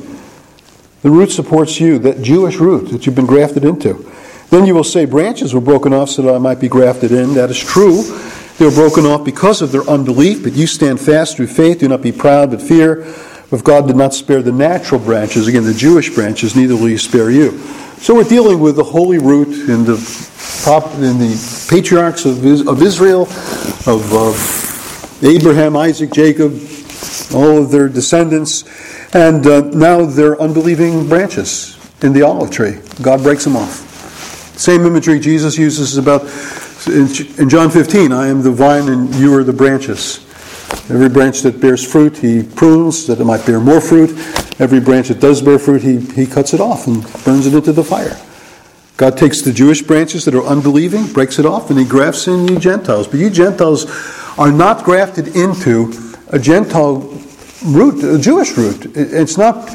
The 1.03 1.11
root 1.11 1.31
supports 1.31 1.81
you, 1.81 1.99
that 2.01 2.23
Jewish 2.23 2.57
root 2.57 2.91
that 2.91 3.07
you've 3.07 3.15
been 3.15 3.27
grafted 3.27 3.65
into. 3.65 4.12
Then 4.53 4.67
you 4.67 4.75
will 4.75 4.85
say, 4.85 5.07
Branches 5.07 5.55
were 5.55 5.63
broken 5.63 5.95
off 5.95 6.11
so 6.11 6.21
that 6.21 6.35
I 6.35 6.37
might 6.37 6.61
be 6.61 6.69
grafted 6.69 7.11
in. 7.11 7.33
That 7.33 7.49
is 7.49 7.59
true. 7.59 8.03
They 8.59 8.67
were 8.67 8.71
broken 8.71 9.07
off 9.07 9.25
because 9.25 9.63
of 9.63 9.73
their 9.73 9.81
unbelief, 9.89 10.43
but 10.43 10.53
you 10.53 10.67
stand 10.67 11.01
fast 11.01 11.39
through 11.39 11.47
faith. 11.47 11.79
Do 11.79 11.89
not 11.89 12.03
be 12.03 12.13
proud, 12.13 12.51
but 12.51 12.61
fear. 12.61 13.01
If 13.51 13.65
God 13.65 13.87
did 13.87 13.97
not 13.97 14.13
spare 14.13 14.43
the 14.43 14.53
natural 14.53 15.01
branches, 15.01 15.49
again, 15.49 15.65
the 15.65 15.73
Jewish 15.73 16.15
branches, 16.15 16.55
neither 16.55 16.77
will 16.77 16.85
he 16.85 16.99
spare 16.99 17.31
you. 17.31 17.57
So 17.97 18.15
we're 18.15 18.25
dealing 18.25 18.61
with 18.61 18.77
the 18.77 18.85
holy 18.85 19.17
root 19.17 19.71
in 19.71 19.87
the, 19.87 19.97
the 20.67 21.67
patriarchs 21.71 22.27
of, 22.27 22.45
of 22.69 22.83
Israel, 22.83 23.23
of 23.87 25.23
Abraham, 25.23 25.79
Isaac, 25.79 26.13
Jacob, 26.13 26.53
all 27.35 27.57
of 27.57 27.71
their 27.71 27.89
descendants, 27.89 28.65
and 29.15 29.47
uh, 29.47 29.63
now 29.71 30.05
they're 30.05 30.39
unbelieving 30.39 31.09
branches 31.09 31.79
in 32.03 32.13
the 32.13 32.21
olive 32.21 32.51
tree. 32.51 32.81
God 33.01 33.23
breaks 33.23 33.45
them 33.45 33.57
off. 33.57 33.92
Same 34.63 34.87
imagery 34.87 35.19
Jesus 35.19 35.59
uses 35.59 35.97
about 35.97 36.23
in 36.87 37.49
John 37.49 37.69
15 37.69 38.13
I 38.13 38.29
am 38.29 38.43
the 38.43 38.53
vine 38.53 38.89
and 38.91 39.13
you 39.17 39.35
are 39.37 39.43
the 39.43 39.53
branches. 39.53 40.19
Every 40.89 41.09
branch 41.09 41.41
that 41.41 41.61
bears 41.61 41.85
fruit, 41.85 42.17
he 42.17 42.45
prunes 42.45 43.09
that 43.09 43.19
it 43.21 43.25
might 43.25 43.45
bear 43.45 43.59
more 43.59 43.81
fruit. 43.81 44.11
Every 44.61 44.79
branch 44.79 45.09
that 45.09 45.19
does 45.19 45.43
bear 45.43 45.59
fruit, 45.59 45.83
he, 45.83 45.99
he 45.99 46.27
cuts 46.27 46.55
it 46.55 46.61
off 46.61 46.87
and 46.87 47.03
burns 47.25 47.49
it 47.49 47.55
into 47.55 47.73
the 47.73 47.83
fire. 47.83 48.17
God 48.99 49.19
takes 49.19 49.43
the 49.43 49.53
Jewish 49.53 49.83
branches 49.83 50.25
that 50.27 50.35
are 50.37 50.45
unbelieving, 50.45 51.13
breaks 51.13 51.41
it 51.41 51.45
off, 51.45 51.69
and 51.71 51.77
he 51.77 51.85
grafts 51.85 52.29
in 52.29 52.47
you 52.47 52.61
Gentiles. 52.61 53.09
But 53.09 53.19
you 53.19 53.31
Gentiles 53.31 53.87
are 54.39 54.53
not 54.53 54.85
grafted 54.85 55.35
into 55.35 55.93
a 56.29 56.39
Gentile 56.39 57.01
root, 57.65 58.05
a 58.05 58.17
Jewish 58.17 58.57
root. 58.57 58.93
It's 58.95 59.37
not, 59.37 59.71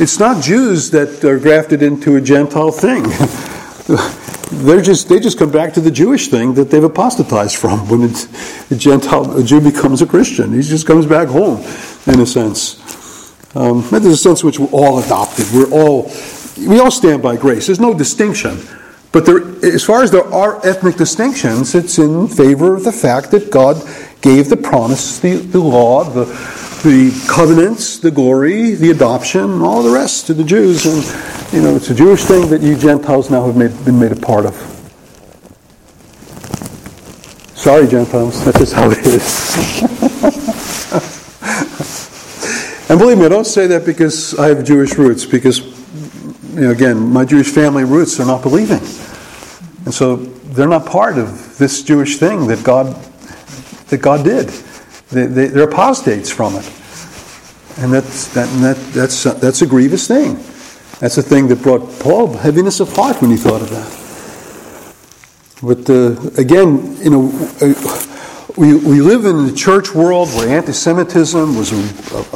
it's 0.00 0.18
not 0.18 0.42
Jews 0.42 0.90
that 0.90 1.24
are 1.24 1.38
grafted 1.38 1.80
into 1.80 2.16
a 2.16 2.20
Gentile 2.20 2.72
thing. 2.72 3.04
they're 4.52 4.82
just 4.82 5.08
they 5.08 5.18
just 5.18 5.38
come 5.38 5.50
back 5.50 5.74
to 5.74 5.80
the 5.80 5.90
Jewish 5.90 6.28
thing 6.28 6.54
that 6.54 6.70
they've 6.70 6.84
apostatized 6.84 7.56
from. 7.56 7.88
When 7.88 8.04
a 8.04 8.74
Gentile 8.76 9.38
a 9.38 9.42
Jew 9.42 9.60
becomes 9.60 10.02
a 10.02 10.06
Christian, 10.06 10.52
he 10.52 10.62
just 10.62 10.86
comes 10.86 11.06
back 11.06 11.28
home, 11.28 11.58
in 12.06 12.20
a 12.20 12.26
sense. 12.26 12.78
Um, 13.54 13.86
there's 13.90 14.06
a 14.06 14.16
sense 14.16 14.42
in 14.42 14.46
which 14.46 14.58
we're 14.58 14.66
all 14.68 14.98
adopted. 14.98 15.46
We're 15.52 15.70
all 15.70 16.10
we 16.58 16.78
all 16.78 16.90
stand 16.90 17.22
by 17.22 17.36
grace. 17.36 17.66
There's 17.66 17.80
no 17.80 17.94
distinction. 17.94 18.58
But 19.12 19.26
there, 19.26 19.40
as 19.64 19.84
far 19.84 20.02
as 20.02 20.10
there 20.10 20.24
are 20.32 20.64
ethnic 20.66 20.96
distinctions, 20.96 21.74
it's 21.74 21.98
in 21.98 22.28
favor 22.28 22.74
of 22.74 22.84
the 22.84 22.92
fact 22.92 23.30
that 23.32 23.50
God 23.50 23.76
gave 24.22 24.48
the 24.48 24.56
promise, 24.56 25.18
the, 25.18 25.36
the 25.36 25.60
law, 25.60 26.04
the, 26.04 26.24
the 26.82 27.12
covenants, 27.28 27.98
the 27.98 28.10
glory, 28.10 28.74
the 28.74 28.90
adoption, 28.90 29.62
all 29.62 29.82
the 29.82 29.90
rest 29.90 30.26
to 30.26 30.34
the 30.34 30.42
Jews. 30.42 30.84
And 30.84 31.52
you 31.52 31.62
know, 31.62 31.76
it's 31.76 31.90
a 31.90 31.94
Jewish 31.94 32.24
thing 32.24 32.48
that 32.50 32.60
you 32.60 32.76
Gentiles 32.76 33.30
now 33.30 33.46
have 33.46 33.56
made, 33.56 33.84
been 33.84 34.00
made 34.00 34.10
a 34.10 34.16
part 34.16 34.46
of. 34.46 34.54
Sorry, 37.54 37.86
Gentiles, 37.86 38.44
that's 38.44 38.58
just 38.58 38.72
how 38.72 38.90
it 38.90 38.98
is. 38.98 39.56
and 42.90 42.98
believe 42.98 43.18
me, 43.18 43.26
I 43.26 43.28
don't 43.28 43.46
say 43.46 43.68
that 43.68 43.86
because 43.86 44.36
I 44.36 44.48
have 44.48 44.64
Jewish 44.64 44.94
roots, 44.98 45.24
because, 45.24 45.60
you 46.54 46.62
know, 46.62 46.70
again, 46.72 46.98
my 46.98 47.24
Jewish 47.24 47.50
family 47.50 47.84
roots 47.84 48.18
are 48.18 48.26
not 48.26 48.42
believing. 48.42 48.80
And 49.84 49.94
so 49.94 50.16
they're 50.16 50.66
not 50.66 50.86
part 50.86 51.18
of 51.18 51.56
this 51.58 51.84
Jewish 51.84 52.18
thing 52.18 52.48
that 52.48 52.64
God, 52.64 52.96
that 53.90 53.98
God 53.98 54.24
did. 54.24 54.50
They, 55.12 55.26
they, 55.26 55.46
they're 55.48 55.68
apostates 55.68 56.30
from 56.30 56.56
it. 56.56 56.66
And 57.78 57.92
that's, 57.92 58.32
that, 58.34 58.48
and 58.48 58.64
that, 58.64 58.76
that's, 58.92 59.24
that's 59.24 59.62
a 59.62 59.66
grievous 59.66 60.08
thing. 60.08 60.34
That's 61.00 61.16
the 61.16 61.22
thing 61.22 61.48
that 61.48 61.62
brought 61.62 62.00
Paul 62.00 62.36
heaviness 62.36 62.80
of 62.80 62.94
heart 62.94 63.20
when 63.20 63.30
he 63.30 63.36
thought 63.36 63.60
of 63.62 63.70
that. 63.70 64.02
But 65.62 65.88
uh, 65.88 66.40
again, 66.40 66.96
you 67.02 67.10
know, 67.10 67.30
uh, 67.60 68.06
we, 68.56 68.74
we 68.74 69.00
live 69.00 69.24
in 69.24 69.48
a 69.48 69.52
church 69.52 69.94
world 69.94 70.28
where 70.30 70.48
anti-Semitism 70.48 71.56
was 71.56 71.72
a, 71.72 71.76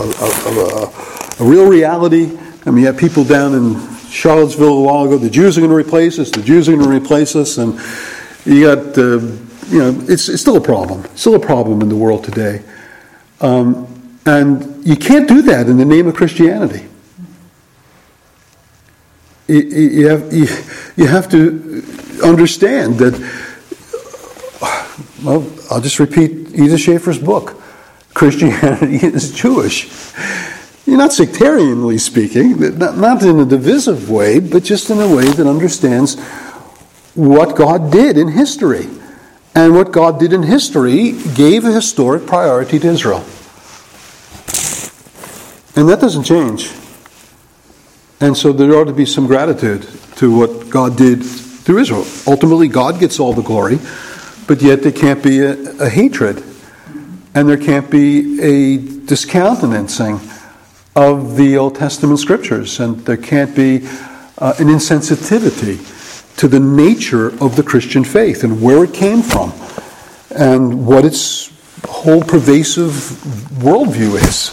a, 0.00 0.04
a, 0.04 1.44
a, 1.44 1.48
real 1.48 1.68
reality. 1.68 2.38
I 2.64 2.70
mean, 2.70 2.80
you 2.80 2.86
have 2.86 2.96
people 2.96 3.24
down 3.24 3.54
in 3.54 3.96
Charlottesville 4.08 4.78
a 4.78 4.82
while 4.82 5.04
ago. 5.04 5.18
The 5.18 5.28
Jews 5.28 5.58
are 5.58 5.60
going 5.60 5.70
to 5.70 5.76
replace 5.76 6.18
us. 6.18 6.30
The 6.30 6.42
Jews 6.42 6.68
are 6.68 6.72
going 6.72 6.84
to 6.84 6.90
replace 6.90 7.36
us, 7.36 7.58
and 7.58 7.78
you 8.44 8.62
got, 8.62 8.96
uh, 8.96 9.20
you 9.68 9.78
know, 9.78 10.04
it's, 10.08 10.28
it's 10.28 10.40
still 10.40 10.56
a 10.56 10.60
problem. 10.60 11.04
Still 11.16 11.34
a 11.34 11.40
problem 11.40 11.80
in 11.82 11.88
the 11.88 11.96
world 11.96 12.24
today. 12.24 12.62
Um, 13.40 14.18
and 14.24 14.86
you 14.86 14.96
can't 14.96 15.28
do 15.28 15.42
that 15.42 15.68
in 15.68 15.76
the 15.76 15.84
name 15.84 16.06
of 16.06 16.14
Christianity 16.14 16.86
you 19.48 20.08
have, 20.08 20.32
you 20.32 21.06
have 21.06 21.30
to 21.30 21.82
understand 22.24 22.98
that, 22.98 23.14
well, 25.22 25.46
I'll 25.70 25.80
just 25.80 25.98
repeat 25.98 26.30
Edith 26.54 26.80
Schaeffer's 26.80 27.18
book 27.18 27.62
Christianity 28.14 28.96
is 29.06 29.32
Jewish. 29.32 29.84
You're 30.86 30.98
not 30.98 31.10
sectarianly 31.10 32.00
speaking, 32.00 32.78
not 32.78 33.22
in 33.22 33.40
a 33.40 33.44
divisive 33.44 34.08
way, 34.08 34.38
but 34.38 34.62
just 34.62 34.88
in 34.88 35.00
a 35.00 35.14
way 35.14 35.28
that 35.32 35.46
understands 35.46 36.18
what 37.14 37.56
God 37.56 37.90
did 37.90 38.16
in 38.16 38.28
history. 38.28 38.88
And 39.56 39.74
what 39.74 39.90
God 39.90 40.20
did 40.20 40.34
in 40.34 40.42
history 40.42 41.12
gave 41.34 41.64
a 41.64 41.72
historic 41.72 42.26
priority 42.26 42.78
to 42.78 42.86
Israel. 42.86 43.24
And 45.74 45.88
that 45.88 45.98
doesn't 45.98 46.24
change. 46.24 46.70
And 48.20 48.36
so 48.36 48.52
there 48.52 48.70
ought 48.74 48.84
to 48.84 48.92
be 48.92 49.06
some 49.06 49.26
gratitude 49.26 49.88
to 50.16 50.36
what 50.36 50.68
God 50.68 50.98
did 50.98 51.24
through 51.24 51.78
Israel. 51.78 52.06
Ultimately, 52.26 52.68
God 52.68 53.00
gets 53.00 53.18
all 53.18 53.32
the 53.32 53.42
glory, 53.42 53.78
but 54.46 54.60
yet 54.60 54.82
there 54.82 54.92
can't 54.92 55.22
be 55.22 55.40
a, 55.40 55.52
a 55.80 55.88
hatred 55.88 56.44
and 57.34 57.48
there 57.48 57.56
can't 57.56 57.90
be 57.90 58.40
a 58.40 58.76
discountenancing 58.76 60.20
of 60.94 61.36
the 61.36 61.56
Old 61.56 61.76
Testament 61.76 62.18
scriptures, 62.18 62.80
and 62.80 63.04
there 63.04 63.18
can't 63.18 63.54
be 63.54 63.86
uh, 64.38 64.54
an 64.58 64.68
insensitivity 64.68 65.95
to 66.36 66.48
the 66.48 66.60
nature 66.60 67.28
of 67.42 67.56
the 67.56 67.62
Christian 67.62 68.04
faith 68.04 68.44
and 68.44 68.60
where 68.60 68.84
it 68.84 68.92
came 68.92 69.22
from 69.22 69.52
and 70.30 70.86
what 70.86 71.04
its 71.04 71.50
whole 71.84 72.22
pervasive 72.22 72.90
worldview 73.60 74.14
is. 74.22 74.52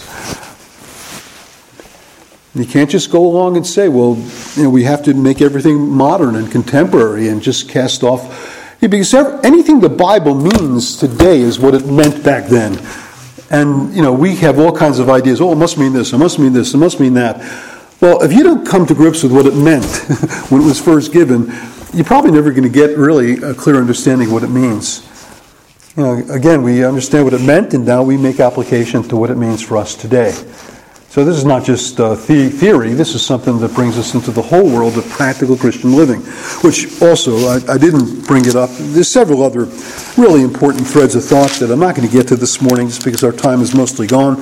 You 2.55 2.65
can't 2.65 2.89
just 2.89 3.11
go 3.11 3.25
along 3.25 3.57
and 3.57 3.65
say, 3.65 3.89
well, 3.89 4.15
you 4.55 4.63
know, 4.63 4.69
we 4.69 4.83
have 4.83 5.03
to 5.03 5.13
make 5.13 5.41
everything 5.41 5.89
modern 5.89 6.35
and 6.35 6.51
contemporary 6.51 7.27
and 7.27 7.41
just 7.41 7.67
cast 7.67 8.03
off. 8.03 8.77
Because 8.79 9.13
anything 9.43 9.79
the 9.79 9.89
Bible 9.89 10.35
means 10.35 10.97
today 10.97 11.39
is 11.39 11.57
what 11.57 11.73
it 11.73 11.87
meant 11.87 12.23
back 12.23 12.45
then. 12.45 12.79
And, 13.49 13.93
you 13.95 14.01
know, 14.01 14.13
we 14.13 14.35
have 14.37 14.59
all 14.59 14.75
kinds 14.75 14.99
of 14.99 15.09
ideas. 15.09 15.41
Oh, 15.41 15.51
it 15.51 15.55
must 15.55 15.77
mean 15.77 15.93
this, 15.93 16.13
it 16.13 16.17
must 16.17 16.37
mean 16.37 16.53
this, 16.53 16.73
it 16.73 16.77
must 16.77 16.99
mean 16.99 17.15
that. 17.15 17.37
Well, 18.01 18.21
if 18.21 18.33
you 18.33 18.43
don't 18.43 18.67
come 18.67 18.85
to 18.87 18.93
grips 18.93 19.23
with 19.23 19.31
what 19.31 19.45
it 19.45 19.55
meant 19.55 19.85
when 20.49 20.61
it 20.61 20.65
was 20.65 20.79
first 20.79 21.13
given, 21.13 21.49
you're 21.93 22.05
probably 22.05 22.31
never 22.31 22.51
going 22.51 22.63
to 22.63 22.69
get 22.69 22.97
really 22.97 23.33
a 23.43 23.53
clear 23.53 23.77
understanding 23.77 24.27
of 24.27 24.33
what 24.33 24.43
it 24.43 24.49
means. 24.49 25.07
You 25.95 26.03
know, 26.03 26.33
again, 26.33 26.63
we 26.63 26.83
understand 26.83 27.25
what 27.25 27.33
it 27.33 27.41
meant, 27.41 27.73
and 27.75 27.85
now 27.85 28.01
we 28.01 28.17
make 28.17 28.39
application 28.39 29.03
to 29.03 29.15
what 29.15 29.29
it 29.29 29.37
means 29.37 29.61
for 29.61 29.77
us 29.77 29.93
today. 29.93 30.31
So 31.09 31.23
this 31.23 31.37
is 31.37 31.45
not 31.45 31.63
just 31.63 31.99
uh, 31.99 32.15
the- 32.15 32.49
theory, 32.49 32.93
this 32.93 33.13
is 33.13 33.23
something 33.23 33.59
that 33.59 33.75
brings 33.75 33.99
us 33.99 34.15
into 34.15 34.31
the 34.31 34.41
whole 34.41 34.65
world 34.65 34.97
of 34.97 35.07
practical 35.09 35.55
Christian 35.55 35.95
living, 35.95 36.21
which 36.63 36.99
also, 37.03 37.37
I, 37.45 37.73
I 37.73 37.77
didn't 37.77 38.25
bring 38.25 38.47
it 38.47 38.55
up. 38.55 38.71
There's 38.71 39.09
several 39.09 39.43
other 39.43 39.65
really 40.17 40.41
important 40.41 40.87
threads 40.87 41.13
of 41.13 41.23
thought 41.23 41.51
that 41.59 41.69
I'm 41.69 41.79
not 41.79 41.95
going 41.95 42.07
to 42.07 42.11
get 42.11 42.27
to 42.29 42.35
this 42.35 42.59
morning 42.63 42.87
just 42.87 43.05
because 43.05 43.23
our 43.23 43.31
time 43.31 43.61
is 43.61 43.75
mostly 43.75 44.07
gone. 44.07 44.37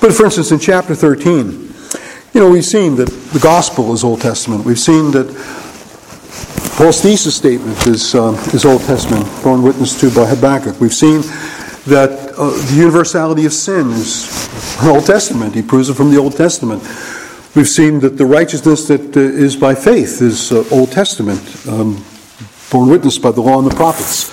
But 0.00 0.12
for 0.12 0.24
instance, 0.24 0.50
in 0.50 0.58
chapter 0.58 0.96
13, 0.96 1.72
you 2.34 2.40
know, 2.40 2.50
we've 2.50 2.64
seen 2.64 2.96
that 2.96 3.08
the 3.08 3.38
gospel 3.38 3.92
is 3.92 4.02
Old 4.02 4.20
Testament. 4.20 4.64
We've 4.64 4.80
seen 4.80 5.12
that 5.12 5.30
Paul's 6.76 7.00
thesis 7.00 7.34
statement 7.34 7.86
is, 7.86 8.14
uh, 8.14 8.32
is 8.52 8.66
Old 8.66 8.82
Testament, 8.82 9.26
borne 9.42 9.62
witness 9.62 9.98
to 9.98 10.14
by 10.14 10.26
Habakkuk. 10.26 10.78
We've 10.78 10.92
seen 10.92 11.22
that 11.86 12.34
uh, 12.36 12.50
the 12.50 12.74
universality 12.76 13.46
of 13.46 13.54
sin 13.54 13.92
is 13.92 14.28
Old 14.82 15.06
Testament. 15.06 15.54
He 15.54 15.62
proves 15.62 15.88
it 15.88 15.94
from 15.94 16.10
the 16.10 16.18
Old 16.18 16.36
Testament. 16.36 16.82
We've 17.54 17.66
seen 17.66 18.00
that 18.00 18.18
the 18.18 18.26
righteousness 18.26 18.88
that 18.88 19.16
uh, 19.16 19.20
is 19.20 19.56
by 19.56 19.74
faith 19.74 20.20
is 20.20 20.52
uh, 20.52 20.64
Old 20.70 20.92
Testament, 20.92 21.40
um, 21.66 22.04
borne 22.70 22.90
witness 22.90 23.16
by 23.16 23.30
the 23.30 23.40
law 23.40 23.58
and 23.58 23.70
the 23.70 23.74
prophets. 23.74 24.30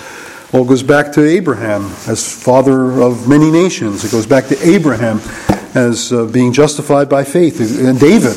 All 0.53 0.65
goes 0.65 0.83
back 0.83 1.13
to 1.13 1.25
Abraham 1.25 1.85
as 2.09 2.43
father 2.43 2.99
of 2.99 3.25
many 3.25 3.51
nations. 3.51 4.03
It 4.03 4.11
goes 4.11 4.27
back 4.27 4.47
to 4.47 4.67
Abraham 4.67 5.21
as 5.75 6.11
uh, 6.11 6.25
being 6.25 6.51
justified 6.51 7.07
by 7.07 7.23
faith. 7.23 7.61
And 7.61 7.97
David, 7.97 8.35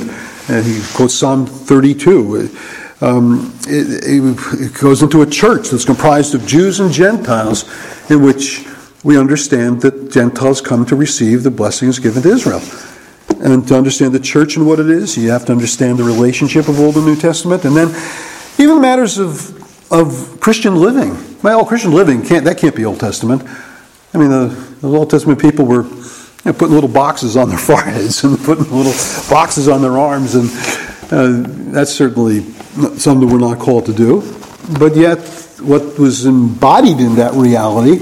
And 0.48 0.64
he 0.64 0.80
quotes 0.94 1.14
Psalm 1.14 1.44
32. 1.44 2.85
Um, 3.00 3.52
it, 3.68 4.04
it, 4.04 4.80
goes 4.80 5.02
into 5.02 5.20
a 5.20 5.26
church 5.26 5.68
that's 5.68 5.84
comprised 5.84 6.34
of 6.34 6.46
Jews 6.46 6.80
and 6.80 6.90
Gentiles 6.90 7.64
in 8.10 8.22
which 8.22 8.66
we 9.04 9.18
understand 9.18 9.82
that 9.82 10.10
Gentiles 10.10 10.62
come 10.62 10.86
to 10.86 10.96
receive 10.96 11.42
the 11.42 11.50
blessings 11.50 11.98
given 11.98 12.22
to 12.22 12.30
Israel. 12.30 12.62
And 13.42 13.68
to 13.68 13.76
understand 13.76 14.14
the 14.14 14.20
church 14.20 14.56
and 14.56 14.66
what 14.66 14.80
it 14.80 14.88
is, 14.88 15.16
you 15.16 15.30
have 15.30 15.44
to 15.46 15.52
understand 15.52 15.98
the 15.98 16.04
relationship 16.04 16.68
of 16.68 16.80
Old 16.80 16.96
and 16.96 17.04
New 17.04 17.16
Testament. 17.16 17.66
And 17.66 17.76
then 17.76 17.88
even 18.58 18.80
matters 18.80 19.18
of, 19.18 19.92
of 19.92 20.40
Christian 20.40 20.76
living. 20.76 21.16
Well, 21.42 21.66
Christian 21.66 21.92
living, 21.92 22.24
can't, 22.24 22.44
that 22.46 22.56
can't 22.56 22.74
be 22.74 22.86
Old 22.86 22.98
Testament. 22.98 23.42
I 24.14 24.18
mean, 24.18 24.30
the, 24.30 24.46
the 24.80 24.88
Old 24.88 25.10
Testament 25.10 25.38
people 25.38 25.66
were 25.66 25.82
you 25.82 26.42
know, 26.46 26.52
putting 26.54 26.74
little 26.74 26.88
boxes 26.88 27.36
on 27.36 27.50
their 27.50 27.58
foreheads 27.70 28.24
and 28.24 28.38
putting 28.38 28.64
little 28.64 28.94
boxes 29.28 29.68
on 29.68 29.82
their 29.82 29.98
arms. 29.98 30.34
And 30.34 30.48
uh, 31.12 31.46
that's 31.72 31.92
certainly 31.92 32.40
something 32.98 33.28
we're 33.28 33.38
not 33.38 33.58
called 33.58 33.86
to 33.86 33.92
do, 33.92 34.22
but 34.78 34.96
yet 34.96 35.18
what 35.60 35.98
was 35.98 36.26
embodied 36.26 37.00
in 37.00 37.14
that 37.16 37.32
reality 37.34 37.96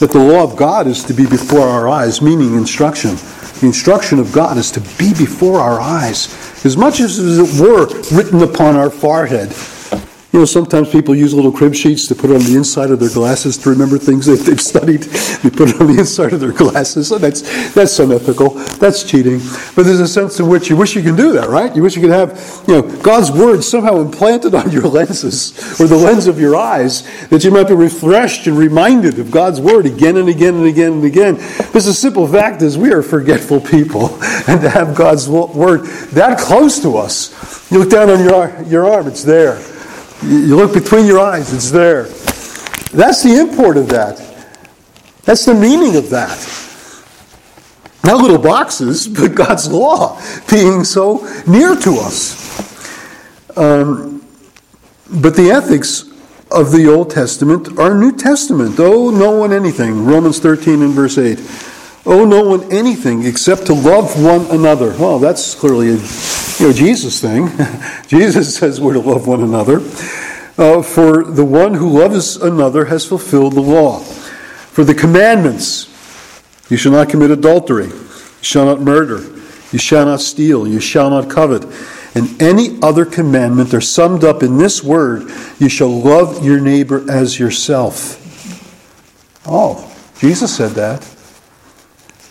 that 0.00 0.10
the 0.12 0.18
law 0.18 0.42
of 0.42 0.56
God 0.56 0.86
is 0.86 1.04
to 1.04 1.12
be 1.12 1.26
before 1.26 1.66
our 1.66 1.88
eyes, 1.88 2.22
meaning 2.22 2.54
instruction. 2.54 3.16
The 3.60 3.66
instruction 3.66 4.18
of 4.18 4.32
God 4.32 4.56
is 4.56 4.70
to 4.72 4.80
be 4.98 5.12
before 5.12 5.60
our 5.60 5.80
eyes, 5.80 6.28
as 6.64 6.76
much 6.76 7.00
as 7.00 7.18
it 7.18 7.60
were 7.60 7.86
written 8.16 8.42
upon 8.42 8.76
our 8.76 8.90
forehead. 8.90 9.54
You 10.32 10.38
know, 10.38 10.44
sometimes 10.44 10.90
people 10.90 11.12
use 11.12 11.34
little 11.34 11.50
crib 11.50 11.74
sheets 11.74 12.06
to 12.06 12.14
put 12.14 12.30
on 12.30 12.38
the 12.38 12.54
inside 12.56 12.92
of 12.92 13.00
their 13.00 13.10
glasses 13.10 13.58
to 13.58 13.70
remember 13.70 13.98
things 13.98 14.26
that 14.26 14.36
they've 14.40 14.60
studied. 14.60 15.06
They 15.40 15.48
put 15.48 15.70
it 15.70 15.80
on 15.80 15.86
the 15.86 16.00
inside 16.00 16.34
of 16.34 16.40
their 16.40 16.52
glasses. 16.52 17.08
So 17.08 17.16
that's 17.16 17.72
that's 17.72 17.98
unethical. 17.98 18.50
That's 18.76 19.02
cheating. 19.02 19.38
But 19.74 19.84
there's 19.84 20.00
a 20.00 20.06
sense 20.06 20.38
in 20.38 20.48
which 20.48 20.68
you 20.68 20.76
wish 20.76 20.94
you 20.94 21.02
could 21.02 21.16
do 21.16 21.32
that, 21.32 21.48
right? 21.48 21.74
You 21.74 21.82
wish 21.82 21.96
you 21.96 22.02
could 22.02 22.10
have, 22.10 22.62
you 22.68 22.74
know, 22.74 22.82
God's 23.00 23.32
word 23.32 23.64
somehow 23.64 24.00
implanted 24.00 24.54
on 24.54 24.70
your 24.70 24.82
lenses 24.88 25.80
or 25.80 25.86
the 25.86 25.96
lens 25.96 26.26
of 26.26 26.38
your 26.38 26.56
eyes 26.56 27.04
that 27.28 27.42
you 27.42 27.50
might 27.50 27.68
be 27.68 27.74
refreshed 27.74 28.46
and 28.48 28.58
reminded 28.58 29.18
of 29.18 29.30
God's 29.30 29.62
word 29.62 29.86
again 29.86 30.18
and 30.18 30.28
again 30.28 30.56
and 30.56 30.66
again 30.66 30.92
and 30.92 31.04
again. 31.04 31.36
Because 31.56 31.86
the 31.86 31.94
simple 31.94 32.26
fact 32.26 32.60
is 32.60 32.76
we 32.76 32.92
are 32.92 33.02
forgetful 33.02 33.62
people, 33.62 34.10
and 34.46 34.60
to 34.60 34.68
have 34.68 34.94
God's 34.94 35.26
word 35.26 35.86
that 36.12 36.38
close 36.38 36.80
to 36.80 36.98
us, 36.98 37.70
you 37.72 37.78
look 37.78 37.90
down 37.90 38.10
on 38.10 38.22
your 38.22 38.62
your 38.64 38.86
arm, 38.86 39.08
it's 39.08 39.24
there. 39.24 39.58
You 40.22 40.56
look 40.56 40.74
between 40.74 41.06
your 41.06 41.18
eyes, 41.18 41.52
it's 41.52 41.70
there. 41.70 42.04
That's 42.92 43.22
the 43.22 43.38
import 43.40 43.76
of 43.76 43.88
that. 43.88 44.18
That's 45.22 45.44
the 45.44 45.54
meaning 45.54 45.96
of 45.96 46.10
that. 46.10 46.38
Not 48.04 48.20
little 48.20 48.38
boxes, 48.38 49.08
but 49.20 49.34
God's 49.34 49.70
law 49.70 50.20
being 50.50 50.84
so 50.84 51.26
near 51.46 51.76
to 51.76 51.96
us. 51.98 53.56
Um, 53.56 54.24
but 55.10 55.36
the 55.36 55.50
ethics 55.50 56.04
of 56.50 56.72
the 56.72 56.88
Old 56.88 57.10
Testament 57.10 57.78
are 57.78 57.94
New 57.94 58.16
Testament. 58.16 58.76
Oh, 58.78 59.10
no 59.10 59.32
one 59.32 59.52
anything. 59.52 60.04
Romans 60.04 60.38
13 60.38 60.82
and 60.82 60.92
verse 60.92 61.18
8. 61.18 61.38
Oh, 62.06 62.24
no 62.24 62.48
one 62.48 62.72
anything 62.72 63.24
except 63.24 63.66
to 63.66 63.74
love 63.74 64.22
one 64.22 64.46
another. 64.46 64.90
Well, 64.98 65.18
that's 65.18 65.54
clearly 65.54 65.88
a 65.88 65.96
you 66.60 66.66
know, 66.66 66.72
Jesus 66.72 67.20
thing. 67.20 67.50
Jesus 68.06 68.56
says 68.56 68.80
we're 68.80 68.94
to 68.94 69.00
love 69.00 69.26
one 69.26 69.42
another. 69.42 69.80
Uh, 70.58 70.82
for 70.82 71.24
the 71.24 71.44
one 71.44 71.74
who 71.74 71.88
loves 71.88 72.36
another 72.36 72.86
has 72.86 73.06
fulfilled 73.06 73.54
the 73.54 73.60
law. 73.60 74.00
For 74.00 74.84
the 74.84 74.94
commandments, 74.94 75.88
you 76.68 76.76
shall 76.76 76.92
not 76.92 77.08
commit 77.08 77.30
adultery, 77.30 77.86
you 77.86 78.08
shall 78.42 78.66
not 78.66 78.80
murder, 78.80 79.20
you 79.72 79.78
shall 79.78 80.06
not 80.06 80.20
steal, 80.20 80.68
you 80.68 80.80
shall 80.80 81.10
not 81.10 81.30
covet, 81.30 81.64
and 82.14 82.40
any 82.42 82.78
other 82.82 83.04
commandment 83.04 83.72
are 83.72 83.80
summed 83.80 84.24
up 84.24 84.42
in 84.42 84.58
this 84.58 84.82
word 84.82 85.30
you 85.58 85.68
shall 85.68 86.00
love 86.00 86.44
your 86.44 86.60
neighbor 86.60 87.10
as 87.10 87.38
yourself. 87.38 88.16
Oh, 89.46 89.90
Jesus 90.18 90.54
said 90.54 90.72
that. 90.72 91.08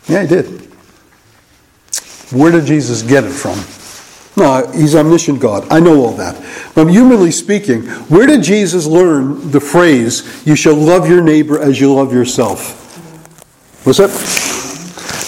Yeah, 0.09 0.23
he 0.23 0.27
did. 0.27 0.45
Where 2.31 2.51
did 2.51 2.65
Jesus 2.65 3.01
get 3.01 3.23
it 3.23 3.31
from? 3.31 3.57
No, 4.37 4.71
he's 4.71 4.95
omniscient 4.95 5.39
God. 5.39 5.67
I 5.69 5.79
know 5.79 6.03
all 6.03 6.13
that. 6.13 6.35
But 6.73 6.87
humanly 6.87 7.31
speaking, 7.31 7.83
where 8.07 8.25
did 8.25 8.41
Jesus 8.43 8.85
learn 8.85 9.51
the 9.51 9.59
phrase, 9.59 10.45
you 10.45 10.55
shall 10.55 10.75
love 10.75 11.09
your 11.09 11.21
neighbor 11.21 11.59
as 11.59 11.79
you 11.81 11.93
love 11.93 12.13
yourself? 12.13 12.85
What's 13.85 13.99
that? 13.99 14.09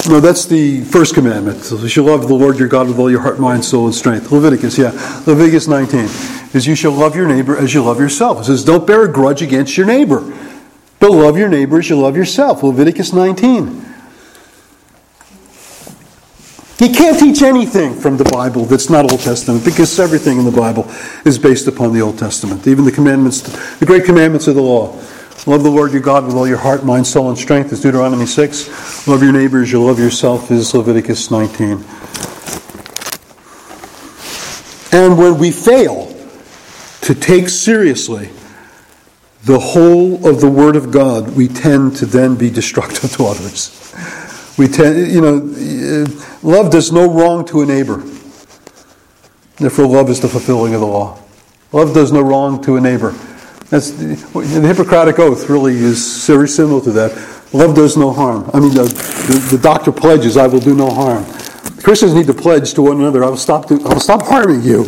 No, 0.10 0.20
that's 0.20 0.46
the 0.46 0.82
first 0.86 1.14
commandment. 1.14 1.70
You 1.70 1.88
shall 1.88 2.06
love 2.06 2.28
the 2.28 2.34
Lord 2.34 2.58
your 2.58 2.68
God 2.68 2.88
with 2.88 3.00
all 3.00 3.12
your 3.12 3.22
heart, 3.22 3.40
mind, 3.40 3.66
soul, 3.66 3.86
and 3.86 3.94
strength. 3.94 4.32
Leviticus, 4.32 4.78
yeah. 4.78 4.92
Leviticus 5.28 5.68
19 5.68 6.00
is 6.54 6.66
you 6.66 6.76
shall 6.76 6.92
love 6.92 7.16
your 7.16 7.28
neighbor 7.28 7.58
as 7.58 7.74
you 7.74 7.84
love 7.84 8.00
yourself. 8.00 8.42
It 8.42 8.46
says, 8.46 8.64
don't 8.64 8.88
bear 8.88 9.04
a 9.04 9.12
grudge 9.12 9.42
against 9.42 9.78
your 9.78 9.86
neighbor, 9.86 10.22
but 11.00 11.12
love 11.12 11.38
your 11.38 11.50
neighbor 11.50 11.80
as 11.80 11.90
you 11.90 12.00
love 12.00 12.16
yourself. 12.16 12.64
Leviticus 12.64 13.14
19. 13.14 13.91
You 16.82 16.90
can't 16.90 17.20
teach 17.20 17.44
anything 17.44 17.94
from 17.94 18.18
the 18.18 18.24
Bible 18.24 18.66
that's 18.66 18.90
not 18.90 19.12
Old 19.12 19.20
Testament 19.20 19.64
because 19.64 20.00
everything 20.00 20.40
in 20.40 20.46
the 20.46 20.52
Bible 20.52 20.90
is 21.26 21.38
based 21.38 21.68
upon 21.68 21.94
the 21.94 22.02
Old 22.02 22.18
Testament. 22.18 22.66
Even 22.66 22.86
the 22.86 22.92
commandments, 22.92 23.42
the 23.78 23.86
great 23.86 24.04
commandments 24.04 24.48
of 24.48 24.56
the 24.56 24.64
law. 24.64 24.88
Love 25.46 25.62
the 25.62 25.70
Lord 25.70 25.92
your 25.92 26.02
God 26.02 26.26
with 26.26 26.34
all 26.34 26.48
your 26.48 26.58
heart, 26.58 26.84
mind, 26.84 27.06
soul, 27.06 27.30
and 27.30 27.38
strength 27.38 27.72
is 27.72 27.82
Deuteronomy 27.82 28.26
6. 28.26 29.08
Love 29.08 29.22
your 29.22 29.32
neighbors, 29.32 29.72
you 29.72 29.84
love 29.84 30.00
yourself 30.00 30.50
is 30.50 30.74
Leviticus 30.74 31.30
19. 31.30 31.84
And 34.92 35.20
when 35.20 35.38
we 35.38 35.52
fail 35.52 36.12
to 37.02 37.14
take 37.14 37.50
seriously 37.50 38.32
the 39.44 39.60
whole 39.60 40.28
of 40.28 40.42
the 40.42 40.50
Word 40.50 40.76
of 40.76 40.90
God, 40.90 41.36
we 41.36 41.48
tend 41.48 41.96
to 41.98 42.08
then 42.08 42.34
be 42.38 42.50
destructive 42.50 43.12
to 43.18 43.26
others. 43.26 43.78
We 44.58 44.68
tend, 44.68 45.12
you 45.12 45.22
know, 45.22 46.06
love 46.43 46.72
does 46.72 46.91
no 46.91 47.12
wrong 47.12 47.45
to 47.45 47.62
a 47.62 47.66
neighbor. 47.66 48.04
Therefore, 49.58 49.88
love 49.88 50.10
is 50.10 50.20
the 50.20 50.28
fulfilling 50.28 50.74
of 50.74 50.82
the 50.82 50.88
law. 50.88 51.20
Love 51.72 51.93
does 51.93 52.12
no 52.12 52.22
wrong 52.22 52.62
to 52.64 52.76
a 52.76 52.82
neighbor. 52.82 53.12
That's 53.70 53.91
the, 53.91 54.16
the 54.34 54.68
Hippocratic 54.68 55.20
oath. 55.20 55.49
Really, 55.49 55.76
is 55.76 56.28
very 56.28 56.47
similar 56.47 56.82
to 56.84 56.91
that. 56.91 57.12
Love 57.54 57.76
does 57.76 57.95
no 57.95 58.12
harm. 58.12 58.49
I 58.54 58.60
mean, 58.60 58.74
the, 58.74 58.84
the, 58.84 59.56
the 59.56 59.62
doctor 59.62 59.91
pledges, 59.91 60.36
"I 60.36 60.47
will 60.47 60.60
do 60.60 60.76
no 60.76 60.89
harm." 60.89 61.24
Christians 61.82 62.14
need 62.14 62.28
to 62.28 62.34
pledge 62.34 62.74
to 62.74 62.82
one 62.82 62.99
another, 62.99 63.24
"I 63.24 63.30
will 63.30 63.38
stop. 63.38 63.68
To, 63.68 63.76
I 63.86 63.93
will 63.93 64.02
stop 64.02 64.24
harming 64.24 64.64
you. 64.64 64.86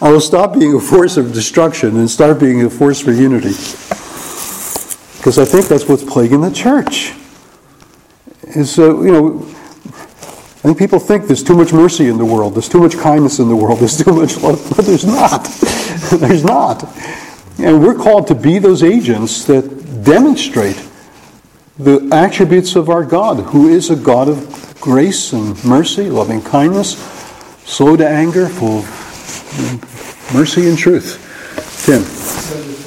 I 0.00 0.10
will 0.10 0.20
stop 0.20 0.58
being 0.58 0.74
a 0.74 0.80
force 0.80 1.18
of 1.18 1.34
destruction 1.34 1.98
and 1.98 2.10
start 2.10 2.40
being 2.40 2.64
a 2.64 2.70
force 2.70 3.00
for 3.00 3.12
unity." 3.12 3.54
Because 5.18 5.38
I 5.38 5.44
think 5.44 5.66
that's 5.68 5.86
what's 5.86 6.02
plaguing 6.02 6.40
the 6.40 6.50
church 6.50 7.12
is, 8.56 8.78
uh, 8.78 9.00
you 9.00 9.12
know, 9.12 9.46
I 10.60 10.62
think 10.62 10.78
people 10.78 10.98
think 10.98 11.26
there's 11.26 11.42
too 11.42 11.56
much 11.56 11.72
mercy 11.72 12.08
in 12.08 12.18
the 12.18 12.24
world, 12.24 12.54
there's 12.54 12.68
too 12.68 12.80
much 12.80 12.96
kindness 12.98 13.38
in 13.38 13.48
the 13.48 13.56
world, 13.56 13.78
there's 13.78 14.02
too 14.02 14.12
much 14.12 14.36
love, 14.38 14.72
but 14.76 14.84
there's 14.84 15.06
not. 15.06 15.44
there's 16.12 16.44
not. 16.44 16.84
And 17.58 17.82
we're 17.82 17.94
called 17.94 18.26
to 18.28 18.34
be 18.34 18.58
those 18.58 18.82
agents 18.82 19.44
that 19.46 20.04
demonstrate 20.04 20.86
the 21.78 22.08
attributes 22.12 22.76
of 22.76 22.90
our 22.90 23.04
God, 23.04 23.40
who 23.44 23.68
is 23.68 23.90
a 23.90 23.96
God 23.96 24.28
of 24.28 24.78
grace 24.80 25.32
and 25.32 25.62
mercy, 25.64 26.10
loving 26.10 26.42
kindness, 26.42 26.98
slow 27.64 27.96
to 27.96 28.06
anger, 28.06 28.48
full 28.48 28.80
of 28.80 30.34
mercy 30.34 30.68
and 30.68 30.76
truth. 30.76 31.26
Tim. 31.84 32.79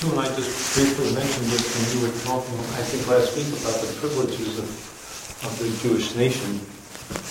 Soon 0.00 0.16
I 0.16 0.28
just 0.28 0.74
briefly 0.74 1.12
mentioned 1.12 1.44
this 1.52 1.76
when 1.76 1.84
you 1.92 2.08
were 2.08 2.18
talking, 2.24 2.58
I 2.58 2.80
think 2.88 3.06
last 3.06 3.36
week, 3.36 3.48
about 3.60 3.84
the 3.84 3.92
privileges 4.00 4.56
of, 4.56 4.64
of 5.44 5.52
the 5.58 5.68
Jewish 5.86 6.16
nation, 6.16 6.58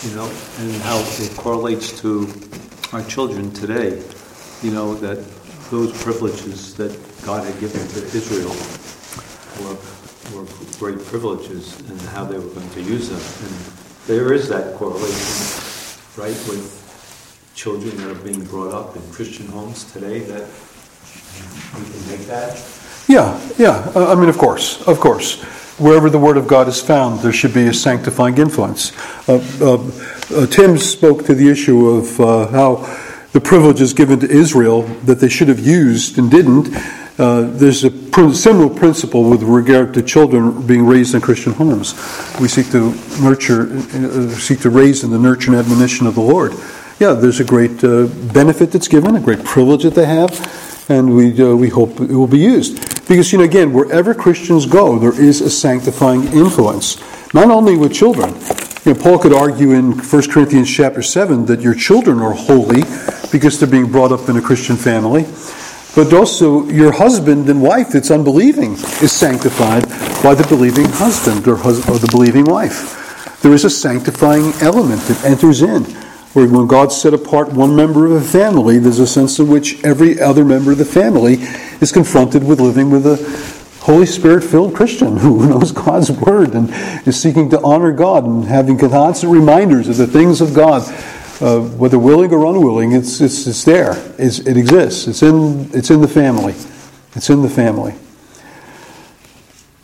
you 0.06 0.16
know, 0.16 0.30
and 0.60 0.80
how 0.84 1.00
it 1.00 1.34
correlates 1.36 2.00
to 2.02 2.32
our 2.94 3.02
children 3.06 3.50
today. 3.54 4.04
You 4.62 4.70
know, 4.70 4.94
that 5.02 5.18
those 5.72 6.00
privileges 6.04 6.76
that 6.76 6.94
God 7.26 7.44
had 7.44 7.60
given 7.60 7.82
to 7.88 8.06
Israel 8.16 8.54
were, 9.66 9.78
were 10.38 10.46
great 10.78 11.04
privileges 11.08 11.74
and 11.90 12.00
how 12.14 12.24
they 12.24 12.38
were 12.38 12.54
going 12.54 12.70
to 12.70 12.82
use 12.84 13.10
them. 13.10 13.50
And 13.50 13.56
there 14.06 14.32
is 14.32 14.48
that 14.50 14.76
correlation, 14.76 15.42
right, 16.22 16.38
with 16.46 16.70
children 17.56 17.98
that 17.98 18.12
are 18.12 18.24
being 18.24 18.46
brought 18.46 18.76
up 18.76 18.96
in 18.96 19.02
Christian 19.12 19.48
homes 19.48 19.92
today 19.92 20.20
that 20.20 20.48
can 21.74 22.08
make 22.10 22.28
that? 22.28 22.70
Yeah, 23.10 23.42
yeah. 23.58 23.92
Uh, 23.96 24.14
I 24.14 24.16
mean, 24.16 24.30
of 24.30 24.38
course, 24.38 24.88
of 24.88 25.00
course. 25.00 25.42
Wherever 25.80 26.12
the 26.12 26.20
Word 26.20 26.38
of 26.38 26.48
God 26.48 26.68
is 26.68 26.80
found, 26.80 27.22
there 27.22 27.34
should 27.34 27.56
be 27.56 27.66
a 27.66 27.74
sanctifying 27.74 28.38
influence. 28.38 28.92
Uh, 29.28 29.42
uh, 29.60 29.78
uh 30.36 30.46
Tim 30.46 30.78
spoke 30.78 31.26
to 31.26 31.34
the 31.34 31.50
issue 31.50 31.88
of 31.88 32.20
uh, 32.20 32.48
how 32.48 32.76
the 33.32 33.42
privileges 33.42 33.94
given 33.94 34.20
to 34.20 34.30
Israel 34.30 34.84
that 35.06 35.20
they 35.20 35.30
should 35.30 35.48
have 35.48 35.60
used 35.60 36.20
and 36.20 36.30
didn't. 36.30 36.68
Uh, 37.18 37.50
there's 37.58 37.84
a 37.84 37.90
pr- 37.90 38.32
similar 38.32 38.70
principle 38.70 39.28
with 39.28 39.42
regard 39.42 39.94
to 39.96 40.04
children 40.04 40.68
being 40.68 40.86
raised 40.86 41.16
in 41.16 41.22
Christian 41.22 41.54
homes. 41.54 41.94
We 42.40 42.48
seek 42.48 42.70
to 42.72 42.94
nurture, 43.22 43.82
seek 44.34 44.60
to 44.62 44.70
raise 44.70 45.04
in 45.04 45.10
the 45.10 45.18
nurture 45.20 45.52
and 45.52 45.60
admonition 45.60 46.06
of 46.06 46.14
the 46.14 46.22
Lord. 46.22 46.54
Yeah, 47.00 47.14
there's 47.14 47.40
a 47.40 47.46
great 47.46 47.82
benefit 47.82 48.72
that's 48.72 48.88
given, 48.88 49.16
a 49.16 49.20
great 49.20 49.44
privilege 49.44 49.82
that 49.82 49.96
they 49.96 50.06
have 50.06 50.30
and 50.90 51.16
we, 51.16 51.40
uh, 51.42 51.56
we 51.56 51.70
hope 51.70 52.00
it 52.02 52.12
will 52.12 52.28
be 52.28 52.40
used. 52.40 53.08
Because, 53.08 53.32
you 53.32 53.38
know, 53.38 53.44
again, 53.44 53.72
wherever 53.72 54.14
Christians 54.14 54.66
go, 54.66 55.00
there 55.00 55.20
is 55.20 55.42
a 55.42 55.50
sanctifying 55.50 56.24
influence, 56.34 56.98
not 57.34 57.50
only 57.50 57.78
with 57.78 57.94
children. 57.94 58.36
You 58.86 58.94
know, 58.94 59.02
Paul 59.02 59.20
could 59.20 59.34
argue 59.34 59.72
in 59.72 59.92
1 59.92 60.32
Corinthians 60.32 60.70
chapter 60.70 61.02
7 61.02 61.46
that 61.46 61.62
your 61.62 61.76
children 61.76 62.20
are 62.20 62.34
holy 62.34 62.82
because 63.32 63.60
they're 63.60 63.70
being 63.70 63.92
brought 63.92 64.12
up 64.12 64.30
in 64.30 64.38
a 64.38 64.42
Christian 64.42 64.76
family. 64.76 65.26
But 65.96 66.14
also, 66.14 66.68
your 66.70 66.92
husband 66.92 67.50
and 67.50 67.62
wife 67.62 67.90
that's 67.90 68.12
unbelieving 68.12 68.74
is 68.74 69.12
sanctified 69.12 69.84
by 70.24 70.36
the 70.36 70.46
believing 70.48 70.86
husband 70.86 71.48
or, 71.48 71.56
hus- 71.56 71.88
or 71.90 71.98
the 71.98 72.08
believing 72.12 72.46
wife. 72.46 73.40
There 73.42 73.54
is 73.54 73.66
a 73.66 73.70
sanctifying 73.70 74.54
element 74.62 75.02
that 75.04 75.24
enters 75.26 75.62
in 75.62 75.86
where 76.34 76.48
when 76.48 76.68
God 76.68 76.92
set 76.92 77.14
apart 77.14 77.52
one 77.52 77.76
member 77.76 78.06
of 78.06 78.12
a 78.12 78.22
family, 78.22 78.78
there's 78.78 79.00
a 79.00 79.08
sense 79.08 79.40
in 79.40 79.48
which 79.48 79.84
every 79.84 80.22
other 80.22 80.46
member 80.46 80.72
of 80.72 80.78
the 80.78 80.86
family 80.86 81.36
is 81.82 81.92
confronted 81.92 82.44
with 82.44 82.60
living 82.60 82.92
with 82.92 83.06
a 83.08 83.18
Holy 83.84 84.06
Spirit 84.06 84.44
filled 84.44 84.76
Christian 84.76 85.18
who 85.18 85.48
knows 85.50 85.72
God's 85.72 86.12
Word 86.12 86.54
and 86.54 86.70
is 87.08 87.20
seeking 87.20 87.50
to 87.50 87.62
honor 87.62 87.92
God 87.92 88.26
and 88.26 88.46
having 88.46 88.78
constant 88.78 89.34
reminders 89.34 89.90
of 89.90 89.98
the 89.98 90.06
things 90.06 90.42
of 90.42 90.54
God, 90.54 90.84
uh, 91.42 91.62
whether 91.62 91.98
willing 91.98 92.32
or 92.32 92.46
unwilling, 92.46 92.92
it's, 92.92 93.20
it's, 93.22 93.48
it's 93.48 93.64
there. 93.64 93.94
It's, 94.20 94.40
it 94.40 94.58
exists. 94.58 95.08
It's 95.08 95.24
in, 95.24 95.72
it's 95.74 95.90
in 95.90 96.02
the 96.02 96.08
family. 96.08 96.54
It's 97.16 97.32
in 97.32 97.42
the 97.42 97.50
family. 97.50 97.96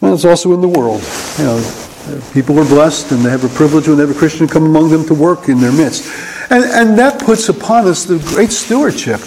And 0.01 0.13
it's 0.13 0.25
also 0.25 0.53
in 0.53 0.61
the 0.61 0.67
world. 0.67 1.01
You 1.39 1.45
know, 1.45 2.21
people 2.33 2.59
are 2.59 2.65
blessed 2.65 3.11
and 3.11 3.25
they 3.25 3.31
have 3.31 3.43
a 3.43 3.55
privilege 3.57 3.87
when 3.87 3.97
they 3.97 4.05
have 4.05 4.15
a 4.15 4.19
Christian 4.19 4.47
come 4.47 4.65
among 4.65 4.89
them 4.91 5.05
to 5.07 5.15
work 5.15 5.49
in 5.49 5.59
their 5.59 5.71
midst. 5.71 6.34
And, 6.49 6.63
and 6.63 6.99
that 6.99 7.21
puts 7.21 7.49
upon 7.49 7.87
us 7.87 8.05
the 8.05 8.19
great 8.19 8.51
stewardship 8.51 9.21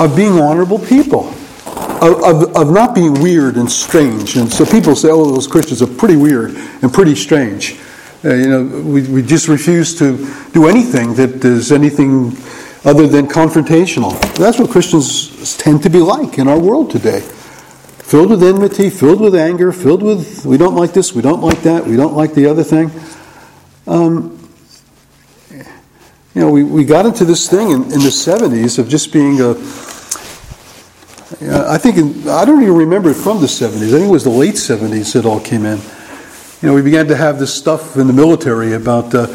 of 0.00 0.14
being 0.16 0.38
honorable 0.38 0.78
people 0.78 1.34
of, 2.00 2.22
of, 2.22 2.56
of, 2.56 2.70
not 2.70 2.94
being 2.94 3.14
weird 3.14 3.56
and 3.56 3.70
strange. 3.70 4.36
And 4.36 4.52
so 4.52 4.64
people 4.64 4.94
say, 4.94 5.08
oh, 5.10 5.32
those 5.32 5.46
Christians 5.46 5.82
are 5.82 5.86
pretty 5.86 6.16
weird 6.16 6.56
and 6.82 6.92
pretty 6.92 7.14
strange. 7.14 7.78
Uh, 8.24 8.34
you 8.34 8.48
know, 8.48 8.64
we, 8.82 9.02
we 9.08 9.22
just 9.22 9.48
refuse 9.48 9.96
to 9.98 10.16
do 10.52 10.66
anything 10.66 11.14
that 11.14 11.44
is 11.44 11.72
anything 11.72 12.36
other 12.84 13.06
than 13.06 13.26
confrontational. 13.26 14.18
That's 14.36 14.58
what 14.58 14.70
Christians 14.70 15.56
tend 15.56 15.82
to 15.82 15.90
be 15.90 15.98
like 15.98 16.38
in 16.38 16.48
our 16.48 16.58
world 16.58 16.90
today. 16.90 17.20
Filled 17.20 18.30
with 18.30 18.42
enmity, 18.42 18.90
filled 18.90 19.20
with 19.20 19.34
anger, 19.34 19.72
filled 19.72 20.02
with, 20.02 20.44
we 20.46 20.56
don't 20.56 20.74
like 20.74 20.92
this, 20.92 21.12
we 21.12 21.22
don't 21.22 21.42
like 21.42 21.62
that, 21.62 21.86
we 21.86 21.96
don't 21.96 22.14
like 22.14 22.34
the 22.34 22.46
other 22.46 22.64
thing. 22.64 22.90
Um, 23.86 24.37
you 26.38 26.44
know, 26.44 26.52
we, 26.52 26.62
we 26.62 26.84
got 26.84 27.04
into 27.04 27.24
this 27.24 27.50
thing 27.50 27.70
in, 27.70 27.82
in 27.82 27.98
the 27.98 28.14
70s 28.14 28.78
of 28.78 28.88
just 28.88 29.12
being 29.12 29.40
a, 29.40 29.50
I 31.68 31.78
think 31.78 31.96
in, 31.96 32.28
I 32.28 32.44
don't 32.44 32.62
even 32.62 32.76
remember 32.76 33.10
it 33.10 33.14
from 33.14 33.40
the 33.40 33.48
70s. 33.48 33.88
I 33.88 33.90
think 33.90 34.06
it 34.06 34.10
was 34.10 34.22
the 34.22 34.30
late 34.30 34.54
70s 34.54 35.16
it 35.16 35.26
all 35.26 35.40
came 35.40 35.66
in. 35.66 35.78
You 36.62 36.68
know, 36.68 36.74
we 36.74 36.82
began 36.82 37.08
to 37.08 37.16
have 37.16 37.40
this 37.40 37.52
stuff 37.52 37.96
in 37.96 38.06
the 38.06 38.12
military 38.12 38.74
about 38.74 39.12
uh, 39.12 39.26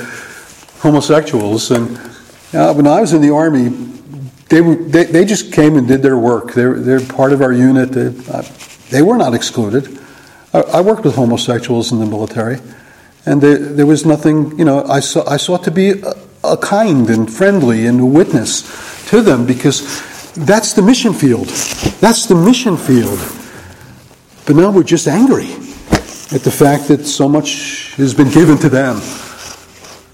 homosexuals, 0.80 1.72
and 1.72 1.98
uh, 2.54 2.74
when 2.74 2.88
I 2.88 3.02
was 3.02 3.12
in 3.12 3.22
the 3.22 3.32
army, 3.32 3.68
they, 4.48 4.62
were, 4.62 4.76
they, 4.76 5.04
they 5.04 5.26
just 5.26 5.52
came 5.52 5.76
and 5.76 5.86
did 5.86 6.04
their 6.04 6.18
work. 6.18 6.54
They're, 6.54 6.80
they're 6.80 7.06
part 7.06 7.34
of 7.34 7.42
our 7.42 7.52
unit. 7.52 7.92
They, 7.92 8.16
uh, 8.32 8.44
they 8.92 9.02
were 9.02 9.18
not 9.18 9.34
excluded. 9.34 10.00
I, 10.54 10.62
I, 10.62 10.80
worked 10.80 11.04
with 11.04 11.16
homosexuals 11.16 11.92
in 11.92 12.00
the 12.00 12.06
military, 12.06 12.60
and 13.26 13.42
they, 13.42 13.56
there 13.56 13.86
was 13.86 14.06
nothing. 14.06 14.58
You 14.58 14.64
know, 14.64 14.86
I 14.86 15.02
saw 15.02 15.30
I 15.30 15.36
sought 15.36 15.66
to 15.66 15.72
be 15.72 16.02
a 16.44 16.58
kind 16.58 17.10
and 17.10 17.32
friendly 17.32 17.86
and 17.86 18.00
a 18.00 18.06
witness 18.06 18.64
to 19.10 19.22
them 19.22 19.46
because 19.46 20.34
that's 20.34 20.74
the 20.74 20.82
mission 20.82 21.14
field. 21.14 21.48
That's 22.00 22.26
the 22.26 22.36
mission 22.36 22.78
field. 22.78 23.20
But 24.46 24.56
now 24.56 24.72
we're 24.72 24.84
just 24.84 25.08
angry 25.08 25.52
at 26.34 26.42
the 26.42 26.52
fact 26.52 26.88
that 26.88 27.06
so 27.06 27.30
much 27.30 27.94
has 27.96 28.14
been 28.14 28.30
given 28.30 28.58
to 28.58 28.70
them. 28.70 28.98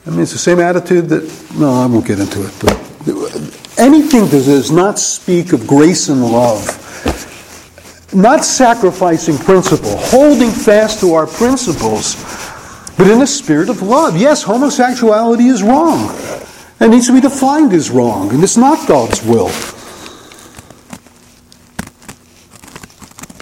I 0.06 0.12
mean, 0.12 0.22
it's 0.22 0.34
the 0.34 0.38
same 0.38 0.60
attitude 0.60 1.10
that, 1.10 1.24
no, 1.58 1.72
I 1.72 1.86
won't 1.86 2.06
get 2.06 2.20
into 2.20 2.46
it, 2.46 2.54
but 2.60 2.78
anything 3.80 4.26
that 4.26 4.44
does 4.46 4.72
not 4.72 5.00
speak 5.00 5.54
of 5.54 5.66
grace 5.66 6.10
and 6.10 6.22
love, 6.24 6.76
not 8.14 8.44
sacrificing 8.44 9.38
principle, 9.38 9.98
holding 9.98 10.52
fast 10.52 11.00
to 11.00 11.14
our 11.14 11.28
principles, 11.28 12.16
but 13.00 13.08
in 13.08 13.22
a 13.22 13.28
spirit 13.28 13.70
of 13.70 13.82
love. 13.82 14.18
Yes, 14.18 14.44
homosexuality 14.44 15.48
is 15.48 15.64
wrong. 15.64 16.14
It 16.82 16.90
needs 16.90 17.08
to 17.08 17.14
be 17.14 17.22
defined 17.22 17.72
as 17.72 17.90
wrong, 17.90 18.30
and 18.32 18.44
it's 18.44 18.58
not 18.58 18.86
God's 18.90 19.24
will. 19.24 19.48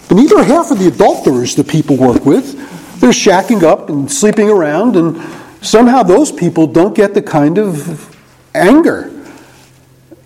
And 0.10 0.20
neither 0.20 0.44
half 0.44 0.70
of 0.70 0.78
the 0.78 0.88
adulterers 0.88 1.56
that 1.56 1.68
people 1.68 1.98
work 1.98 2.24
with. 2.24 2.54
They're 3.02 3.10
shacking 3.10 3.64
up 3.64 3.90
and 3.90 4.12
sleeping 4.12 4.48
around, 4.48 4.96
and 4.96 5.20
somehow 5.66 6.04
those 6.04 6.32
people 6.32 6.68
don't 6.68 6.96
get 6.96 7.16
the 7.16 7.24
kind 7.24 7.58
of 7.58 8.16
anger 8.54 9.12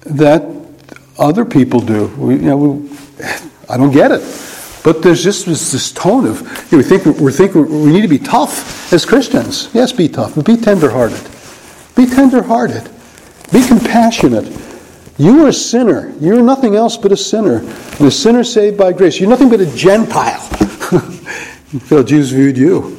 that 0.02 0.46
other 1.18 1.46
people 1.46 1.80
do. 1.80 2.08
We, 2.18 2.36
you 2.36 2.42
know, 2.42 2.58
we, 2.58 2.98
I 3.70 3.78
don't 3.78 3.92
get 3.92 4.12
it. 4.12 4.51
But 4.84 5.04
there's 5.04 5.24
just 5.24 5.46
this, 5.46 5.72
this 5.72 5.92
tone 5.92 6.26
of 6.26 6.42
you 6.72 6.78
know, 6.78 6.78
we 6.78 6.84
think 6.84 7.20
we 7.20 7.32
think 7.32 7.54
we 7.54 7.92
need 7.92 8.02
to 8.02 8.08
be 8.08 8.18
tough 8.18 8.92
as 8.92 9.06
Christians. 9.06 9.70
Yes, 9.74 9.92
be 9.92 10.10
tough, 10.10 10.36
but 10.36 10.46
be 10.46 10.58
tenderhearted. 10.58 11.22
Be 11.96 12.08
tenderhearted. 12.08 12.90
Be 13.52 13.66
compassionate. 13.68 14.52
You 15.18 15.46
are 15.46 15.50
a 15.50 15.54
sinner. 15.54 16.14
You're 16.20 16.42
nothing 16.42 16.76
else 16.76 16.98
but 16.98 17.12
a 17.12 17.18
sinner. 17.18 17.60
And 17.60 18.02
a 18.02 18.12
sinner 18.12 18.44
saved 18.44 18.78
by 18.78 18.92
grace. 18.94 19.20
You're 19.20 19.30
nothing 19.30 19.50
but 19.50 19.60
a 19.60 19.76
Gentile. 19.76 20.40
Phil, 21.86 22.04
Jews 22.04 22.32
viewed 22.32 22.58
you. 22.58 22.98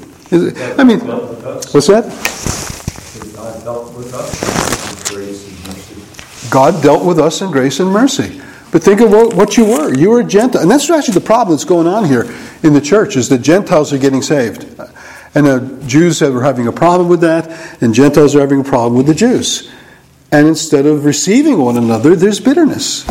I 0.78 0.84
mean, 0.84 1.00
what's 1.00 1.88
that? 1.88 2.04
God 6.50 6.82
dealt 6.82 7.04
with 7.04 7.18
us 7.18 7.40
in 7.40 7.50
grace 7.50 7.80
and 7.80 7.90
mercy. 7.90 8.40
But 8.72 8.82
think 8.82 9.02
of 9.02 9.10
what 9.10 9.56
you 9.58 9.66
were. 9.66 9.94
You 9.94 10.10
were 10.10 10.20
a 10.20 10.24
Gentile. 10.24 10.62
And 10.62 10.70
that's 10.70 10.88
actually 10.88 11.14
the 11.14 11.20
problem 11.20 11.54
that's 11.54 11.64
going 11.64 11.86
on 11.86 12.06
here 12.06 12.26
in 12.62 12.72
the 12.72 12.80
church 12.80 13.16
is 13.16 13.28
that 13.28 13.38
Gentiles 13.38 13.92
are 13.92 13.98
getting 13.98 14.22
saved. 14.22 14.64
And 15.34 15.46
the 15.46 15.84
Jews 15.86 16.22
are 16.22 16.42
having 16.42 16.66
a 16.66 16.72
problem 16.72 17.08
with 17.08 17.20
that, 17.20 17.82
and 17.82 17.94
Gentiles 17.94 18.34
are 18.34 18.40
having 18.40 18.60
a 18.60 18.64
problem 18.64 18.96
with 18.96 19.06
the 19.06 19.14
Jews. 19.14 19.70
And 20.30 20.48
instead 20.48 20.86
of 20.86 21.04
receiving 21.04 21.58
one 21.58 21.76
another, 21.76 22.16
there's 22.16 22.40
bitterness. 22.40 23.06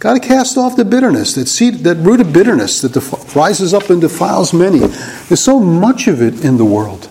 Got 0.00 0.14
to 0.14 0.20
cast 0.20 0.56
off 0.56 0.76
the 0.76 0.84
bitterness, 0.84 1.34
that 1.34 1.46
seed, 1.46 1.78
that 1.84 1.96
root 1.96 2.20
of 2.20 2.32
bitterness 2.32 2.80
that 2.82 2.92
def- 2.92 3.34
rises 3.34 3.74
up 3.74 3.90
and 3.90 4.00
defiles 4.00 4.52
many. 4.52 4.80
There's 4.80 5.42
so 5.42 5.60
much 5.60 6.08
of 6.08 6.20
it 6.22 6.44
in 6.44 6.56
the 6.56 6.64
world. 6.64 7.08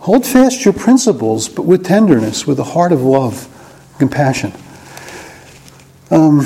Hold 0.00 0.26
fast 0.26 0.64
your 0.64 0.74
principles, 0.74 1.48
but 1.48 1.64
with 1.64 1.84
tenderness, 1.84 2.46
with 2.46 2.58
a 2.58 2.64
heart 2.64 2.92
of 2.92 3.02
love, 3.02 3.48
compassion. 3.98 4.52
Um, 6.10 6.40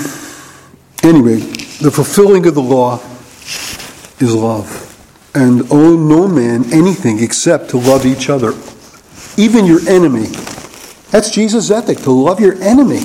anyway, 1.03 1.37
the 1.37 1.91
fulfilling 1.93 2.47
of 2.47 2.55
the 2.55 2.63
law 2.63 2.97
is 4.21 4.35
love. 4.35 4.85
And 5.35 5.71
owe 5.71 5.97
no 5.97 6.27
man 6.27 6.73
anything 6.73 7.23
except 7.23 7.71
to 7.71 7.79
love 7.79 8.07
each 8.07 8.29
other, 8.29 8.55
even 9.37 9.67
your 9.67 9.87
enemy 9.89 10.29
that's 11.11 11.31
Jesus' 11.31 11.71
ethic, 11.71 11.99
to 11.99 12.11
love 12.11 12.39
your 12.39 12.55
enemy. 12.63 13.01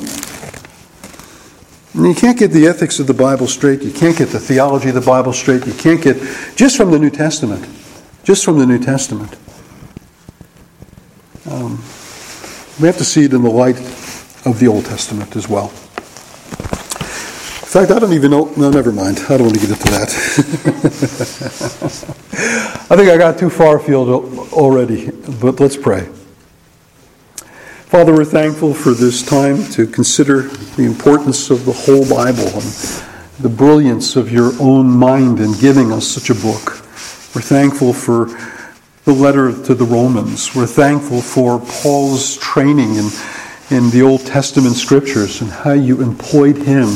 And 1.93 2.08
you 2.08 2.16
can't 2.16 2.38
get 2.38 2.51
the 2.51 2.68
ethics 2.68 2.99
of 2.99 3.08
the 3.08 3.14
Bible 3.14 3.47
straight. 3.47 3.82
You 3.82 3.91
can't 3.91 4.18
get 4.18 4.30
the 4.30 4.39
theology 4.39 4.89
of 4.89 4.95
the 4.95 5.01
Bible 5.01 5.32
straight. 5.32 5.66
You 5.66 5.74
can't 5.74 6.01
get 6.01 6.18
just 6.56 6.76
from 6.76 6.91
the 6.91 6.99
New 6.99 7.10
Testament. 7.10 7.66
Just 8.24 8.43
from 8.43 8.58
the 8.58 8.66
New 8.66 8.80
Testament. 8.80 9.36
Um, 11.49 11.78
we 12.80 12.88
have 12.88 12.97
to 12.97 13.06
see 13.06 13.26
it 13.26 13.34
in 13.34 13.43
the 13.43 13.49
light 13.49 13.78
of 14.45 14.60
the 14.60 14.68
Old 14.68 14.86
Testament 14.86 15.36
as 15.36 15.47
well. 15.47 15.72
Fact, 17.74 17.89
I 17.89 17.97
don't 17.97 18.13
even 18.13 18.30
know. 18.30 18.53
No, 18.55 18.69
never 18.69 18.91
mind. 18.91 19.17
I 19.30 19.36
don't 19.36 19.47
want 19.47 19.55
to 19.55 19.59
get 19.59 19.71
into 19.71 19.86
that. 19.86 20.09
I 22.91 22.95
think 22.95 23.09
I 23.09 23.17
got 23.17 23.39
too 23.39 23.49
far 23.49 23.78
afield 23.78 24.09
already, 24.53 25.09
but 25.41 25.59
let's 25.59 25.76
pray. 25.76 26.07
Father, 27.89 28.13
we're 28.13 28.26
thankful 28.26 28.76
for 28.76 28.91
this 28.91 29.24
time 29.24 29.63
to 29.71 29.88
consider 29.88 30.43
the 30.76 30.84
importance 30.84 31.49
of 31.49 31.65
the 31.65 31.74
whole 31.74 32.07
Bible 32.07 32.45
and 32.45 32.61
the 33.39 33.49
brilliance 33.49 34.15
of 34.15 34.32
your 34.32 34.51
own 34.61 34.88
mind 34.88 35.39
in 35.39 35.53
giving 35.53 35.91
us 35.91 36.07
such 36.07 36.30
a 36.30 36.36
book. 36.36 36.84
We're 37.34 37.41
thankful 37.41 37.91
for 37.91 38.28
the 39.05 39.13
letter 39.13 39.51
to 39.63 39.74
the 39.74 39.86
Romans. 39.86 40.53
We're 40.53 40.67
thankful 40.67 41.24
for 41.24 41.59
Paul's 41.82 42.38
training 42.38 42.97
in, 42.97 43.09
in 43.71 43.89
the 43.89 44.03
Old 44.03 44.28
Testament 44.28 44.76
scriptures 44.76 45.41
and 45.41 45.49
how 45.49 45.74
you 45.74 46.03
employed 46.03 46.57
him 46.57 46.89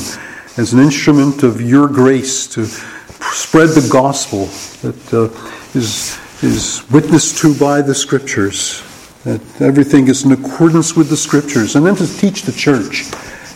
as 0.58 0.74
an 0.74 0.80
instrument 0.80 1.44
of 1.44 1.62
your 1.62 1.88
grace 1.88 2.48
to 2.48 2.66
spread 2.66 3.70
the 3.70 3.90
gospel 3.92 4.46
that 4.82 5.14
uh, 5.14 5.78
is 5.78 6.20
is 6.44 6.84
witnessed 6.92 7.38
to 7.40 7.58
by 7.58 7.82
the 7.82 7.96
scriptures 7.96 8.84
that 9.24 9.42
everything 9.62 10.08
is 10.08 10.24
in 10.24 10.32
accordance 10.32 10.96
with 10.96 11.10
the 11.10 11.18
scriptures, 11.18 11.76
and 11.76 11.86
then 11.86 11.96
to 11.96 12.08
teach 12.18 12.44
the 12.44 12.52
church 12.52 13.06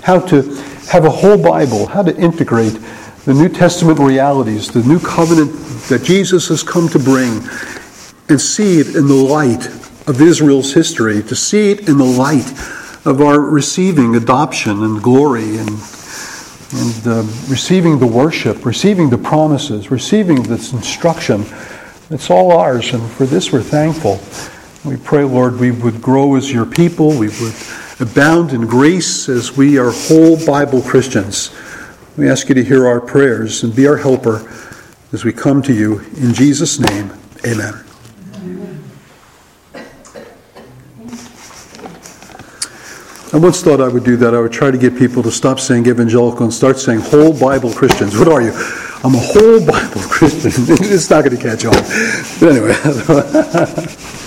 how 0.04 0.20
to 0.20 0.42
have 0.90 1.06
a 1.06 1.10
whole 1.10 1.42
Bible, 1.42 1.86
how 1.86 2.02
to 2.02 2.16
integrate 2.18 2.78
the 3.26 3.34
New 3.34 3.48
Testament 3.48 4.00
realities, 4.00 4.70
the 4.70 4.84
new 4.84 5.00
covenant 5.00 5.54
that 5.88 6.02
Jesus 6.04 6.50
has 6.50 6.64
come 6.64 6.90
to 6.90 7.00
bring, 7.00 7.42
and 8.28 8.42
see 8.42 8.80
it 8.80 8.96
in 8.96 9.08
the 9.08 9.14
light 9.14 9.68
of 10.08 10.20
Israel's 10.20 10.74
history, 10.74 11.22
to 11.24 11.36
see 11.36 11.72
it 11.72 11.88
in 11.88 11.98
the 11.98 12.04
light 12.04 12.50
of 13.06 13.22
our 13.22 13.40
receiving 13.40 14.16
adoption 14.16 14.84
and 14.84 15.02
glory 15.02 15.58
and 15.58 15.70
and 16.74 17.08
uh, 17.08 17.22
receiving 17.48 18.00
the 18.00 18.08
worship, 18.08 18.66
receiving 18.66 19.10
the 19.10 19.18
promises, 19.18 19.92
receiving 19.92 20.44
this 20.44 20.74
instruction. 20.74 21.46
It's 22.10 22.30
all 22.30 22.52
ours, 22.52 22.94
and 22.94 23.10
for 23.12 23.26
this 23.26 23.52
we're 23.52 23.62
thankful. 23.62 24.20
We 24.90 24.98
pray, 24.98 25.24
Lord, 25.24 25.60
we 25.60 25.72
would 25.72 26.02
grow 26.02 26.36
as 26.36 26.52
your 26.52 26.66
people. 26.66 27.10
We 27.10 27.28
would 27.28 27.54
abound 28.00 28.52
in 28.52 28.66
grace 28.66 29.30
as 29.30 29.56
we 29.56 29.78
are 29.78 29.92
whole 29.92 30.44
Bible 30.46 30.82
Christians. 30.82 31.54
We 32.18 32.30
ask 32.30 32.50
you 32.50 32.56
to 32.56 32.64
hear 32.64 32.88
our 32.88 33.00
prayers 33.00 33.64
and 33.64 33.76
be 33.76 33.88
our 33.88 33.98
helper 33.98 34.52
as 35.14 35.24
we 35.24 35.34
come 35.34 35.62
to 35.64 35.74
you. 35.74 36.00
In 36.18 36.34
Jesus' 36.34 36.80
name, 36.80 37.14
amen. 37.46 37.91
I 43.34 43.38
once 43.38 43.64
thought 43.64 43.80
I 43.80 43.88
would 43.88 44.04
do 44.04 44.18
that. 44.18 44.36
I 44.36 44.42
would 44.42 44.52
try 44.52 44.72
to 44.72 44.78
get 44.78 44.98
people 44.98 45.24
to 45.24 45.32
stop 45.32 45.60
saying 45.60 45.88
evangelical 45.88 46.44
and 46.44 46.54
start 46.54 46.78
saying 46.78 47.00
whole 47.00 47.32
Bible 47.38 47.72
Christians. 47.72 48.18
What 48.18 48.28
are 48.28 48.42
you? 48.42 48.52
I'm 49.04 49.16
a 49.16 49.20
whole 49.20 49.66
Bible 49.66 50.02
Christian. 50.10 50.52
it's 50.68 51.10
not 51.10 51.24
going 51.24 51.38
to 51.38 51.42
catch 51.42 51.64
on. 51.64 51.72
But 52.40 52.50
anyway. 52.52 54.18